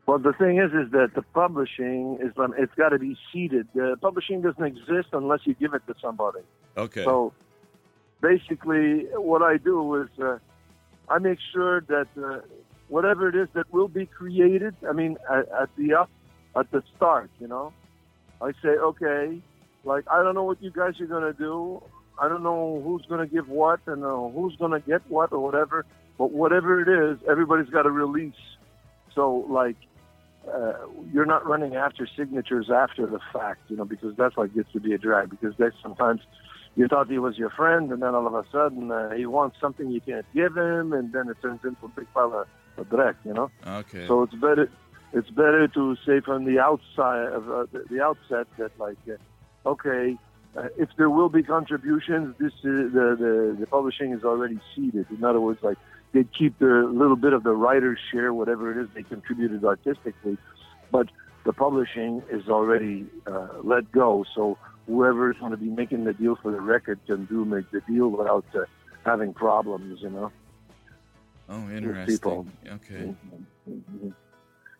Well, 0.07 0.17
the 0.19 0.33
thing 0.33 0.57
is, 0.57 0.71
is 0.73 0.91
that 0.91 1.11
the 1.13 1.21
publishing 1.21 2.17
is 2.21 2.33
it's 2.57 2.73
got 2.75 2.89
to 2.89 2.99
be 2.99 3.17
ceded. 3.31 3.67
The 3.73 3.97
publishing 4.01 4.41
doesn't 4.41 4.63
exist 4.63 5.09
unless 5.13 5.41
you 5.45 5.53
give 5.53 5.73
it 5.73 5.83
to 5.87 5.95
somebody. 6.01 6.39
Okay. 6.75 7.03
So 7.03 7.33
basically, 8.19 9.05
what 9.13 9.41
I 9.41 9.57
do 9.57 9.95
is 10.01 10.09
uh, 10.19 10.39
I 11.07 11.19
make 11.19 11.39
sure 11.53 11.81
that 11.81 12.07
uh, 12.21 12.39
whatever 12.87 13.29
it 13.29 13.35
is 13.35 13.47
that 13.53 13.71
will 13.71 13.87
be 13.87 14.05
created, 14.05 14.75
I 14.87 14.93
mean, 14.93 15.17
at, 15.29 15.47
at 15.49 15.69
the 15.77 15.93
up, 15.93 16.09
at 16.55 16.69
the 16.71 16.83
start, 16.95 17.29
you 17.39 17.47
know, 17.47 17.73
I 18.41 18.51
say, 18.63 18.69
okay, 18.69 19.41
like 19.83 20.05
I 20.09 20.23
don't 20.23 20.35
know 20.35 20.43
what 20.43 20.61
you 20.61 20.71
guys 20.71 20.99
are 20.99 21.05
gonna 21.05 21.33
do. 21.33 21.81
I 22.19 22.27
don't 22.27 22.43
know 22.43 22.81
who's 22.83 23.05
gonna 23.07 23.27
give 23.27 23.49
what 23.49 23.79
and 23.87 24.03
uh, 24.03 24.29
who's 24.29 24.55
gonna 24.57 24.79
get 24.79 25.01
what 25.09 25.31
or 25.31 25.39
whatever. 25.39 25.85
But 26.17 26.31
whatever 26.31 26.81
it 26.81 26.87
is, 26.87 27.17
everybody's 27.27 27.69
got 27.69 27.83
to 27.83 27.91
release. 27.91 28.33
So 29.13 29.45
like. 29.49 29.77
Uh, 30.51 30.73
you're 31.13 31.27
not 31.27 31.45
running 31.45 31.75
after 31.75 32.07
signatures 32.17 32.71
after 32.71 33.05
the 33.05 33.19
fact, 33.31 33.59
you 33.67 33.77
know, 33.77 33.85
because 33.85 34.15
that's 34.17 34.35
what 34.35 34.51
gets 34.55 34.71
to 34.71 34.79
be 34.79 34.91
a 34.91 34.97
drag. 34.97 35.29
Because 35.29 35.53
there's 35.59 35.75
sometimes 35.83 36.19
you 36.75 36.87
thought 36.87 37.09
he 37.09 37.19
was 37.19 37.37
your 37.37 37.49
friend, 37.51 37.91
and 37.91 38.01
then 38.01 38.15
all 38.15 38.25
of 38.25 38.33
a 38.33 38.43
sudden 38.51 38.91
uh, 38.91 39.11
he 39.11 39.25
wants 39.25 39.57
something 39.59 39.91
you 39.91 40.01
can't 40.01 40.25
give 40.33 40.57
him, 40.57 40.93
and 40.93 41.13
then 41.13 41.29
it 41.29 41.37
turns 41.41 41.59
into 41.63 41.85
a 41.85 41.89
big 41.89 42.11
pile 42.13 42.33
of, 42.33 42.47
of 42.77 42.89
dreck, 42.89 43.15
you 43.23 43.33
know. 43.33 43.51
Okay. 43.67 44.07
So 44.07 44.23
it's 44.23 44.33
better, 44.33 44.69
it's 45.13 45.29
better 45.29 45.67
to 45.67 45.95
say 46.05 46.21
from 46.21 46.45
the 46.45 46.59
outside 46.59 47.27
of 47.33 47.49
uh, 47.49 47.65
the, 47.89 48.01
outset 48.01 48.47
that 48.57 48.71
like, 48.79 48.97
uh, 49.09 49.69
okay, 49.69 50.17
uh, 50.55 50.67
if 50.77 50.89
there 50.97 51.09
will 51.09 51.29
be 51.29 51.43
contributions, 51.43 52.35
this 52.39 52.53
is, 52.53 52.93
the, 52.93 53.15
the 53.19 53.57
the 53.59 53.67
publishing 53.67 54.13
is 54.13 54.23
already 54.23 54.59
ceded. 54.75 55.05
In 55.09 55.23
other 55.23 55.39
words, 55.39 55.59
like 55.63 55.77
they 56.13 56.25
keep 56.37 56.57
the 56.59 56.89
little 56.93 57.15
bit 57.15 57.33
of 57.33 57.43
the 57.43 57.51
writer's 57.51 57.99
share, 58.11 58.33
whatever 58.33 58.71
it 58.71 58.81
is 58.81 58.89
they 58.93 59.03
contributed 59.03 59.63
artistically, 59.63 60.37
but 60.91 61.07
the 61.45 61.53
publishing 61.53 62.21
is 62.29 62.47
already 62.49 63.05
uh, 63.27 63.47
let 63.63 63.91
go. 63.91 64.25
So 64.35 64.57
whoever 64.87 65.31
is 65.31 65.37
going 65.39 65.51
to 65.51 65.57
be 65.57 65.69
making 65.69 66.03
the 66.03 66.13
deal 66.13 66.37
for 66.41 66.51
the 66.51 66.61
record 66.61 66.99
can 67.05 67.25
do 67.25 67.45
make 67.45 67.69
the 67.71 67.81
deal 67.81 68.09
without 68.09 68.45
uh, 68.53 68.65
having 69.05 69.33
problems, 69.33 70.01
you 70.01 70.09
know. 70.09 70.31
Oh, 71.49 71.69
interesting. 71.69 72.15
people. 72.17 72.47
Okay. 72.67 73.13
Mhm. 73.69 74.13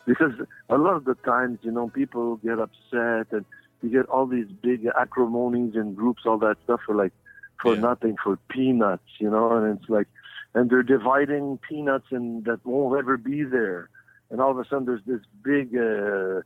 Because 0.06 0.32
a 0.68 0.76
lot 0.78 0.96
of 0.96 1.04
the 1.04 1.14
times, 1.24 1.60
you 1.62 1.70
know, 1.70 1.88
people 1.88 2.36
get 2.36 2.58
upset 2.58 3.32
and 3.32 3.44
you 3.82 3.90
get 3.90 4.06
all 4.06 4.26
these 4.26 4.46
big 4.62 4.84
acrimonies 4.84 5.76
and 5.76 5.96
groups, 5.96 6.22
all 6.26 6.38
that 6.38 6.56
stuff 6.64 6.80
for 6.86 6.94
like, 6.94 7.12
for 7.60 7.76
nothing, 7.76 8.16
for 8.22 8.36
peanuts, 8.50 9.04
you 9.18 9.30
know, 9.30 9.56
and 9.56 9.78
it's 9.78 9.88
like, 9.88 10.08
and 10.54 10.68
they're 10.68 10.82
dividing 10.82 11.58
peanuts 11.68 12.06
and 12.10 12.44
that 12.44 12.64
won't 12.66 12.98
ever 12.98 13.16
be 13.16 13.44
there. 13.44 13.88
and 14.30 14.40
all 14.40 14.50
of 14.50 14.58
a 14.58 14.64
sudden 14.64 14.86
there's 14.86 15.04
this 15.06 15.20
big, 15.44 15.76
uh, 15.76 16.40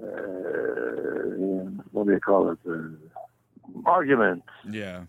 uh, 0.00 1.64
what 1.92 2.06
do 2.06 2.12
you 2.12 2.20
call 2.20 2.50
it, 2.50 2.58
uh, 2.68 2.78
argument 3.86 4.44
Yeah. 4.64 5.04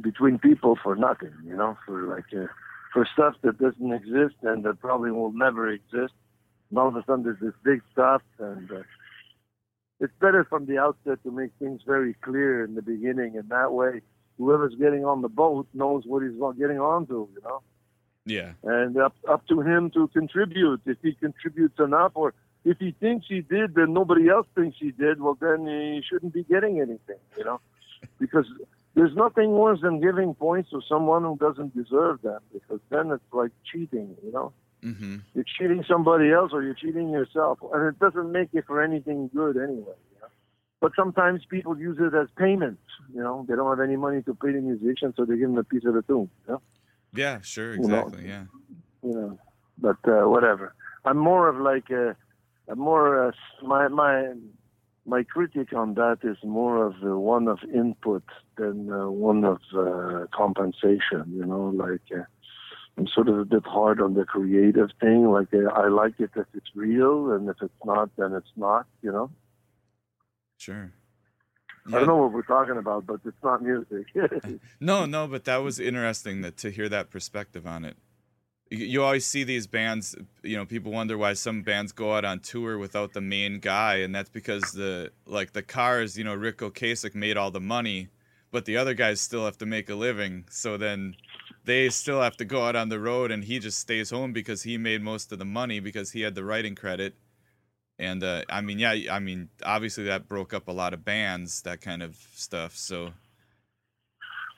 between 0.00 0.38
people 0.38 0.76
for 0.82 0.96
nothing, 0.96 1.34
you 1.44 1.54
know, 1.54 1.76
for 1.84 2.02
like 2.04 2.32
uh, 2.32 2.46
for 2.92 3.04
stuff 3.12 3.34
that 3.42 3.58
doesn't 3.58 3.92
exist 3.92 4.36
and 4.42 4.64
that 4.64 4.80
probably 4.80 5.10
will 5.10 5.32
never 5.32 5.68
exist. 5.68 6.14
And 6.72 6.78
all 6.78 6.88
of 6.88 6.96
a 6.96 7.04
sudden, 7.04 7.22
there's 7.22 7.38
this 7.38 7.52
big 7.62 7.82
stuff, 7.92 8.22
and 8.38 8.72
uh, 8.72 8.82
it's 10.00 10.12
better 10.22 10.42
from 10.42 10.64
the 10.64 10.78
outset 10.78 11.22
to 11.22 11.30
make 11.30 11.50
things 11.58 11.82
very 11.86 12.14
clear 12.14 12.64
in 12.64 12.74
the 12.74 12.80
beginning, 12.80 13.36
and 13.36 13.46
that 13.50 13.74
way, 13.74 14.00
whoever's 14.38 14.74
getting 14.76 15.04
on 15.04 15.20
the 15.20 15.28
boat 15.28 15.68
knows 15.74 16.04
what 16.06 16.22
he's 16.22 16.32
getting 16.58 16.80
onto, 16.80 17.28
you 17.34 17.42
know. 17.44 17.60
Yeah. 18.24 18.52
And 18.62 18.96
up 18.96 19.14
up 19.28 19.46
to 19.48 19.60
him 19.60 19.90
to 19.90 20.08
contribute. 20.08 20.80
If 20.86 20.96
he 21.02 21.12
contributes 21.12 21.78
enough, 21.78 22.12
or 22.14 22.32
if 22.64 22.78
he 22.78 22.92
thinks 22.98 23.26
he 23.28 23.42
did, 23.42 23.74
then 23.74 23.92
nobody 23.92 24.30
else 24.30 24.46
thinks 24.54 24.78
he 24.80 24.92
did. 24.92 25.20
Well, 25.20 25.36
then 25.38 25.66
he 25.66 26.02
shouldn't 26.08 26.32
be 26.32 26.44
getting 26.44 26.80
anything, 26.80 27.20
you 27.36 27.44
know, 27.44 27.60
because 28.18 28.46
there's 28.94 29.14
nothing 29.14 29.50
worse 29.50 29.82
than 29.82 30.00
giving 30.00 30.32
points 30.32 30.70
to 30.70 30.80
someone 30.88 31.22
who 31.22 31.36
doesn't 31.36 31.76
deserve 31.76 32.22
them, 32.22 32.40
because 32.50 32.80
then 32.88 33.10
it's 33.10 33.30
like 33.30 33.50
cheating, 33.70 34.16
you 34.24 34.32
know. 34.32 34.54
Mm-hmm. 34.84 35.16
You're 35.34 35.44
cheating 35.58 35.84
somebody 35.88 36.32
else, 36.32 36.50
or 36.52 36.62
you're 36.62 36.74
cheating 36.74 37.10
yourself, 37.10 37.58
and 37.72 37.88
it 37.88 37.98
doesn't 38.00 38.32
make 38.32 38.48
it 38.52 38.64
for 38.66 38.82
anything 38.82 39.30
good 39.34 39.56
anyway. 39.56 39.94
You 40.12 40.20
know? 40.20 40.28
But 40.80 40.92
sometimes 40.96 41.42
people 41.48 41.78
use 41.78 41.98
it 42.00 42.14
as 42.14 42.28
payment. 42.36 42.80
You 43.14 43.22
know, 43.22 43.46
they 43.48 43.54
don't 43.54 43.70
have 43.70 43.86
any 43.86 43.96
money 43.96 44.22
to 44.22 44.34
pay 44.34 44.52
the 44.52 44.60
musician, 44.60 45.14
so 45.16 45.24
they 45.24 45.36
give 45.36 45.48
them 45.48 45.58
a 45.58 45.64
piece 45.64 45.84
of 45.84 45.94
the 45.94 46.02
tune. 46.02 46.28
You 46.46 46.54
know. 46.54 46.62
Yeah. 47.14 47.40
Sure. 47.42 47.74
You 47.74 47.86
know. 47.86 48.06
Exactly. 48.06 48.28
Yeah. 48.28 48.44
you 49.04 49.12
know. 49.12 49.38
But 49.78 49.98
uh, 50.06 50.28
whatever. 50.28 50.74
I'm 51.04 51.18
more 51.18 51.48
of 51.48 51.56
like 51.56 51.90
a, 51.90 52.16
a 52.68 52.76
more 52.76 53.28
uh, 53.28 53.32
my 53.62 53.88
my 53.88 54.32
my 55.04 55.22
critic 55.24 55.72
on 55.72 55.94
that 55.94 56.18
is 56.22 56.36
more 56.44 56.86
of 56.86 56.94
uh, 57.04 57.18
one 57.18 57.48
of 57.48 57.58
input 57.74 58.22
than 58.56 58.90
uh, 58.92 59.10
one 59.10 59.44
of 59.44 59.58
uh, 59.76 60.26
compensation. 60.32 61.24
You 61.28 61.46
know, 61.46 61.72
like 61.74 62.02
uh, 62.16 62.24
I'm 62.98 63.06
sort 63.06 63.28
of 63.28 63.38
a 63.38 63.44
bit 63.44 63.64
hard 63.64 64.00
on 64.00 64.14
the 64.14 64.24
creative 64.24 64.90
thing. 65.00 65.30
Like 65.30 65.48
uh, 65.54 65.68
I 65.74 65.88
like 65.88 66.20
it 66.20 66.30
if 66.36 66.46
it's 66.54 66.70
real, 66.74 67.32
and 67.32 67.48
if 67.48 67.56
it's 67.62 67.72
not, 67.84 68.10
then 68.16 68.32
it's 68.34 68.52
not. 68.56 68.86
You 69.00 69.12
know. 69.12 69.30
Sure. 70.58 70.92
I 71.88 71.90
don't 71.90 72.06
know 72.06 72.16
what 72.16 72.32
we're 72.32 72.42
talking 72.42 72.76
about, 72.76 73.06
but 73.06 73.20
it's 73.24 73.42
not 73.42 73.62
music. 73.62 74.06
No, 74.80 75.04
no, 75.04 75.26
but 75.26 75.44
that 75.44 75.56
was 75.56 75.80
interesting 75.80 76.42
that 76.42 76.56
to 76.58 76.70
hear 76.70 76.88
that 76.88 77.10
perspective 77.10 77.66
on 77.66 77.84
it. 77.84 77.96
You, 78.70 78.86
you 78.86 79.02
always 79.02 79.26
see 79.26 79.42
these 79.42 79.66
bands, 79.66 80.14
you 80.42 80.56
know, 80.56 80.64
people 80.64 80.92
wonder 80.92 81.18
why 81.18 81.32
some 81.32 81.62
bands 81.62 81.90
go 81.90 82.14
out 82.14 82.24
on 82.24 82.38
tour 82.38 82.78
without 82.78 83.12
the 83.12 83.20
main 83.20 83.58
guy, 83.58 83.96
and 83.96 84.14
that's 84.14 84.30
because 84.30 84.62
the 84.72 85.10
like 85.26 85.52
the 85.52 85.62
cars, 85.62 86.16
you 86.16 86.24
know, 86.24 86.34
Ric 86.34 86.58
Ocasek 86.58 87.14
made 87.14 87.36
all 87.36 87.50
the 87.50 87.60
money, 87.60 88.08
but 88.52 88.64
the 88.64 88.76
other 88.76 88.94
guys 88.94 89.20
still 89.20 89.44
have 89.44 89.58
to 89.58 89.66
make 89.66 89.90
a 89.90 89.94
living. 89.96 90.44
So 90.50 90.76
then 90.76 91.14
they 91.64 91.88
still 91.90 92.20
have 92.20 92.36
to 92.38 92.44
go 92.44 92.66
out 92.66 92.76
on 92.76 92.88
the 92.88 92.98
road, 92.98 93.30
and 93.30 93.44
he 93.44 93.58
just 93.58 93.78
stays 93.78 94.10
home 94.10 94.32
because 94.32 94.62
he 94.62 94.78
made 94.78 95.02
most 95.02 95.32
of 95.32 95.38
the 95.38 95.44
money 95.44 95.80
because 95.80 96.12
he 96.12 96.22
had 96.22 96.34
the 96.34 96.44
writing 96.44 96.74
credit. 96.74 97.14
And 97.98 98.24
uh, 98.24 98.42
I 98.48 98.60
mean, 98.62 98.78
yeah, 98.78 98.94
I 99.10 99.20
mean, 99.20 99.48
obviously 99.64 100.04
that 100.04 100.28
broke 100.28 100.52
up 100.52 100.66
a 100.66 100.72
lot 100.72 100.92
of 100.92 101.04
bands, 101.04 101.62
that 101.62 101.80
kind 101.80 102.02
of 102.02 102.16
stuff. 102.34 102.76
So 102.76 103.12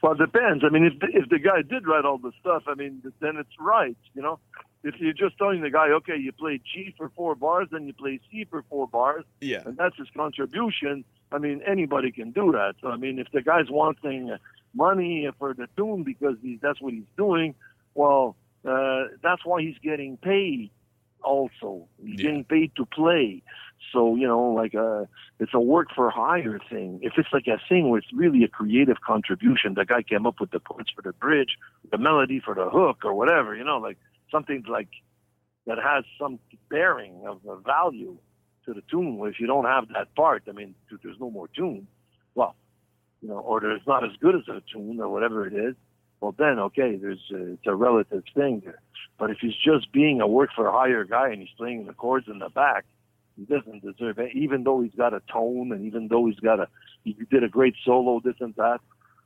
Well, 0.02 0.12
it 0.12 0.18
depends. 0.18 0.64
I 0.64 0.70
mean, 0.70 0.84
if 0.84 0.98
the, 1.00 1.08
if 1.12 1.28
the 1.28 1.38
guy 1.38 1.62
did 1.62 1.86
write 1.86 2.04
all 2.04 2.18
the 2.18 2.32
stuff, 2.40 2.64
I 2.66 2.74
mean, 2.74 3.02
then 3.20 3.36
it's 3.36 3.56
right. 3.58 3.96
You 4.14 4.22
know, 4.22 4.38
if 4.82 4.94
you're 4.98 5.12
just 5.14 5.38
telling 5.38 5.62
the 5.62 5.70
guy, 5.70 5.88
okay, 5.88 6.16
you 6.16 6.30
play 6.32 6.60
G 6.72 6.94
for 6.96 7.10
four 7.16 7.34
bars, 7.34 7.68
then 7.72 7.86
you 7.86 7.92
play 7.92 8.20
C 8.30 8.46
for 8.48 8.62
four 8.68 8.86
bars, 8.86 9.24
yeah, 9.40 9.62
and 9.64 9.76
that's 9.76 9.96
his 9.96 10.08
contribution. 10.16 11.04
I 11.32 11.38
mean, 11.38 11.62
anybody 11.66 12.12
can 12.12 12.32
do 12.32 12.52
that. 12.52 12.74
So, 12.80 12.88
I 12.88 12.96
mean, 12.96 13.18
if 13.18 13.28
the 13.32 13.42
guy's 13.42 13.70
wanting 13.70 14.36
money 14.74 15.28
for 15.38 15.54
the 15.54 15.66
tune 15.76 16.02
because 16.02 16.36
he's, 16.42 16.58
that's 16.60 16.80
what 16.80 16.92
he's 16.92 17.04
doing, 17.16 17.54
well, 17.94 18.36
uh, 18.68 19.04
that's 19.22 19.44
why 19.44 19.62
he's 19.62 19.78
getting 19.82 20.16
paid. 20.16 20.70
Also, 21.22 21.88
he's 22.04 22.20
getting 22.20 22.44
paid 22.44 22.72
to 22.76 22.84
play. 22.84 23.42
So 23.92 24.14
you 24.16 24.26
know, 24.26 24.50
like 24.50 24.74
a, 24.74 25.08
it's 25.38 25.54
a 25.54 25.60
work 25.60 25.88
for 25.94 26.10
hire 26.10 26.60
thing. 26.70 27.00
If 27.02 27.14
it's 27.16 27.28
like 27.32 27.46
a 27.46 27.58
thing 27.68 27.88
where 27.88 27.98
it's 27.98 28.12
really 28.12 28.44
a 28.44 28.48
creative 28.48 29.00
contribution, 29.00 29.74
the 29.74 29.84
guy 29.84 30.02
came 30.02 30.26
up 30.26 30.40
with 30.40 30.50
the 30.50 30.60
chords 30.60 30.90
for 30.94 31.02
the 31.02 31.12
bridge, 31.12 31.56
the 31.90 31.98
melody 31.98 32.40
for 32.44 32.54
the 32.54 32.68
hook, 32.68 33.04
or 33.04 33.14
whatever. 33.14 33.54
You 33.54 33.64
know, 33.64 33.78
like 33.78 33.98
something 34.30 34.64
like 34.68 34.88
that 35.66 35.78
has 35.78 36.04
some 36.18 36.38
bearing 36.68 37.24
of 37.26 37.40
a 37.48 37.56
value 37.56 38.16
to 38.66 38.74
the 38.74 38.82
tune. 38.90 39.20
If 39.24 39.40
you 39.40 39.46
don't 39.46 39.64
have 39.64 39.88
that 39.88 40.14
part, 40.14 40.44
I 40.48 40.52
mean, 40.52 40.74
there's 41.02 41.20
no 41.20 41.30
more 41.30 41.48
tune. 41.48 41.86
Well, 42.34 42.56
you 43.24 43.30
know, 43.30 43.38
or 43.38 43.58
there's 43.58 43.80
not 43.86 44.04
as 44.04 44.10
good 44.20 44.34
as 44.34 44.42
a 44.48 44.62
tune 44.70 45.00
or 45.00 45.08
whatever 45.08 45.46
it 45.46 45.54
is. 45.54 45.74
Well, 46.20 46.34
then 46.38 46.58
okay, 46.58 46.96
there's 46.96 47.22
a, 47.32 47.54
it's 47.54 47.66
a 47.66 47.74
relative 47.74 48.22
thing 48.34 48.60
there. 48.62 48.80
But 49.18 49.30
if 49.30 49.38
he's 49.40 49.56
just 49.64 49.90
being 49.92 50.20
a 50.20 50.26
work 50.26 50.50
for 50.54 50.70
hire 50.70 51.04
guy 51.04 51.30
and 51.30 51.40
he's 51.40 51.56
playing 51.56 51.86
the 51.86 51.94
chords 51.94 52.28
in 52.28 52.38
the 52.38 52.50
back, 52.50 52.84
he 53.38 53.44
doesn't 53.46 53.82
deserve 53.82 54.18
it. 54.18 54.32
Even 54.34 54.64
though 54.64 54.82
he's 54.82 54.94
got 54.94 55.14
a 55.14 55.22
tone 55.32 55.72
and 55.72 55.86
even 55.86 56.08
though 56.08 56.26
he's 56.26 56.38
got 56.38 56.60
a 56.60 56.68
he 57.02 57.16
did 57.30 57.42
a 57.42 57.48
great 57.48 57.74
solo, 57.82 58.20
this 58.22 58.34
and 58.40 58.54
that. 58.56 58.80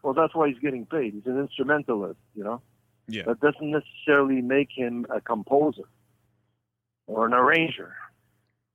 Well, 0.05 0.15
that's 0.15 0.33
why 0.33 0.49
he's 0.49 0.61
getting 0.61 0.87
paid. 0.87 1.15
He's 1.15 1.27
an 1.27 1.41
instrumentalist, 1.41 2.21
you 2.37 2.45
know. 2.45 2.63
Yeah. 3.09 3.25
That 3.27 3.41
doesn't 3.41 3.69
necessarily 3.69 4.43
make 4.43 4.69
him 4.73 5.07
a 5.11 5.21
composer 5.21 5.89
or 7.09 7.27
an 7.27 7.33
arranger 7.33 7.97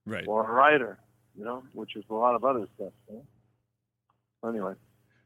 right. 0.06 0.26
or 0.28 0.50
a 0.50 0.52
writer, 0.52 1.00
you 1.38 1.46
know, 1.46 1.64
which 1.72 1.96
is 1.96 2.04
a 2.10 2.14
lot 2.14 2.36
of 2.36 2.44
other 2.44 2.68
stuff. 2.76 2.92
You 3.10 3.22
know? 4.44 4.50
Anyway. 4.50 4.74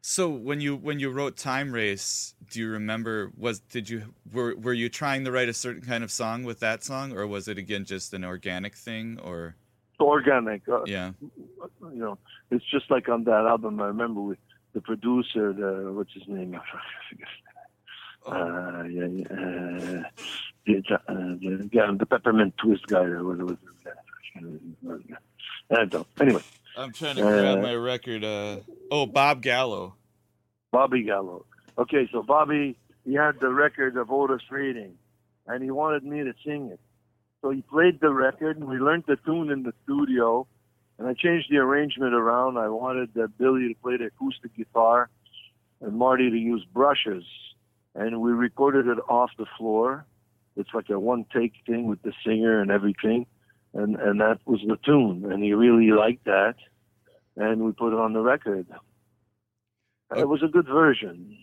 So 0.10 0.30
when 0.30 0.62
you 0.62 0.78
when 0.78 1.02
you 1.02 1.10
wrote 1.10 1.36
Time 1.36 1.70
Race, 1.70 2.34
do 2.50 2.62
you 2.62 2.70
remember 2.70 3.30
was 3.36 3.60
did 3.60 3.90
you 3.90 4.14
were 4.32 4.56
were 4.56 4.72
you 4.72 4.88
trying 4.88 5.26
to 5.26 5.34
write 5.34 5.50
a 5.50 5.54
certain 5.54 5.82
kind 5.82 6.02
of 6.02 6.12
song 6.12 6.46
with 6.46 6.62
that 6.62 6.82
song 6.82 7.12
or 7.12 7.28
was 7.28 7.50
it 7.50 7.58
again 7.58 7.84
just 7.84 8.14
an 8.14 8.24
organic 8.24 8.74
thing 8.74 9.20
or 9.22 9.58
organic. 10.00 10.62
Uh, 10.70 10.84
Yeah. 10.86 11.12
You 11.20 12.00
know, 12.06 12.18
it's 12.52 12.64
just 12.72 12.90
like 12.90 13.10
on 13.10 13.26
that 13.26 13.46
album. 13.46 13.82
I 13.82 13.88
remember 13.88 14.22
with 14.22 14.38
the 14.72 14.80
producer, 14.80 15.52
the 15.52 15.92
what's 15.92 16.14
his 16.14 16.26
name? 16.26 16.56
I 16.56 16.62
forget. 17.10 17.28
Uh, 18.26 18.84
yeah, 18.84 19.08
yeah, 19.08 20.00
uh, 20.00 20.04
the, 20.66 20.96
uh, 20.96 21.14
the, 21.42 21.70
guy, 21.70 21.92
the 21.98 22.06
peppermint 22.06 22.58
twist 22.58 22.88
guy. 22.88 23.04
Or 23.04 23.26
what 23.26 23.40
was 23.40 23.58
it? 23.86 25.18
I 25.70 25.76
don't 25.76 25.94
know. 25.94 26.06
Anyway, 26.22 26.44
I'm 26.78 26.92
trying 26.94 27.16
to 27.16 27.22
grab 27.24 27.58
Uh, 27.58 27.62
my 27.62 27.74
record 27.74 28.24
uh 28.24 28.58
oh 28.92 29.06
Bob 29.06 29.42
Gallo. 29.42 29.96
Bobby 30.72 31.04
Gallo. 31.04 31.46
Okay, 31.78 32.08
so 32.12 32.22
Bobby, 32.22 32.78
he 33.06 33.14
had 33.14 33.40
the 33.40 33.50
record 33.50 33.98
of 33.98 34.12
Otis 34.12 34.42
Redding, 34.52 34.94
and 35.48 35.64
he 35.64 35.72
wanted 35.72 36.04
me 36.04 36.24
to 36.24 36.34
sing 36.46 36.70
it. 36.72 36.80
So 37.42 37.50
he 37.52 37.62
played 37.62 38.00
the 38.00 38.12
record, 38.12 38.58
and 38.58 38.68
we 38.68 38.78
learned 38.78 39.06
the 39.08 39.16
tune 39.26 39.50
in 39.52 39.64
the 39.64 39.74
studio, 39.84 40.46
and 41.00 41.08
I 41.08 41.14
changed 41.14 41.48
the 41.50 41.58
arrangement 41.58 42.14
around. 42.14 42.58
I 42.58 42.68
wanted 42.70 43.10
uh, 43.18 43.28
Billy 43.38 43.70
to 43.70 43.76
play 43.82 43.98
the 43.98 44.06
acoustic 44.06 44.56
guitar, 44.56 45.10
and 45.82 45.94
Marty 45.98 46.30
to 46.30 46.38
use 46.38 46.66
brushes, 46.74 47.24
and 47.96 48.22
we 48.22 48.32
recorded 48.32 48.88
it 48.88 48.98
off 49.10 49.32
the 49.38 49.46
floor. 49.58 50.06
It's 50.56 50.70
like 50.74 50.90
a 50.90 51.00
one-take 51.00 51.54
thing 51.66 51.88
with 51.88 52.02
the 52.02 52.14
singer 52.26 52.60
and 52.62 52.72
everything, 52.72 53.26
and 53.78 53.96
and 53.96 54.20
that 54.20 54.40
was 54.46 54.60
the 54.68 54.78
tune, 54.84 55.32
and 55.32 55.44
he 55.44 55.54
really 55.54 55.92
liked 55.92 56.26
that, 56.26 56.56
and 57.36 57.62
we 57.62 57.72
put 57.72 57.94
it 57.94 58.00
on 58.00 58.14
the 58.14 58.22
record. 58.22 58.66
It 60.16 60.24
oh. 60.24 60.26
was 60.26 60.42
a 60.44 60.48
good 60.48 60.68
version. 60.68 61.38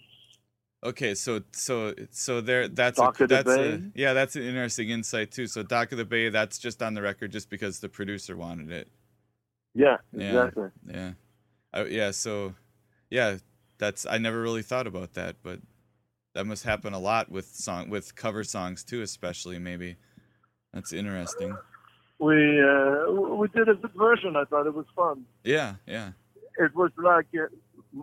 Okay, 0.85 1.15
so 1.15 1.41
so 1.53 1.95
so 2.11 2.41
there 2.41 2.69
that's 2.69 2.99
Dock 2.99 3.21
a, 3.21 3.27
that's 3.27 3.49
a, 3.49 3.81
yeah 3.95 4.13
that's 4.13 4.37
an 4.37 4.43
interesting 4.43 4.91
insight 4.91 5.31
too. 5.31 5.47
So 5.47 5.63
Dock 5.63 5.93
of 5.93 5.99
the 5.99 6.05
Bay 6.05 6.29
that's 6.29 6.59
just 6.59 6.83
on 6.83 6.95
the 6.95 7.03
record 7.03 7.33
just 7.33 7.49
because 7.49 7.79
the 7.79 7.89
producer 7.89 8.37
wanted 8.37 8.71
it. 8.71 8.89
Yeah, 9.75 9.97
Yeah, 10.13 10.27
exactly. 10.27 10.69
Yeah, 10.93 11.13
I, 11.73 11.85
yeah. 11.85 12.11
So 12.11 12.55
yeah, 13.11 13.37
that's 13.79 14.07
I 14.07 14.19
never 14.19 14.43
really 14.43 14.63
thought 14.63 14.87
about 14.87 15.15
that, 15.15 15.37
but 15.43 15.61
that 16.35 16.47
must 16.47 16.65
happen 16.65 16.93
a 16.93 16.99
lot 16.99 17.31
with 17.31 17.47
song 17.47 17.89
with 17.89 18.15
cover 18.15 18.43
songs 18.45 18.83
too, 18.83 19.03
especially 19.03 19.59
maybe. 19.59 19.97
That's 20.73 20.93
interesting. 20.93 21.57
We 22.19 22.63
uh, 22.63 23.11
we 23.13 23.49
did 23.49 23.69
a 23.69 23.75
good 23.75 23.93
version. 23.97 24.37
I 24.37 24.45
thought 24.45 24.67
it 24.67 24.75
was 24.75 24.87
fun. 24.95 25.25
Yeah, 25.43 25.75
yeah. 25.87 26.13
It 26.59 26.75
was 26.75 26.93
like 26.97 27.27
uh, 27.35 27.47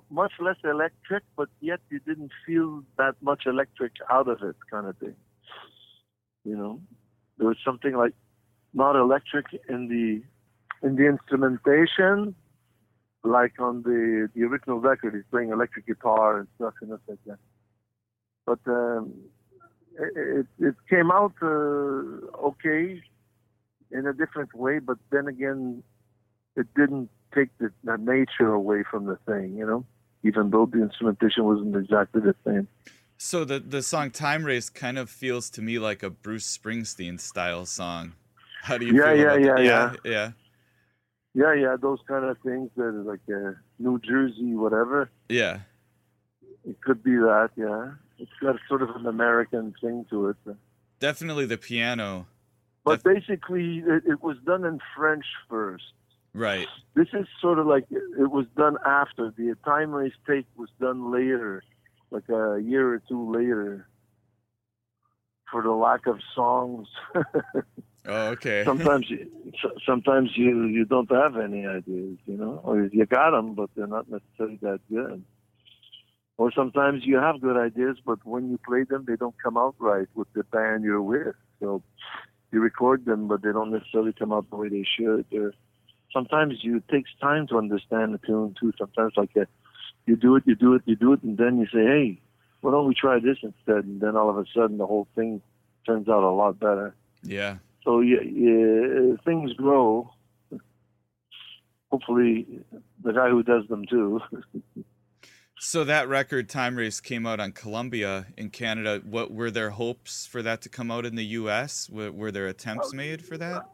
much 0.10 0.34
less 0.40 0.58
electric, 0.64 1.24
but 1.38 1.50
yet 1.62 1.80
you 1.90 2.00
didn't 2.00 2.32
feel 2.46 2.84
that 2.98 3.16
much 3.22 3.44
electric 3.46 3.94
out 4.10 4.28
of 4.28 4.42
it, 4.42 4.56
kind 4.70 4.88
of 4.88 4.98
thing. 4.98 5.16
You 6.44 6.58
know, 6.58 6.82
there 7.38 7.48
was 7.48 7.58
something 7.64 7.96
like 7.96 8.14
not 8.74 8.96
electric 8.96 9.46
in 9.70 9.88
the 9.88 10.22
in 10.86 10.96
the 10.96 11.08
instrumentation, 11.08 12.36
like 13.24 13.60
on 13.60 13.84
the 13.84 14.30
the 14.36 14.44
original 14.44 14.80
record. 14.80 15.14
He's 15.14 15.24
playing 15.32 15.52
electric 15.52 15.88
guitar 15.88 16.40
and 16.40 16.48
stuff 16.56 16.74
and 16.82 16.90
stuff 16.90 17.00
like 17.08 17.20
that. 17.28 17.40
But 18.46 18.72
um, 18.72 19.14
it, 19.98 20.48
it 20.60 20.66
it 20.68 20.76
came 20.90 21.12
out 21.12 21.34
uh, 21.42 22.48
okay 22.50 23.02
in 23.92 24.06
a 24.08 24.14
different 24.14 24.54
way, 24.54 24.80
but 24.80 24.98
then 25.12 25.28
again, 25.28 25.84
it 26.56 26.68
didn't 26.76 27.10
take 27.34 27.50
the, 27.60 27.72
the 27.84 27.98
nature 27.98 28.52
away 28.52 28.84
from 28.90 29.06
the 29.06 29.18
thing, 29.26 29.56
you 29.58 29.66
know, 29.66 29.86
even 30.24 30.50
though 30.50 30.66
the 30.66 30.82
instrumentation 30.82 31.46
wasn't 31.46 31.76
exactly 31.76 32.22
the 32.22 32.36
same. 32.46 32.68
So 33.18 33.46
the 33.46 33.60
the 33.60 33.84
song 33.84 34.10
"Time 34.12 34.44
Race" 34.44 34.70
kind 34.70 34.98
of 34.98 35.10
feels 35.10 35.50
to 35.52 35.62
me 35.62 35.78
like 35.80 36.02
a 36.04 36.10
Bruce 36.10 36.58
Springsteen 36.58 37.20
style 37.20 37.66
song. 37.66 38.14
How 38.64 38.78
do 38.78 38.86
you 38.86 38.96
Yeah, 38.96 39.14
feel 39.14 39.22
yeah, 39.22 39.36
about 39.36 39.42
that? 39.44 39.56
yeah, 39.60 39.60
yeah, 39.60 39.94
yeah, 40.04 40.32
Yeah, 41.34 41.54
yeah, 41.54 41.76
those 41.82 42.00
kind 42.08 42.26
of 42.26 42.38
things 42.40 42.70
that 42.76 42.84
are 42.84 43.04
like 43.04 43.22
uh, 43.30 43.54
New 43.80 44.00
Jersey, 44.00 44.54
whatever. 44.56 45.10
yeah. 45.30 45.60
It 46.64 46.80
could 46.82 47.04
be 47.04 47.12
that, 47.16 47.50
yeah. 47.56 47.92
It's 48.20 48.32
got 48.42 48.56
sort 48.68 48.82
of 48.82 48.90
an 48.96 49.06
American 49.08 49.74
thing 49.82 50.06
to 50.10 50.30
it. 50.30 50.38
Definitely 51.00 51.46
the 51.48 51.58
piano. 51.58 52.28
But 52.84 53.04
basically, 53.04 53.80
it, 53.80 54.04
it 54.08 54.24
was 54.24 54.38
done 54.46 54.66
in 54.66 54.80
French 54.96 55.26
first. 55.50 55.84
Right. 56.34 56.68
This 56.96 57.08
is 57.14 57.28
sort 57.42 57.60
of 57.60 57.68
like 57.68 57.86
it 57.92 58.32
was 58.32 58.46
done 58.56 58.78
after. 58.86 59.32
The 59.32 59.56
time 59.66 59.92
race 59.92 60.14
take 60.28 60.46
was 60.56 60.70
done 60.80 61.12
later, 61.12 61.64
like 62.10 62.28
a 62.30 62.60
year 62.60 62.94
or 62.94 63.00
two 63.08 63.32
later, 63.32 63.88
for 65.52 65.62
the 65.62 65.72
lack 65.72 66.08
of 66.08 66.20
songs. 66.36 66.88
Oh, 68.04 68.30
okay. 68.30 68.64
sometimes 68.66 69.08
you, 69.12 69.30
sometimes 69.86 70.32
you 70.36 70.66
you 70.66 70.86
don't 70.86 71.12
have 71.12 71.38
any 71.38 71.68
ideas, 71.68 72.18
you 72.26 72.36
know, 72.36 72.60
or 72.64 72.90
you 72.92 73.06
got 73.06 73.30
them, 73.30 73.54
but 73.54 73.70
they're 73.76 73.86
not 73.86 74.10
necessarily 74.10 74.58
that 74.64 74.80
good. 74.90 75.24
Or 76.38 76.52
sometimes 76.52 77.06
you 77.06 77.18
have 77.18 77.40
good 77.42 77.58
ideas, 77.58 77.98
but 78.04 78.26
when 78.26 78.50
you 78.50 78.60
play 78.66 78.86
them, 78.90 79.06
they 79.08 79.18
don't 79.18 79.36
come 79.44 79.56
out 79.56 79.76
right 79.78 80.08
with 80.16 80.28
the 80.34 80.44
band 80.46 80.84
you're 80.84 81.02
with. 81.02 81.36
So 81.60 81.84
you 82.52 82.60
record 82.60 83.06
them, 83.06 83.28
but 83.28 83.42
they 83.42 83.52
don't 83.52 83.72
necessarily 83.72 84.14
come 84.14 84.34
out 84.34 84.50
the 84.50 84.56
way 84.56 84.70
they 84.70 84.86
should. 84.98 85.26
Or 85.34 85.54
sometimes 86.14 86.56
you 86.62 86.78
it 86.78 86.88
takes 86.90 87.10
time 87.20 87.48
to 87.48 87.58
understand 87.58 88.14
the 88.14 88.20
tune 88.20 88.56
too. 88.60 88.74
Sometimes 88.78 89.14
like 89.18 89.32
uh 89.38 89.46
you 90.06 90.16
do 90.16 90.36
it, 90.36 90.44
you 90.46 90.56
do 90.56 90.74
it, 90.74 90.82
you 90.86 90.96
do 90.96 91.14
it, 91.14 91.22
and 91.24 91.38
then 91.38 91.60
you 91.60 91.68
say, 91.68 91.86
hey, 91.86 92.22
why 92.62 92.72
don't 92.72 92.88
we 92.88 92.96
try 92.96 93.20
this 93.20 93.38
instead? 93.44 93.86
And 93.86 94.02
then 94.02 94.16
all 94.16 94.30
of 94.30 94.38
a 94.38 94.46
sudden, 94.54 94.78
the 94.78 94.88
whole 94.88 95.08
thing 95.16 95.42
turns 95.86 96.10
out 96.10 96.24
a 96.24 96.32
lot 96.32 96.60
better. 96.60 96.96
Yeah. 97.24 97.58
So 97.84 98.02
yeah, 98.02 98.22
yeah, 98.22 99.16
things 99.26 99.54
grow. 99.54 100.12
Hopefully, 101.92 102.48
the 103.04 103.12
guy 103.12 103.30
who 103.30 103.44
does 103.44 103.68
them 103.68 103.86
too. 103.86 104.22
So 105.64 105.84
that 105.84 106.10
record 106.10 106.50
"Time 106.50 106.76
Race" 106.76 107.00
came 107.00 107.28
out 107.28 107.40
on 107.40 107.52
Columbia 107.52 108.26
in 108.36 108.50
Canada. 108.50 109.00
What 109.06 109.32
were 109.32 109.52
their 109.52 109.70
hopes 109.70 110.26
for 110.26 110.42
that 110.42 110.64
to 110.64 110.70
come 110.70 110.90
out 110.90 111.06
in 111.06 111.14
the 111.14 111.24
U.S.? 111.24 111.88
Were, 111.88 112.12
were 112.12 112.32
there 112.32 112.48
attempts 112.48 112.96
made 112.96 113.24
for 113.24 113.38
that? 113.38 113.70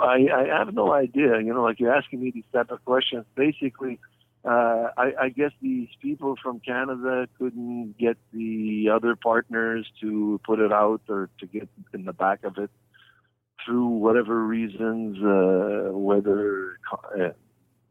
I, 0.00 0.26
I 0.34 0.46
have 0.58 0.72
no 0.72 0.94
idea. 0.94 1.38
You 1.38 1.52
know, 1.52 1.62
like 1.62 1.78
you're 1.78 1.94
asking 1.94 2.22
me 2.22 2.30
these 2.30 2.46
type 2.54 2.70
of 2.70 2.82
questions. 2.86 3.26
Basically, 3.34 3.98
uh, 4.46 4.88
I, 4.96 5.12
I 5.20 5.28
guess 5.28 5.50
these 5.60 5.88
people 6.00 6.36
from 6.42 6.58
Canada 6.58 7.28
couldn't 7.36 7.98
get 7.98 8.16
the 8.32 8.88
other 8.90 9.14
partners 9.14 9.86
to 10.00 10.40
put 10.42 10.58
it 10.58 10.72
out 10.72 11.02
or 11.10 11.28
to 11.40 11.46
get 11.46 11.68
in 11.92 12.06
the 12.06 12.14
back 12.14 12.44
of 12.44 12.56
it 12.56 12.70
through 13.66 13.88
whatever 13.88 14.42
reasons. 14.42 15.18
Uh, 15.22 15.90
whether, 15.92 16.78
uh, 16.90 17.28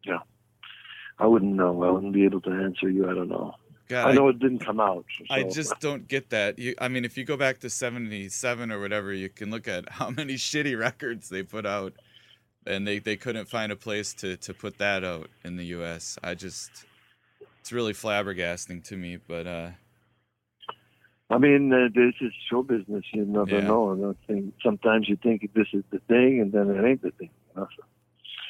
you 0.03 0.13
know, 0.13 0.23
I 1.19 1.27
wouldn't 1.27 1.53
know. 1.53 1.83
I 1.83 1.91
wouldn't 1.91 2.13
be 2.13 2.23
able 2.25 2.41
to 2.41 2.51
answer 2.51 2.89
you. 2.89 3.09
I 3.09 3.13
don't 3.13 3.27
know. 3.29 3.53
God, 3.89 4.07
I 4.09 4.13
know 4.13 4.27
I- 4.27 4.31
it 4.31 4.39
didn't 4.39 4.59
come 4.59 4.79
out. 4.79 5.05
I 5.29 5.43
just 5.43 5.79
don't 5.79 6.07
get 6.07 6.29
that. 6.29 6.57
You, 6.59 6.75
I 6.79 6.87
mean, 6.87 7.03
if 7.05 7.17
you 7.17 7.25
go 7.25 7.35
back 7.37 7.59
to 7.59 7.69
'77 7.69 8.71
or 8.71 8.79
whatever, 8.79 9.11
you 9.13 9.29
can 9.29 9.49
look 9.51 9.67
at 9.67 9.89
how 9.93 10.09
many 10.11 10.35
shitty 10.35 10.79
records 10.79 11.27
they 11.29 11.43
put 11.43 11.65
out, 11.65 11.93
and 12.65 12.87
they, 12.87 12.99
they 12.99 13.15
couldn't 13.17 13.49
find 13.49 13.71
a 13.71 13.75
place 13.75 14.13
to, 14.15 14.37
to 14.37 14.53
put 14.53 14.77
that 14.77 15.03
out 15.03 15.29
in 15.43 15.57
the 15.57 15.65
U.S. 15.67 16.17
I 16.23 16.35
just, 16.35 16.85
it's 17.59 17.71
really 17.73 17.93
flabbergasting 17.93 18.83
to 18.85 18.95
me. 18.95 19.17
But 19.27 19.47
uh, 19.47 19.69
I 21.31 21.37
mean, 21.37 21.73
uh, 21.73 21.89
this 21.93 22.13
is 22.21 22.31
show 22.49 22.63
business. 22.63 23.03
You 23.13 23.25
never 23.25 23.55
Yeah. 23.59 23.67
know. 23.67 23.91
And 23.91 24.05
I 24.05 24.27
think 24.27 24.53
sometimes 24.63 25.09
you 25.09 25.15
think 25.21 25.49
this 25.53 25.67
is 25.73 25.83
the 25.91 25.99
thing, 26.07 26.41
and 26.41 26.51
then 26.51 26.69
it 26.69 26.87
ain't 26.87 27.01
the 27.01 27.11
thing. 27.11 27.29
you 27.55 27.61
know, 27.61 27.67
so. 27.75 27.83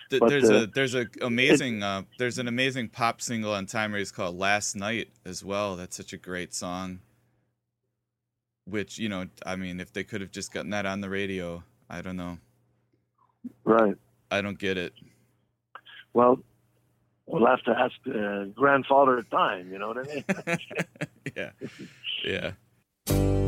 Th- 0.10 0.20
But, 0.20 0.30
there's 0.30 0.50
uh, 0.50 0.54
a 0.54 0.68
there's 0.68 0.96
a 0.96 1.08
amazing 1.22 1.84
uh, 1.84 2.04
there's 2.18 2.38
an 2.38 2.48
amazing 2.48 2.90
pop 2.90 3.22
single 3.22 3.54
on 3.54 3.66
Time 3.66 3.94
Race 3.94 4.12
called 4.12 4.38
"Last 4.38 4.76
Night" 4.76 5.10
as 5.26 5.44
well. 5.44 5.76
That's 5.76 5.96
such 5.96 6.14
a 6.14 6.18
great 6.18 6.54
song. 6.54 7.00
Which 8.66 8.98
you 8.98 9.10
know, 9.10 9.26
I 9.46 9.56
mean, 9.56 9.80
if 9.80 9.94
they 9.94 10.04
could 10.04 10.22
have 10.22 10.32
just 10.32 10.54
gotten 10.54 10.72
that 10.72 10.86
on 10.86 11.02
the 11.02 11.10
radio, 11.10 11.64
I 11.90 12.02
don't 12.02 12.18
know. 12.18 12.38
Right. 13.64 13.96
I 14.32 14.42
don't 14.42 14.60
get 14.60 14.78
it. 14.78 14.94
Well, 16.14 16.40
we'll 17.26 17.48
have 17.48 17.64
to 17.64 17.72
ask 17.72 17.96
uh, 18.08 18.46
grandfather 18.56 19.24
time. 19.32 19.72
You 19.72 19.80
know 19.80 19.88
what 19.88 19.98
I 19.98 20.14
mean? 20.14 20.24
yeah. 21.36 21.52
Yeah. 22.26 23.39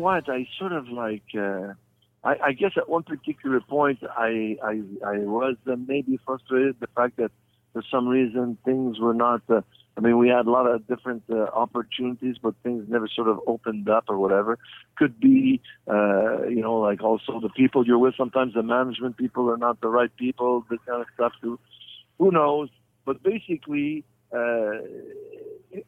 What? 0.00 0.28
I 0.28 0.46
sort 0.58 0.72
of 0.72 0.88
like. 0.88 1.24
Uh, 1.34 1.74
I, 2.24 2.36
I 2.46 2.52
guess 2.52 2.72
at 2.76 2.88
one 2.88 3.02
particular 3.02 3.60
point, 3.60 4.00
I 4.02 4.56
I, 4.62 4.82
I 5.04 5.18
was 5.18 5.56
uh, 5.70 5.76
maybe 5.76 6.18
frustrated 6.24 6.76
the 6.80 6.88
fact 6.88 7.16
that 7.18 7.30
for 7.72 7.82
some 7.90 8.08
reason 8.08 8.58
things 8.64 8.98
were 8.98 9.14
not. 9.14 9.42
Uh, 9.48 9.60
I 9.98 10.02
mean, 10.02 10.18
we 10.18 10.28
had 10.28 10.46
a 10.46 10.50
lot 10.50 10.66
of 10.66 10.86
different 10.86 11.22
uh, 11.30 11.44
opportunities, 11.54 12.36
but 12.42 12.54
things 12.62 12.84
never 12.86 13.08
sort 13.08 13.28
of 13.28 13.40
opened 13.46 13.88
up 13.88 14.04
or 14.08 14.18
whatever. 14.18 14.58
Could 14.96 15.18
be, 15.18 15.62
uh, 15.88 16.46
you 16.48 16.60
know, 16.60 16.76
like 16.76 17.02
also 17.02 17.40
the 17.40 17.48
people 17.48 17.86
you're 17.86 17.98
with. 17.98 18.14
Sometimes 18.16 18.52
the 18.54 18.62
management 18.62 19.16
people 19.16 19.48
are 19.50 19.56
not 19.56 19.80
the 19.80 19.88
right 19.88 20.14
people. 20.16 20.66
This 20.68 20.80
kind 20.86 21.00
of 21.00 21.06
stuff 21.14 21.32
too. 21.40 21.58
Who 22.18 22.30
knows? 22.30 22.68
But 23.06 23.22
basically, 23.22 24.04
uh, 24.32 24.82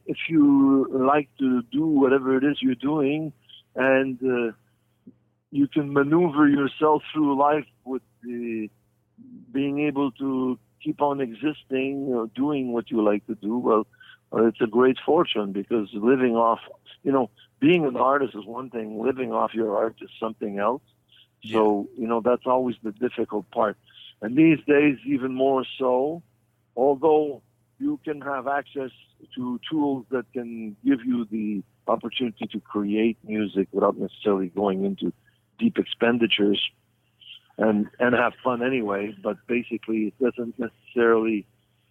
if 0.06 0.16
you 0.28 0.86
like 0.90 1.28
to 1.38 1.62
do 1.72 1.86
whatever 1.86 2.36
it 2.36 2.44
is 2.44 2.58
you're 2.60 2.74
doing, 2.74 3.32
and 3.74 4.18
uh, 4.22 4.52
you 5.50 5.68
can 5.68 5.92
maneuver 5.92 6.48
yourself 6.48 7.02
through 7.12 7.38
life 7.38 7.66
with 7.84 8.02
the 8.22 8.68
being 9.52 9.80
able 9.80 10.12
to 10.12 10.58
keep 10.82 11.00
on 11.00 11.20
existing 11.20 12.08
or 12.08 12.26
doing 12.28 12.72
what 12.72 12.90
you 12.90 13.02
like 13.02 13.26
to 13.26 13.34
do, 13.34 13.58
well, 13.58 13.86
uh, 14.32 14.44
it's 14.44 14.60
a 14.60 14.66
great 14.66 14.96
fortune 15.04 15.52
because 15.52 15.88
living 15.92 16.36
off, 16.36 16.60
you 17.02 17.10
know, 17.10 17.30
being 17.60 17.84
an 17.86 17.96
artist 17.96 18.34
is 18.34 18.44
one 18.44 18.70
thing, 18.70 19.00
living 19.00 19.32
off 19.32 19.54
your 19.54 19.76
art 19.76 19.96
is 20.02 20.10
something 20.20 20.58
else. 20.58 20.82
So 21.44 21.88
you 21.96 22.06
know 22.06 22.20
that's 22.20 22.46
always 22.46 22.76
the 22.82 22.90
difficult 22.90 23.48
part, 23.50 23.76
and 24.20 24.36
these 24.36 24.58
days 24.66 24.98
even 25.06 25.34
more 25.34 25.64
so. 25.78 26.22
Although 26.76 27.42
you 27.78 28.00
can 28.04 28.20
have 28.20 28.48
access 28.48 28.90
to 29.36 29.60
tools 29.70 30.04
that 30.10 30.30
can 30.32 30.76
give 30.84 31.04
you 31.04 31.26
the 31.30 31.62
opportunity 31.88 32.46
to 32.46 32.60
create 32.60 33.18
music 33.24 33.68
without 33.72 33.96
necessarily 33.96 34.48
going 34.48 34.84
into 34.84 35.12
deep 35.58 35.78
expenditures 35.78 36.60
and 37.56 37.88
and 37.98 38.14
have 38.14 38.32
fun 38.42 38.62
anyway. 38.62 39.14
But 39.22 39.38
basically, 39.46 40.08
it 40.08 40.14
doesn't 40.18 40.54
necessarily 40.58 41.46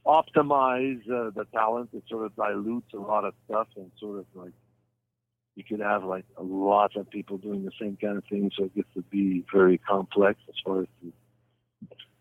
optimize 0.06 1.02
uh, 1.10 1.32
the 1.36 1.45
talent. 1.53 1.90
It 1.94 2.03
sort 2.10 2.26
of 2.26 2.36
dilutes 2.36 2.94
a 2.94 2.98
lot 2.98 3.26
of 3.26 3.34
stuff 3.45 3.68
and 3.76 3.91
sort 3.99 4.19
of 4.19 4.26
like 4.34 4.53
you 5.56 5.64
could 5.64 5.80
have 5.80 6.03
like 6.03 6.26
a 6.38 6.44
lot 6.44 6.95
of 6.95 7.10
people 7.10 7.38
doing 7.38 7.65
the 7.65 7.72
same 7.82 7.98
kind 7.99 8.18
of 8.18 8.24
thing, 8.26 8.52
so 8.56 8.65
it 8.65 8.76
gets 8.76 8.90
to 8.94 9.02
be 9.02 9.44
very 9.52 9.78
complex 9.78 10.40
as 10.48 10.56
far 10.64 10.82
as 10.82 10.88
the, 11.03 11.11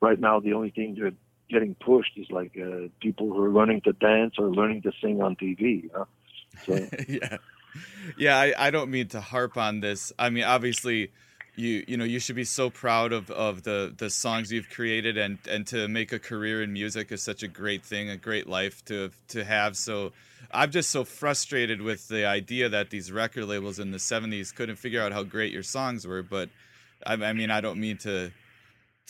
right 0.01 0.19
now 0.19 0.41
the 0.41 0.55
only 0.55 0.71
thing 0.71 0.97
that 1.01 1.15
getting 1.49 1.75
pushed 1.75 2.13
is 2.17 2.27
like 2.31 2.57
uh, 2.61 2.89
people 3.01 3.29
who 3.29 3.43
are 3.43 3.51
learning 3.51 3.83
to 3.83 3.93
dance 3.93 4.35
or 4.39 4.51
learning 4.51 4.83
to 4.83 4.93
sing 5.03 5.23
on 5.23 5.37
TV. 5.37 5.89
So 6.65 6.75
yeah, 7.09 7.37
yeah. 8.19 8.39
I, 8.39 8.55
I 8.59 8.71
don't 8.71 8.91
mean 8.91 9.09
to 9.09 9.21
harp 9.21 9.57
on 9.57 9.81
this. 9.81 10.13
I 10.19 10.31
mean, 10.31 10.45
obviously, 10.45 11.11
you 11.57 11.85
you 11.89 11.97
know 11.97 12.05
you 12.05 12.19
should 12.21 12.37
be 12.37 12.45
so 12.45 12.71
proud 12.71 13.13
of, 13.13 13.31
of 13.31 13.63
the 13.63 13.93
the 13.97 14.11
songs 14.11 14.53
you've 14.53 14.69
created 14.71 15.17
and 15.17 15.39
and 15.49 15.67
to 15.69 15.89
make 15.89 16.13
a 16.13 16.19
career 16.19 16.63
in 16.63 16.73
music 16.73 17.11
is 17.11 17.23
such 17.23 17.43
a 17.43 17.49
great 17.49 17.85
thing, 17.85 18.11
a 18.11 18.17
great 18.17 18.47
life 18.47 18.85
to 18.85 19.11
to 19.29 19.45
have. 19.45 19.77
So 19.77 20.13
I'm 20.53 20.71
just 20.71 20.91
so 20.91 21.05
frustrated 21.05 21.81
with 21.81 22.09
the 22.09 22.27
idea 22.27 22.69
that 22.69 22.91
these 22.91 23.11
record 23.11 23.47
labels 23.47 23.79
in 23.79 23.91
the 23.91 23.99
'70s 23.99 24.55
couldn't 24.55 24.77
figure 24.77 25.03
out 25.03 25.13
how 25.13 25.23
great 25.23 25.53
your 25.53 25.63
songs 25.63 26.07
were. 26.07 26.23
But 26.23 26.51
I, 27.05 27.15
I 27.15 27.33
mean, 27.33 27.51
I 27.51 27.61
don't 27.61 27.81
mean 27.81 27.99
to. 27.99 28.31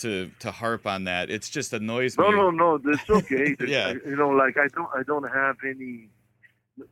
To, 0.00 0.30
to 0.40 0.50
harp 0.50 0.86
on 0.86 1.04
that, 1.04 1.30
it's 1.30 1.48
just 1.48 1.72
annoys 1.72 2.18
no, 2.18 2.28
me. 2.28 2.36
no, 2.36 2.50
no. 2.50 2.76
no 2.76 2.92
It's 2.92 3.08
okay. 3.08 3.56
Yeah. 3.66 3.94
You 4.04 4.14
know, 4.14 4.28
like 4.28 4.58
I 4.58 4.68
don't, 4.68 4.90
I 4.94 5.02
don't 5.02 5.26
have 5.26 5.56
any. 5.64 6.10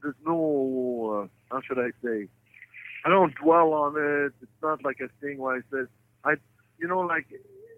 There's 0.02 0.14
no. 0.24 1.24
Uh, 1.24 1.54
how 1.54 1.60
should 1.66 1.78
I 1.78 1.90
say? 2.02 2.28
I 3.04 3.08
don't 3.10 3.34
dwell 3.34 3.72
on 3.74 3.94
it. 3.96 4.32
It's 4.42 4.62
not 4.62 4.82
like 4.84 4.98
a 5.00 5.08
thing 5.20 5.38
where 5.38 5.56
I 5.56 5.60
said, 5.70 5.88
I, 6.24 6.34
you 6.78 6.88
know, 6.88 7.00
like 7.00 7.26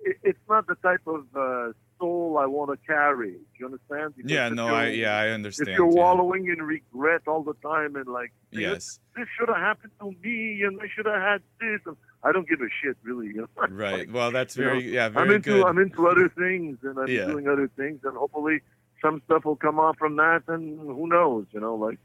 it, 0.05 0.17
it's 0.23 0.39
not 0.49 0.67
the 0.69 0.77
type 0.77 1.01
of 1.07 1.25
uh, 1.35 1.73
soul 1.99 2.39
I 2.41 2.47
want 2.47 2.71
to 2.71 2.87
carry. 2.87 3.33
Do 3.33 3.39
you 3.59 3.67
understand? 3.67 4.15
Because 4.17 4.31
Yeah, 4.31 4.49
no, 4.51 4.69
I 4.69 4.89
yeah, 4.91 5.17
I 5.19 5.29
understand. 5.31 5.69
If 5.69 5.77
you're 5.77 5.91
yeah. 5.91 6.01
wallowing 6.01 6.47
in 6.47 6.63
regret 6.65 7.23
all 7.27 7.43
the 7.43 7.55
time 7.55 7.97
and 7.97 8.07
like, 8.07 8.33
Yes. 8.53 9.01
this 9.17 9.27
should 9.37 9.49
have 9.49 9.59
happened 9.59 9.93
to 10.01 10.13
me, 10.23 10.63
and 10.63 10.81
I 10.81 10.87
should 10.95 11.07
have 11.07 11.21
had 11.21 11.43
this. 11.61 11.81
And 11.87 11.97
I 12.23 12.31
don't 12.33 12.49
give 12.49 12.61
a 12.61 12.69
shit, 12.83 12.97
really. 13.03 13.27
You 13.35 13.49
know? 13.59 13.67
Right. 13.69 14.09
Well, 14.11 14.31
that's 14.31 14.57
You 14.57 14.65
know, 14.65 14.71
very 14.71 14.95
yeah, 14.95 15.07
I'm 15.07 15.13
very 15.15 15.35
into 15.37 15.51
good. 15.55 15.67
I'm 15.67 15.79
into 15.79 16.07
other 16.07 16.29
things, 16.29 16.79
and 16.85 16.97
I'm 16.99 17.09
Yeah. 17.09 17.27
doing 17.27 17.49
other 17.49 17.69
things, 17.77 18.01
and 18.05 18.17
hopefully 18.17 18.61
some 19.03 19.23
stuff 19.27 19.45
will 19.45 19.57
come 19.57 19.79
off 19.79 19.97
from 19.99 20.17
that, 20.17 20.43
and 20.49 20.79
who 20.79 21.07
knows? 21.09 21.47
You 21.53 21.61
know, 21.61 21.75
like 21.77 21.99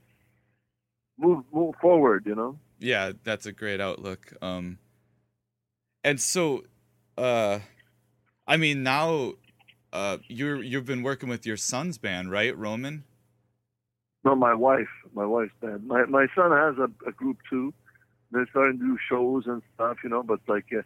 move 1.18 1.44
move 1.52 1.76
forward. 1.82 2.24
You 2.26 2.36
know. 2.36 2.58
yeah 2.80 3.12
that's 3.24 3.46
a 3.46 3.52
great 3.52 3.80
outlook 3.80 4.34
um 4.42 4.80
and 6.04 6.20
so 6.20 6.64
uh 7.18 7.60
i 8.48 8.58
mean 8.58 8.82
now 8.82 9.34
uh 9.94 10.18
you're 10.28 10.64
you've 10.64 10.86
been 10.86 11.04
working 11.04 11.30
with 11.30 11.46
your 11.46 11.58
son's 11.58 11.98
band 12.00 12.32
right 12.32 12.58
roman 12.58 13.04
No, 14.24 14.36
my 14.36 14.54
wife, 14.54 14.90
my 15.14 15.26
wife's 15.26 15.54
band. 15.62 15.86
My 15.88 16.06
my 16.06 16.28
son 16.36 16.52
has 16.52 16.76
a, 16.78 16.90
a 17.10 17.12
group 17.12 17.38
too. 17.50 17.74
They're 18.32 18.48
starting 18.52 18.80
to 18.80 18.86
do 18.86 18.98
shows 19.10 19.44
and 19.48 19.62
stuff, 19.74 19.98
you 20.04 20.10
know. 20.10 20.24
But 20.24 20.40
like 20.48 20.72
a 20.72 20.84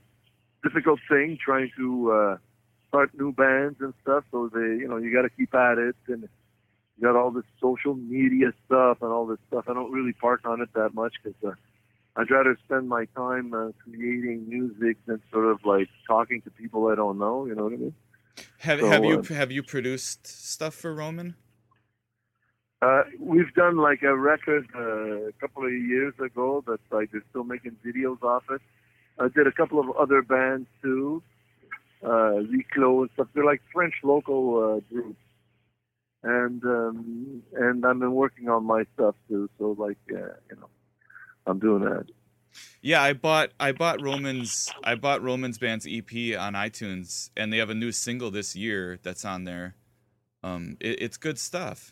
difficult 0.67 0.99
thing 1.09 1.37
trying 1.43 1.69
to 1.77 2.11
uh, 2.11 2.37
start 2.87 3.11
new 3.17 3.31
bands 3.31 3.77
and 3.79 3.93
stuff. 4.01 4.23
So 4.31 4.49
they, 4.53 4.59
you 4.59 4.87
know, 4.87 4.97
you 4.97 5.13
got 5.13 5.23
to 5.23 5.29
keep 5.29 5.53
at 5.53 5.77
it, 5.77 5.95
and 6.07 6.27
you 6.97 7.03
got 7.03 7.15
all 7.15 7.31
this 7.31 7.45
social 7.61 7.95
media 7.95 8.53
stuff 8.65 8.97
and 9.01 9.11
all 9.11 9.25
this 9.25 9.39
stuff. 9.47 9.65
I 9.67 9.73
don't 9.73 9.91
really 9.91 10.13
park 10.13 10.41
on 10.45 10.61
it 10.61 10.69
that 10.73 10.93
much 10.93 11.13
because 11.23 11.37
uh, 11.45 11.51
I'd 12.15 12.31
rather 12.31 12.57
spend 12.65 12.87
my 12.87 13.05
time 13.15 13.53
uh, 13.53 13.71
creating 13.83 14.47
music 14.47 14.97
than 15.05 15.21
sort 15.31 15.45
of 15.45 15.59
like 15.65 15.89
talking 16.07 16.41
to 16.41 16.49
people 16.51 16.87
I 16.87 16.95
don't 16.95 17.19
know. 17.19 17.45
You 17.45 17.55
know 17.55 17.65
what 17.65 17.73
I 17.73 17.77
mean? 17.77 17.93
have 18.59 18.79
So, 18.79 18.87
have 18.87 19.05
you 19.05 19.19
uh, 19.19 19.23
have 19.23 19.51
you 19.51 19.63
produced 19.63 20.27
stuff 20.27 20.75
for 20.75 20.93
roman 20.93 21.35
Uh, 22.81 23.03
we've 23.19 23.53
done 23.53 23.77
like 23.77 24.03
a 24.03 24.15
record 24.15 24.67
uh, 24.75 25.27
a 25.27 25.31
couple 25.39 25.65
of 25.65 25.71
years 25.71 26.13
ago 26.19 26.63
that 26.67 26.79
like 26.91 27.11
they're 27.11 27.23
still 27.29 27.43
making 27.43 27.75
videos 27.85 28.21
off 28.21 28.43
it. 28.51 28.61
I 29.19 29.27
did 29.29 29.47
a 29.47 29.51
couple 29.51 29.79
of 29.79 29.89
other 29.95 30.21
bands 30.21 30.67
too, 30.81 31.23
uh, 31.23 31.34
Reclo 32.07 33.01
and 33.01 33.09
stuff. 33.13 33.27
They're 33.33 33.45
like 33.45 33.61
French 33.73 33.93
local 34.03 34.75
uh, 34.77 34.79
groups, 34.93 35.19
and 36.23 36.63
um, 36.63 37.43
and 37.53 37.85
I've 37.85 37.99
been 37.99 38.13
working 38.13 38.49
on 38.49 38.65
my 38.65 38.85
stuff 38.93 39.15
too. 39.27 39.49
So 39.57 39.75
like 39.77 39.97
uh, 40.11 40.35
you 40.49 40.57
know, 40.59 40.69
I'm 41.47 41.59
doing 41.59 41.83
that. 41.83 42.05
yeah 42.81 43.01
i 43.01 43.11
bought 43.11 43.49
i 43.59 43.71
bought 43.73 44.01
roman's 44.01 44.71
i 44.83 44.95
bought 44.95 45.21
roman's 45.21 45.57
band's 45.57 45.85
ep 45.85 46.11
on 46.39 46.53
itunes 46.53 47.29
and 47.35 47.51
they 47.51 47.57
have 47.57 47.69
a 47.69 47.75
new 47.75 47.91
single 47.91 48.31
this 48.31 48.55
year 48.55 48.97
that's 49.03 49.25
on 49.25 49.43
there 49.43 49.75
um 50.41 50.77
it, 50.79 51.01
it's 51.01 51.17
good 51.17 51.37
stuff 51.37 51.91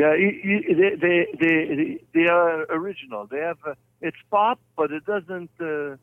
Yeah, 0.00 0.12
they 0.16 0.94
they 1.04 1.18
they 1.42 2.04
they 2.14 2.26
are 2.38 2.56
original. 2.78 3.22
They 3.32 3.42
have 3.50 3.58
uh, 3.66 3.74
it's 4.00 4.22
pop, 4.30 4.58
but 4.78 4.88
it 4.98 5.04
doesn't. 5.04 5.50
Uh, 5.60 5.96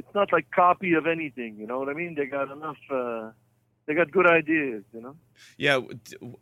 it's 0.00 0.12
not 0.14 0.32
like 0.32 0.46
copy 0.50 0.94
of 0.94 1.04
anything. 1.06 1.56
You 1.60 1.66
know 1.66 1.78
what 1.80 1.88
I 1.88 1.94
mean? 2.00 2.14
They 2.18 2.26
got 2.26 2.50
enough. 2.50 2.82
Uh, 2.90 3.30
they 3.86 3.94
got 3.94 4.10
good 4.12 4.26
ideas. 4.40 4.82
You 4.94 5.00
know. 5.02 5.16
yeah 5.56 5.80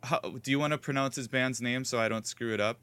how, 0.03 0.19
do 0.43 0.51
you 0.51 0.59
want 0.59 0.71
to 0.73 0.77
pronounce 0.77 1.15
his 1.15 1.27
band's 1.27 1.61
name 1.61 1.83
so 1.85 1.95
i 1.99 2.07
don't 2.11 2.27
screw 2.27 2.53
it 2.53 2.61
up 2.69 2.77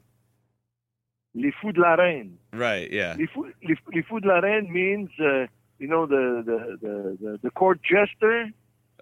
Les 1.33 1.53
Fous 1.61 1.73
de 1.73 1.81
la 1.81 1.95
Reine. 1.95 2.37
right 2.53 2.89
yeah 2.91 3.15
Les 3.17 3.27
Fous, 3.33 3.47
les, 3.67 3.77
les 3.93 4.03
Fous 4.03 4.21
de 4.21 4.27
la 4.27 4.39
Reine 4.39 4.71
means 4.71 5.09
uh, 5.19 5.45
you 5.79 5.87
know 5.87 6.05
the 6.05 6.23
the, 6.49 6.57
the 6.83 6.95
the 7.21 7.39
the 7.45 7.51
court 7.61 7.79
jester. 7.91 8.37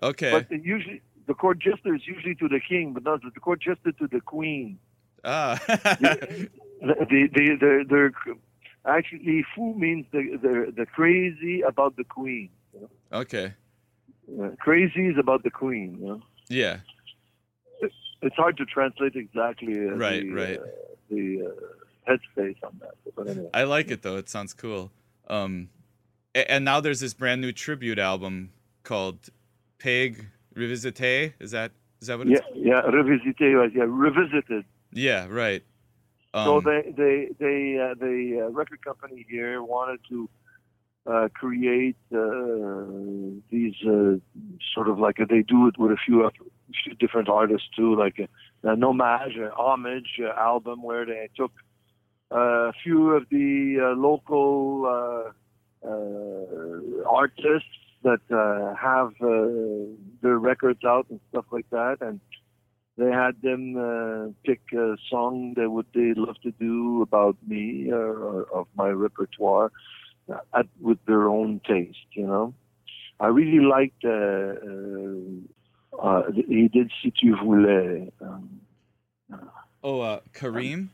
okay 0.01 0.31
But 0.31 0.45
usually 0.51 1.01
the 1.27 1.33
court 1.33 1.57
jester 1.59 1.93
is 1.93 2.05
usually 2.13 2.35
to 2.35 2.47
the 2.47 2.59
king, 2.59 2.93
but 2.93 3.03
not 3.03 3.21
the 3.21 3.39
court 3.47 3.61
jester 3.61 3.91
to 4.01 4.07
the 4.07 4.21
queen. 4.21 4.79
Ah 5.23 5.59
they 5.67 7.27
they 7.35 7.55
they're, 7.59 7.83
they're 7.85 8.11
actually 8.85 9.45
fou 9.55 9.73
means 9.75 10.05
the 10.11 10.37
the 10.41 10.73
the 10.75 10.85
crazy 10.85 11.61
about 11.61 11.95
the 11.95 12.03
queen. 12.03 12.49
You 12.73 12.81
know? 12.81 12.89
okay 13.21 13.53
Uh, 14.41 14.49
crazy 14.59 15.07
is 15.11 15.17
about 15.17 15.43
the 15.43 15.51
queen. 15.51 15.89
You 15.99 16.07
know? 16.07 16.21
yeah 16.49 16.77
It's 18.25 18.35
hard 18.35 18.55
to 18.57 18.65
translate 18.65 19.15
exactly. 19.15 19.73
Uh, 19.87 19.95
Right, 20.07 20.23
the, 20.23 20.31
right. 20.31 20.59
Uh, 20.59 20.65
the 21.09 21.23
uh, 21.47 22.09
headspace 22.09 22.55
on 22.63 22.79
that. 22.81 22.95
But 23.15 23.27
anyway. 23.27 23.49
I 23.53 23.63
like 23.63 23.91
it 23.91 24.01
though. 24.01 24.15
It 24.17 24.29
sounds 24.29 24.53
cool. 24.53 24.91
Um, 25.27 25.69
and 26.33 26.63
now 26.63 26.79
there's 26.79 27.01
this 27.01 27.13
brand 27.13 27.41
new 27.41 27.51
tribute 27.51 27.99
album 27.99 28.51
called 28.83 29.19
Pag 29.77 30.27
Revisite. 30.55 31.33
Is 31.39 31.51
that 31.51 31.71
is 32.01 32.07
that 32.07 32.17
what 32.17 32.27
Yeah, 32.27 32.37
it's? 32.37 32.47
yeah, 32.55 32.81
yeah, 32.85 32.91
revisité, 32.97 33.55
right, 33.59 33.71
yeah, 33.75 33.85
revisited. 33.87 34.65
Yeah, 34.95 35.27
right. 35.29 35.63
so 36.33 36.57
Um, 36.57 36.63
they 36.63 36.93
they 36.95 37.29
they 37.39 37.77
uh, 37.79 37.93
the 37.99 38.45
uh, 38.45 38.49
record 38.51 38.83
company 38.83 39.25
here 39.29 39.61
wanted 39.61 39.99
to 40.09 40.29
uh, 41.05 41.27
create 41.33 41.97
uh, 42.13 42.85
these 43.49 43.75
uh, 43.85 44.15
sort 44.73 44.87
of 44.87 44.99
like 44.99 45.17
they 45.17 45.41
do 45.41 45.67
it 45.67 45.77
with 45.77 45.91
a 45.91 45.97
few 46.05 46.29
few 46.83 46.95
different 46.95 47.29
artists 47.29 47.67
too, 47.75 47.95
like 47.95 48.17
a, 48.19 48.27
an 48.69 48.83
homage, 48.83 49.35
a 49.37 49.51
homage 49.51 50.19
uh, 50.19 50.29
album 50.39 50.81
where 50.81 51.05
they 51.05 51.29
took 51.35 51.51
uh, 52.31 52.69
a 52.69 52.73
few 52.83 53.11
of 53.11 53.27
the 53.29 53.77
uh, 53.81 53.95
local 53.99 54.85
uh, 54.85 55.87
uh, 55.87 57.09
artists 57.09 57.69
that 58.03 58.21
uh, 58.31 58.75
have 58.75 59.11
uh, 59.21 59.93
their 60.21 60.37
records 60.37 60.83
out 60.85 61.05
and 61.09 61.19
stuff 61.29 61.45
like 61.51 61.69
that, 61.69 61.97
and 62.01 62.19
they 62.97 63.09
had 63.09 63.41
them 63.41 63.75
uh, 63.77 64.31
pick 64.45 64.61
a 64.73 64.95
song 65.09 65.53
that 65.57 65.69
would 65.69 65.87
they 65.93 66.13
love 66.15 66.35
to 66.43 66.51
do 66.51 67.01
about 67.01 67.35
me 67.47 67.89
or, 67.91 68.15
or 68.17 68.47
of 68.53 68.67
my 68.75 68.89
repertoire 68.89 69.71
uh, 70.31 70.37
at, 70.53 70.67
with 70.79 70.99
their 71.07 71.27
own 71.27 71.59
taste. 71.67 71.97
You 72.11 72.27
know, 72.27 72.53
I 73.19 73.27
really 73.27 73.65
liked. 73.65 74.03
Uh, 74.05 74.53
uh, 74.67 76.01
uh, 76.01 76.23
he 76.47 76.67
did 76.67 76.91
si 77.01 77.13
tu 77.19 77.35
voulais. 77.35 78.11
Um, 78.21 78.61
oh, 79.83 80.01
uh, 80.01 80.19
Karim. 80.33 80.89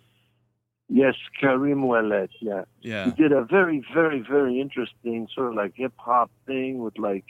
yes, 0.89 1.15
Karim 1.39 1.83
Ouellet. 1.83 2.29
Yeah. 2.41 2.63
Yeah. 2.81 3.05
He 3.05 3.11
did 3.11 3.31
a 3.31 3.43
very, 3.43 3.83
very, 3.93 4.19
very 4.19 4.59
interesting 4.59 5.27
sort 5.33 5.49
of 5.49 5.55
like 5.55 5.73
hip 5.75 5.93
hop 5.97 6.31
thing 6.45 6.79
with 6.79 6.97
like 6.97 7.25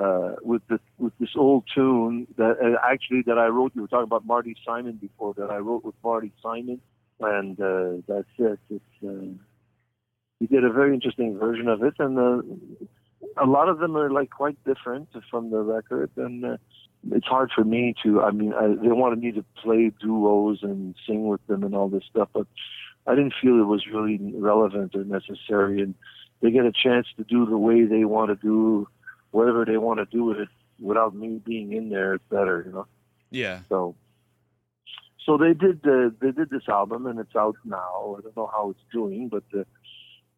uh, 0.00 0.32
with 0.42 0.62
the 0.68 0.78
with 0.98 1.12
this 1.18 1.30
old 1.36 1.64
tune 1.74 2.26
that 2.36 2.56
uh, 2.62 2.78
actually 2.86 3.22
that 3.26 3.38
I 3.38 3.46
wrote. 3.46 3.72
You 3.74 3.82
were 3.82 3.88
talking 3.88 4.04
about 4.04 4.26
Marty 4.26 4.56
Simon 4.64 4.98
before 5.00 5.34
that 5.34 5.50
I 5.50 5.58
wrote 5.58 5.84
with 5.84 5.94
Marty 6.02 6.32
Simon, 6.42 6.80
and 7.20 7.60
uh, 7.60 8.02
that's 8.06 8.28
it. 8.38 8.58
It's 8.70 8.84
uh, 9.06 9.32
he 10.40 10.46
did 10.46 10.64
a 10.64 10.72
very 10.72 10.94
interesting 10.94 11.38
version 11.38 11.68
of 11.68 11.82
it, 11.82 11.94
and 11.98 12.18
uh, 12.18 13.42
a 13.42 13.46
lot 13.46 13.68
of 13.68 13.78
them 13.78 13.96
are 13.96 14.10
like 14.10 14.30
quite 14.30 14.62
different 14.64 15.08
from 15.30 15.50
the 15.50 15.60
record, 15.60 16.10
and 16.16 16.44
uh, 16.44 16.56
it's 17.12 17.26
hard 17.26 17.50
for 17.54 17.64
me 17.64 17.94
to. 18.02 18.20
I 18.20 18.30
mean, 18.30 18.52
I, 18.52 18.68
they 18.68 18.92
wanted 18.92 19.20
me 19.20 19.32
to 19.32 19.44
play 19.62 19.92
duos 20.00 20.60
and 20.62 20.94
sing 21.06 21.26
with 21.26 21.44
them 21.46 21.62
and 21.62 21.74
all 21.74 21.88
this 21.88 22.04
stuff, 22.10 22.28
but 22.32 22.46
I 23.06 23.14
didn't 23.14 23.34
feel 23.40 23.60
it 23.60 23.66
was 23.66 23.86
really 23.86 24.18
relevant 24.34 24.94
or 24.94 25.04
necessary, 25.04 25.80
and 25.80 25.94
they 26.42 26.50
get 26.50 26.66
a 26.66 26.72
chance 26.72 27.06
to 27.16 27.24
do 27.24 27.46
the 27.46 27.56
way 27.56 27.84
they 27.84 28.04
want 28.04 28.28
to 28.28 28.36
do 28.36 28.88
whatever 29.30 29.64
they 29.64 29.76
want 29.76 29.98
to 29.98 30.06
do 30.06 30.24
with 30.24 30.38
it 30.38 30.48
without 30.80 31.14
me 31.14 31.40
being 31.44 31.72
in 31.72 31.90
there. 31.90 32.14
It's 32.14 32.24
better, 32.30 32.64
you 32.66 32.72
know. 32.72 32.86
Yeah. 33.30 33.60
So, 33.68 33.94
so 35.24 35.36
they 35.36 35.54
did 35.54 35.86
uh, 35.86 36.10
they 36.20 36.30
did 36.30 36.50
this 36.50 36.68
album 36.68 37.06
and 37.06 37.18
it's 37.18 37.34
out 37.36 37.56
now. 37.64 38.16
I 38.18 38.22
don't 38.22 38.36
know 38.36 38.50
how 38.52 38.70
it's 38.70 38.80
doing, 38.92 39.28
but 39.28 39.44
uh, 39.54 39.64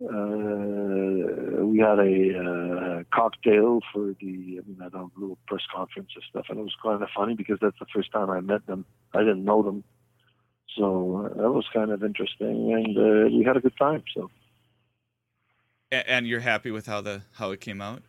uh, 0.05 1.65
we 1.67 1.79
had 1.79 1.99
a 1.99 2.39
uh, 2.39 3.03
cocktail 3.13 3.81
for 3.93 4.15
the 4.21 4.61
I 4.61 4.67
mean, 4.67 4.79
had 4.81 4.95
a 4.95 5.07
little 5.17 5.39
press 5.47 5.63
conference 5.75 6.11
and 6.15 6.25
stuff, 6.31 6.47
and 6.49 6.59
it 6.59 6.63
was 6.63 6.77
kind 6.83 7.03
of 7.03 7.09
funny 7.15 7.35
because 7.35 7.59
that's 7.61 7.79
the 7.81 7.87
first 7.93 8.13
time 8.13 8.31
I 8.31 8.41
met 8.41 8.67
them. 8.67 8.85
I 9.13 9.19
didn't 9.21 9.45
know 9.45 9.63
them, 9.63 9.83
so 10.77 11.27
uh, 11.27 11.43
that 11.43 11.51
was 11.51 11.67
kind 11.75 11.91
of 11.91 12.05
interesting, 12.05 12.73
and 12.73 12.97
uh, 12.97 13.37
we 13.37 13.45
had 13.45 13.57
a 13.57 13.61
good 13.61 13.77
time. 13.77 14.05
So. 14.15 14.31
And 15.91 16.27
you're 16.27 16.41
happy 16.41 16.71
with 16.71 16.87
how 16.87 17.01
the 17.01 17.23
how 17.33 17.51
it 17.51 17.61
came 17.61 17.81
out? 17.81 18.03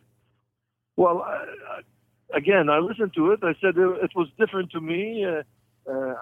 Well, 1.00 1.22
I, 1.22 1.80
again, 2.36 2.68
I 2.68 2.78
listened 2.78 3.14
to 3.14 3.30
it. 3.30 3.40
I 3.42 3.54
said 3.58 3.78
it, 3.78 4.10
was 4.14 4.28
different 4.38 4.70
to 4.72 4.82
me. 4.82 5.24
Uh, 5.24 5.44
uh, 5.90 6.14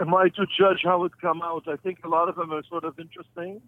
am 0.00 0.14
I 0.14 0.28
to 0.36 0.46
judge 0.56 0.82
how 0.84 1.02
it 1.02 1.10
come 1.20 1.42
out? 1.42 1.64
I 1.66 1.74
think 1.74 1.98
a 2.04 2.08
lot 2.08 2.28
of 2.28 2.36
them 2.36 2.52
are 2.52 2.62
sort 2.70 2.84
of 2.84 2.96
interesting. 3.00 3.60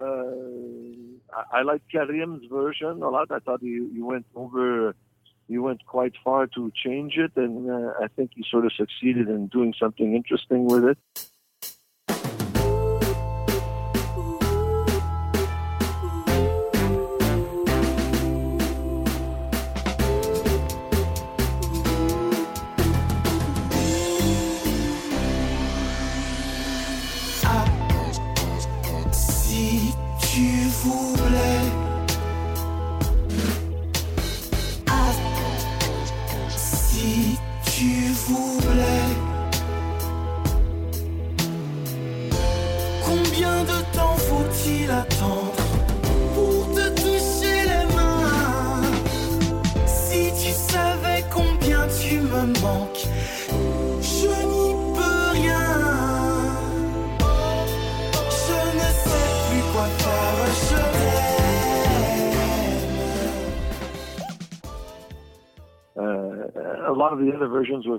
Uh, 0.00 1.36
I, 1.36 1.58
I 1.58 1.62
like 1.62 1.82
Karim's 1.92 2.44
version 2.48 3.02
a 3.02 3.08
lot. 3.08 3.32
I 3.32 3.40
thought 3.40 3.60
you, 3.60 4.06
went 4.06 4.26
over, 4.36 4.94
you 5.48 5.64
went 5.64 5.84
quite 5.84 6.12
far 6.22 6.46
to 6.54 6.70
change 6.84 7.14
it, 7.16 7.32
and 7.34 7.68
uh, 7.68 7.94
I 8.00 8.06
think 8.14 8.30
you 8.36 8.44
sort 8.48 8.66
of 8.66 8.72
succeeded 8.72 9.28
in 9.28 9.48
doing 9.48 9.74
something 9.76 10.14
interesting 10.14 10.66
with 10.66 10.84
it. 10.84 11.27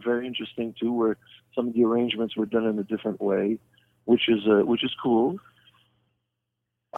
Were 0.06 0.14
very 0.14 0.28
interesting 0.28 0.74
too, 0.80 0.94
where 0.94 1.18
some 1.56 1.68
of 1.68 1.74
the 1.74 1.84
arrangements 1.84 2.36
were 2.36 2.46
done 2.46 2.66
in 2.66 2.80
a 2.80 2.84
different 2.84 3.22
way, 3.22 3.58
which 4.06 4.28
is 4.30 4.40
uh, 4.48 4.66
which 4.66 4.84
is 4.84 4.92
cool. 5.02 5.38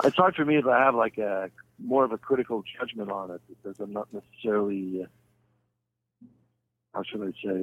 It's 0.03 0.15
hard 0.15 0.35
for 0.35 0.45
me 0.45 0.57
if 0.57 0.65
I 0.65 0.79
have 0.79 0.95
like 0.95 1.17
a 1.17 1.49
more 1.83 2.03
of 2.05 2.11
a 2.11 2.17
critical 2.17 2.63
judgment 2.79 3.11
on 3.11 3.31
it 3.31 3.41
because 3.49 3.79
I'm 3.79 3.91
not 3.91 4.07
necessarily 4.13 5.03
uh, 5.03 5.07
how 6.93 7.03
should 7.03 7.21
I 7.21 7.31
say 7.43 7.59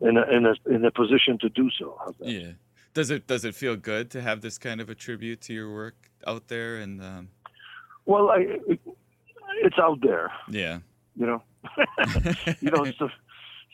in 0.00 0.16
a, 0.16 0.36
in 0.36 0.46
a 0.46 0.54
in 0.74 0.84
a 0.84 0.90
position 0.90 1.38
to 1.40 1.48
do 1.48 1.70
so. 1.78 2.14
Yeah. 2.20 2.52
Does 2.94 3.10
it 3.10 3.26
does 3.26 3.44
it 3.46 3.54
feel 3.54 3.76
good 3.76 4.10
to 4.10 4.20
have 4.20 4.42
this 4.42 4.58
kind 4.58 4.80
of 4.80 4.90
a 4.90 4.94
tribute 4.94 5.40
to 5.42 5.54
your 5.54 5.72
work 5.72 6.10
out 6.26 6.48
there? 6.48 6.76
And 6.76 7.02
um, 7.02 7.28
Well, 8.04 8.28
I, 8.28 8.40
it, 8.68 8.80
it's 9.62 9.78
out 9.78 10.00
there. 10.02 10.30
yeah, 10.50 10.80
you 11.16 11.26
know 11.26 11.42
you 12.60 12.70
know 12.70 12.84
so 12.98 13.08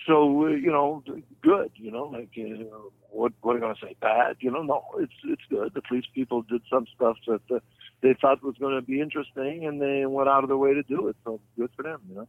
so 0.07 0.47
uh, 0.47 0.49
you 0.49 0.70
know 0.70 1.03
good 1.43 1.70
you 1.75 1.91
know 1.91 2.05
like 2.05 2.31
uh, 2.39 2.65
what 3.11 3.33
what 3.41 3.57
i 3.57 3.61
going 3.61 3.75
to 3.75 3.87
say 3.87 3.97
bad? 4.01 4.37
You 4.41 4.51
know 4.51 4.62
no 4.62 4.85
it's 4.99 5.12
it's 5.25 5.43
good. 5.51 5.77
At 5.77 5.91
least 5.91 6.09
people 6.15 6.43
did 6.43 6.62
some 6.70 6.87
stuff 6.95 7.16
that 7.27 7.41
uh, 7.55 7.59
they 8.03 8.15
thought 8.20 8.43
was 8.43 8.57
going 8.59 8.77
to 8.77 8.83
be 8.83 9.01
interesting 9.01 9.66
and 9.66 9.81
they 9.81 10.07
went 10.07 10.29
out 10.29 10.45
of 10.45 10.49
their 10.49 10.57
way 10.57 10.75
to 10.75 10.83
do 10.83 11.09
it. 11.09 11.16
So 11.25 11.41
good 11.59 11.70
for 11.77 11.83
them 11.83 12.01
you 12.09 12.15
know. 12.15 12.29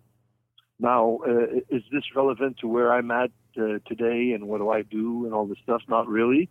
Now 0.80 1.20
uh, 1.28 1.60
is 1.70 1.84
this 1.92 2.04
relevant 2.16 2.58
to 2.60 2.68
where 2.68 2.94
i'm 2.94 3.12
at 3.12 3.32
uh, 3.58 3.80
today 3.88 4.32
and 4.34 4.48
what 4.48 4.60
do 4.60 4.70
i 4.70 4.82
do 4.82 5.26
and 5.26 5.34
all 5.34 5.46
this 5.46 5.60
stuff? 5.64 5.82
Not 5.88 6.08
really 6.08 6.50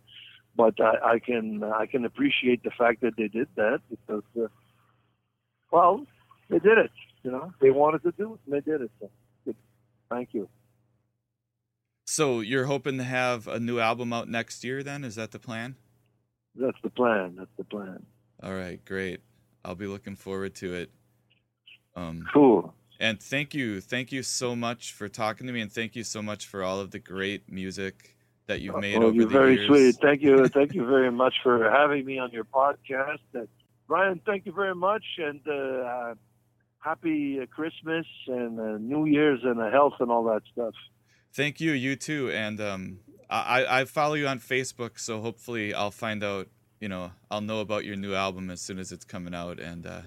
but 0.57 0.75
I, 0.81 1.15
I 1.15 1.19
can 1.21 1.63
I 1.63 1.87
can 1.87 2.05
appreciate 2.05 2.63
the 2.63 2.73
fact 2.77 3.01
that 3.03 3.17
they 3.17 3.29
did 3.29 3.49
that 3.57 3.81
because 3.89 4.25
uh, 4.37 4.49
well 5.71 6.05
they 6.51 6.59
did 6.59 6.79
it 6.79 6.91
you 7.23 7.31
know. 7.31 7.53
They 7.61 7.71
wanted 7.71 8.03
to 8.03 8.13
do 8.13 8.35
it 8.35 8.41
and 8.45 8.55
they 8.55 8.71
did 8.71 8.83
it 8.83 8.91
so 9.01 9.11
good. 9.45 9.57
thank 10.11 10.31
you 10.33 10.49
So 12.11 12.41
you're 12.41 12.65
hoping 12.65 12.97
to 12.97 13.05
have 13.05 13.47
a 13.49 13.61
new 13.61 13.81
album 13.81 14.15
out 14.15 14.31
next 14.31 14.65
year 14.65 14.83
then? 14.83 15.05
Is 15.05 15.17
that 15.17 15.31
the 15.31 15.39
plan? 15.39 15.77
that's 16.55 16.79
the 16.83 16.89
plan 16.91 17.37
that's 17.39 17.51
the 17.59 17.65
plan 17.65 18.05
All 18.43 18.55
right, 18.55 18.83
great. 18.85 19.21
I'll 19.63 19.75
be 19.75 19.87
looking 19.87 20.17
forward 20.17 20.55
to 20.57 20.73
it. 20.73 20.91
Um 21.95 22.27
Cool. 22.33 22.75
And 22.99 23.23
thank 23.23 23.53
you. 23.53 23.83
Thank 23.83 24.11
you 24.11 24.23
so 24.23 24.57
much 24.57 24.95
for 24.95 25.07
talking 25.09 25.47
to 25.49 25.53
me 25.53 25.61
and 25.61 25.71
thank 25.71 25.95
you 25.95 26.03
so 26.03 26.23
much 26.23 26.47
for 26.47 26.63
all 26.63 26.81
of 26.81 26.93
the 26.93 26.99
great 26.99 27.53
music 27.53 28.17
that 28.47 28.63
you've 28.63 28.81
made 28.81 28.99
well, 28.99 29.09
over 29.09 29.15
you're 29.15 29.27
the 29.27 29.39
very 29.41 29.57
years. 29.57 29.67
sweet 29.67 29.97
thank 30.01 30.23
you 30.23 30.49
thank 30.59 30.73
you 30.73 30.87
very 30.87 31.13
much 31.13 31.35
for 31.43 31.71
having 31.71 32.07
me 32.07 32.19
on 32.19 32.31
your 32.33 32.45
podcast 32.45 33.27
and 33.35 33.49
brian 33.87 34.19
thank 34.25 34.47
you 34.47 34.53
very 34.53 34.75
much 34.75 35.05
and 35.19 35.43
uh, 35.47 35.53
uh, 35.53 36.15
happy 36.79 37.39
christmas 37.55 38.07
and 38.27 38.59
uh, 38.59 38.79
new 38.79 39.05
year's 39.05 39.41
and 39.45 39.61
uh, 39.61 39.71
health 39.71 39.93
and 40.01 40.11
all 40.11 40.25
that 40.25 40.41
stuff 40.51 40.73
Thank 41.39 41.61
you, 41.61 41.71
you 41.71 41.95
too. 41.95 42.33
And 42.33 42.61
um 42.61 42.99
I 43.31 43.81
I 43.81 43.85
follow 43.85 44.15
you 44.15 44.27
on 44.27 44.41
Facebook, 44.41 44.99
so 44.99 45.21
hopefully 45.21 45.73
I'll 45.73 45.93
find 45.93 46.25
out 46.25 46.49
you 46.81 46.89
know, 46.89 47.13
I'll 47.31 47.41
know 47.41 47.61
about 47.61 47.85
your 47.85 47.95
new 47.95 48.15
album 48.15 48.51
as 48.51 48.61
soon 48.61 48.81
as 48.81 48.91
it's 48.91 49.05
coming 49.05 49.35
out 49.35 49.61
and 49.61 49.87
uh, 49.87 50.01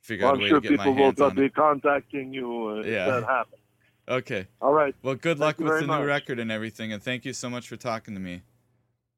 figure 0.00 0.24
Well, 0.24 0.32
out 0.32 0.34
I'm 0.34 0.40
a 0.40 0.42
way 0.42 0.48
sure 0.48 0.60
to 0.60 0.68
get 0.68 0.76
my 0.76 0.84
people 0.84 0.94
will 0.94 1.04
hands 1.04 1.20
on 1.20 1.34
be 1.36 1.50
contacting 1.50 2.32
you 2.32 2.48
uh, 2.66 2.74
Yeah. 2.84 3.06
if 3.06 3.22
that 3.22 3.24
happens. 3.28 3.62
Okay. 4.08 4.48
All 4.60 4.72
right. 4.72 4.94
Well, 5.04 5.14
good 5.14 5.38
Thank 5.38 5.60
luck 5.60 5.70
with 5.70 5.86
the 5.86 5.98
new 5.98 6.04
record 6.04 6.40
and 6.40 6.50
everything, 6.50 6.92
and 6.92 7.00
thank 7.00 7.24
you 7.24 7.32
so 7.32 7.48
much 7.48 7.68
for 7.68 7.76
talking 7.76 8.14
to 8.14 8.20
me. 8.20 8.42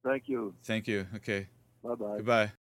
Thank 0.04 0.28
you. 0.28 0.54
Thank 0.64 0.86
you. 0.86 1.06
Okay. 1.16 1.48
Bye 1.82 1.94
bye. 1.94 2.16
Goodbye. 2.18 2.52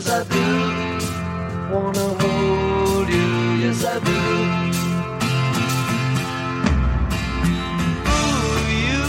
Cause 0.00 0.12
I 0.12 0.24
do 0.24 0.46
wanna 1.70 2.08
hold 2.20 3.06
you, 3.06 3.28
yes 3.60 3.84
I 3.84 3.98
do. 4.08 4.20
Ooh, 8.16 8.60
you. 8.86 9.04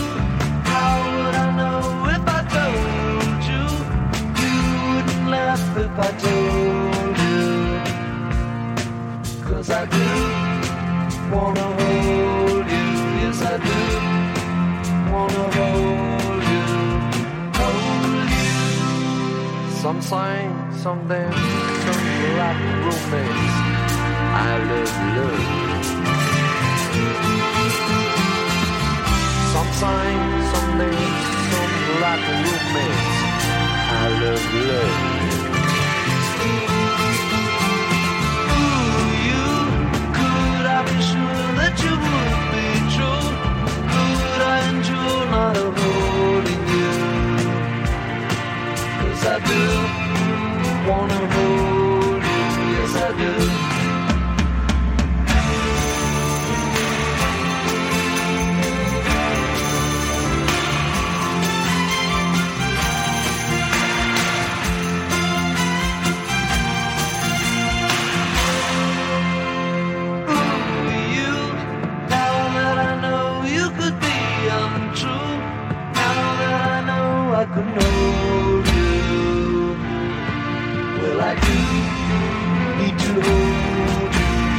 How 0.67 0.91
would 1.15 1.35
I 1.45 1.47
know 1.59 1.79
if 2.15 2.23
I 2.27 2.39
told 2.57 3.39
you? 3.51 3.63
You 4.43 4.55
wouldn't 4.91 5.25
laugh 5.29 5.65
if 5.77 5.93
I 5.97 6.11
told 6.27 7.15
you. 7.25 7.45
Cause 9.47 9.67
I 9.69 9.85
do 9.85 10.07
wanna 11.33 11.67
hold 11.79 12.67
you, 12.75 12.87
yes 13.21 13.39
I 13.41 13.55
do 13.69 13.79
wanna 15.09 15.45
hold 15.55 16.43
you, 16.51 16.65
hold 17.59 18.29
you. 18.35 18.59
Some 19.81 20.01
sign, 20.81 20.97
some 20.97 21.07
dance, 21.07 21.35
some 21.83 22.01
black 22.33 22.57
romance. 22.85 23.55
I 24.33 24.57
love 24.69 24.93
love. 25.15 25.43
Some 29.53 29.71
sign, 29.79 30.19
some 30.51 30.69
dance, 30.79 31.25
some 31.51 31.73
black 31.87 32.21
romance. 32.29 33.09
I 33.91 34.07
love 34.21 34.45
love. 34.69 34.95
Ooh, 38.57 39.09
you. 39.27 39.45
Could 40.17 40.65
I 40.65 40.79
be 40.87 40.97
sure 41.09 41.47
that 41.59 41.73
you 41.83 41.93
would 42.05 42.37
be 42.53 42.67
true? 42.93 43.27
Could 43.93 44.41
I 44.41 44.57
endure 44.69 45.25
not 45.35 45.55
holding 45.79 46.63
you? 46.75 46.91
Cause 48.99 49.25
I 49.25 49.39
do 49.45 50.00
wanna 50.87 51.13
hold 51.13 51.70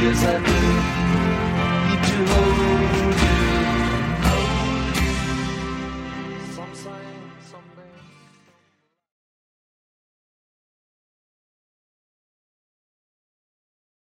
Well, 0.03 0.35
I 0.35 0.87
do 0.87 0.92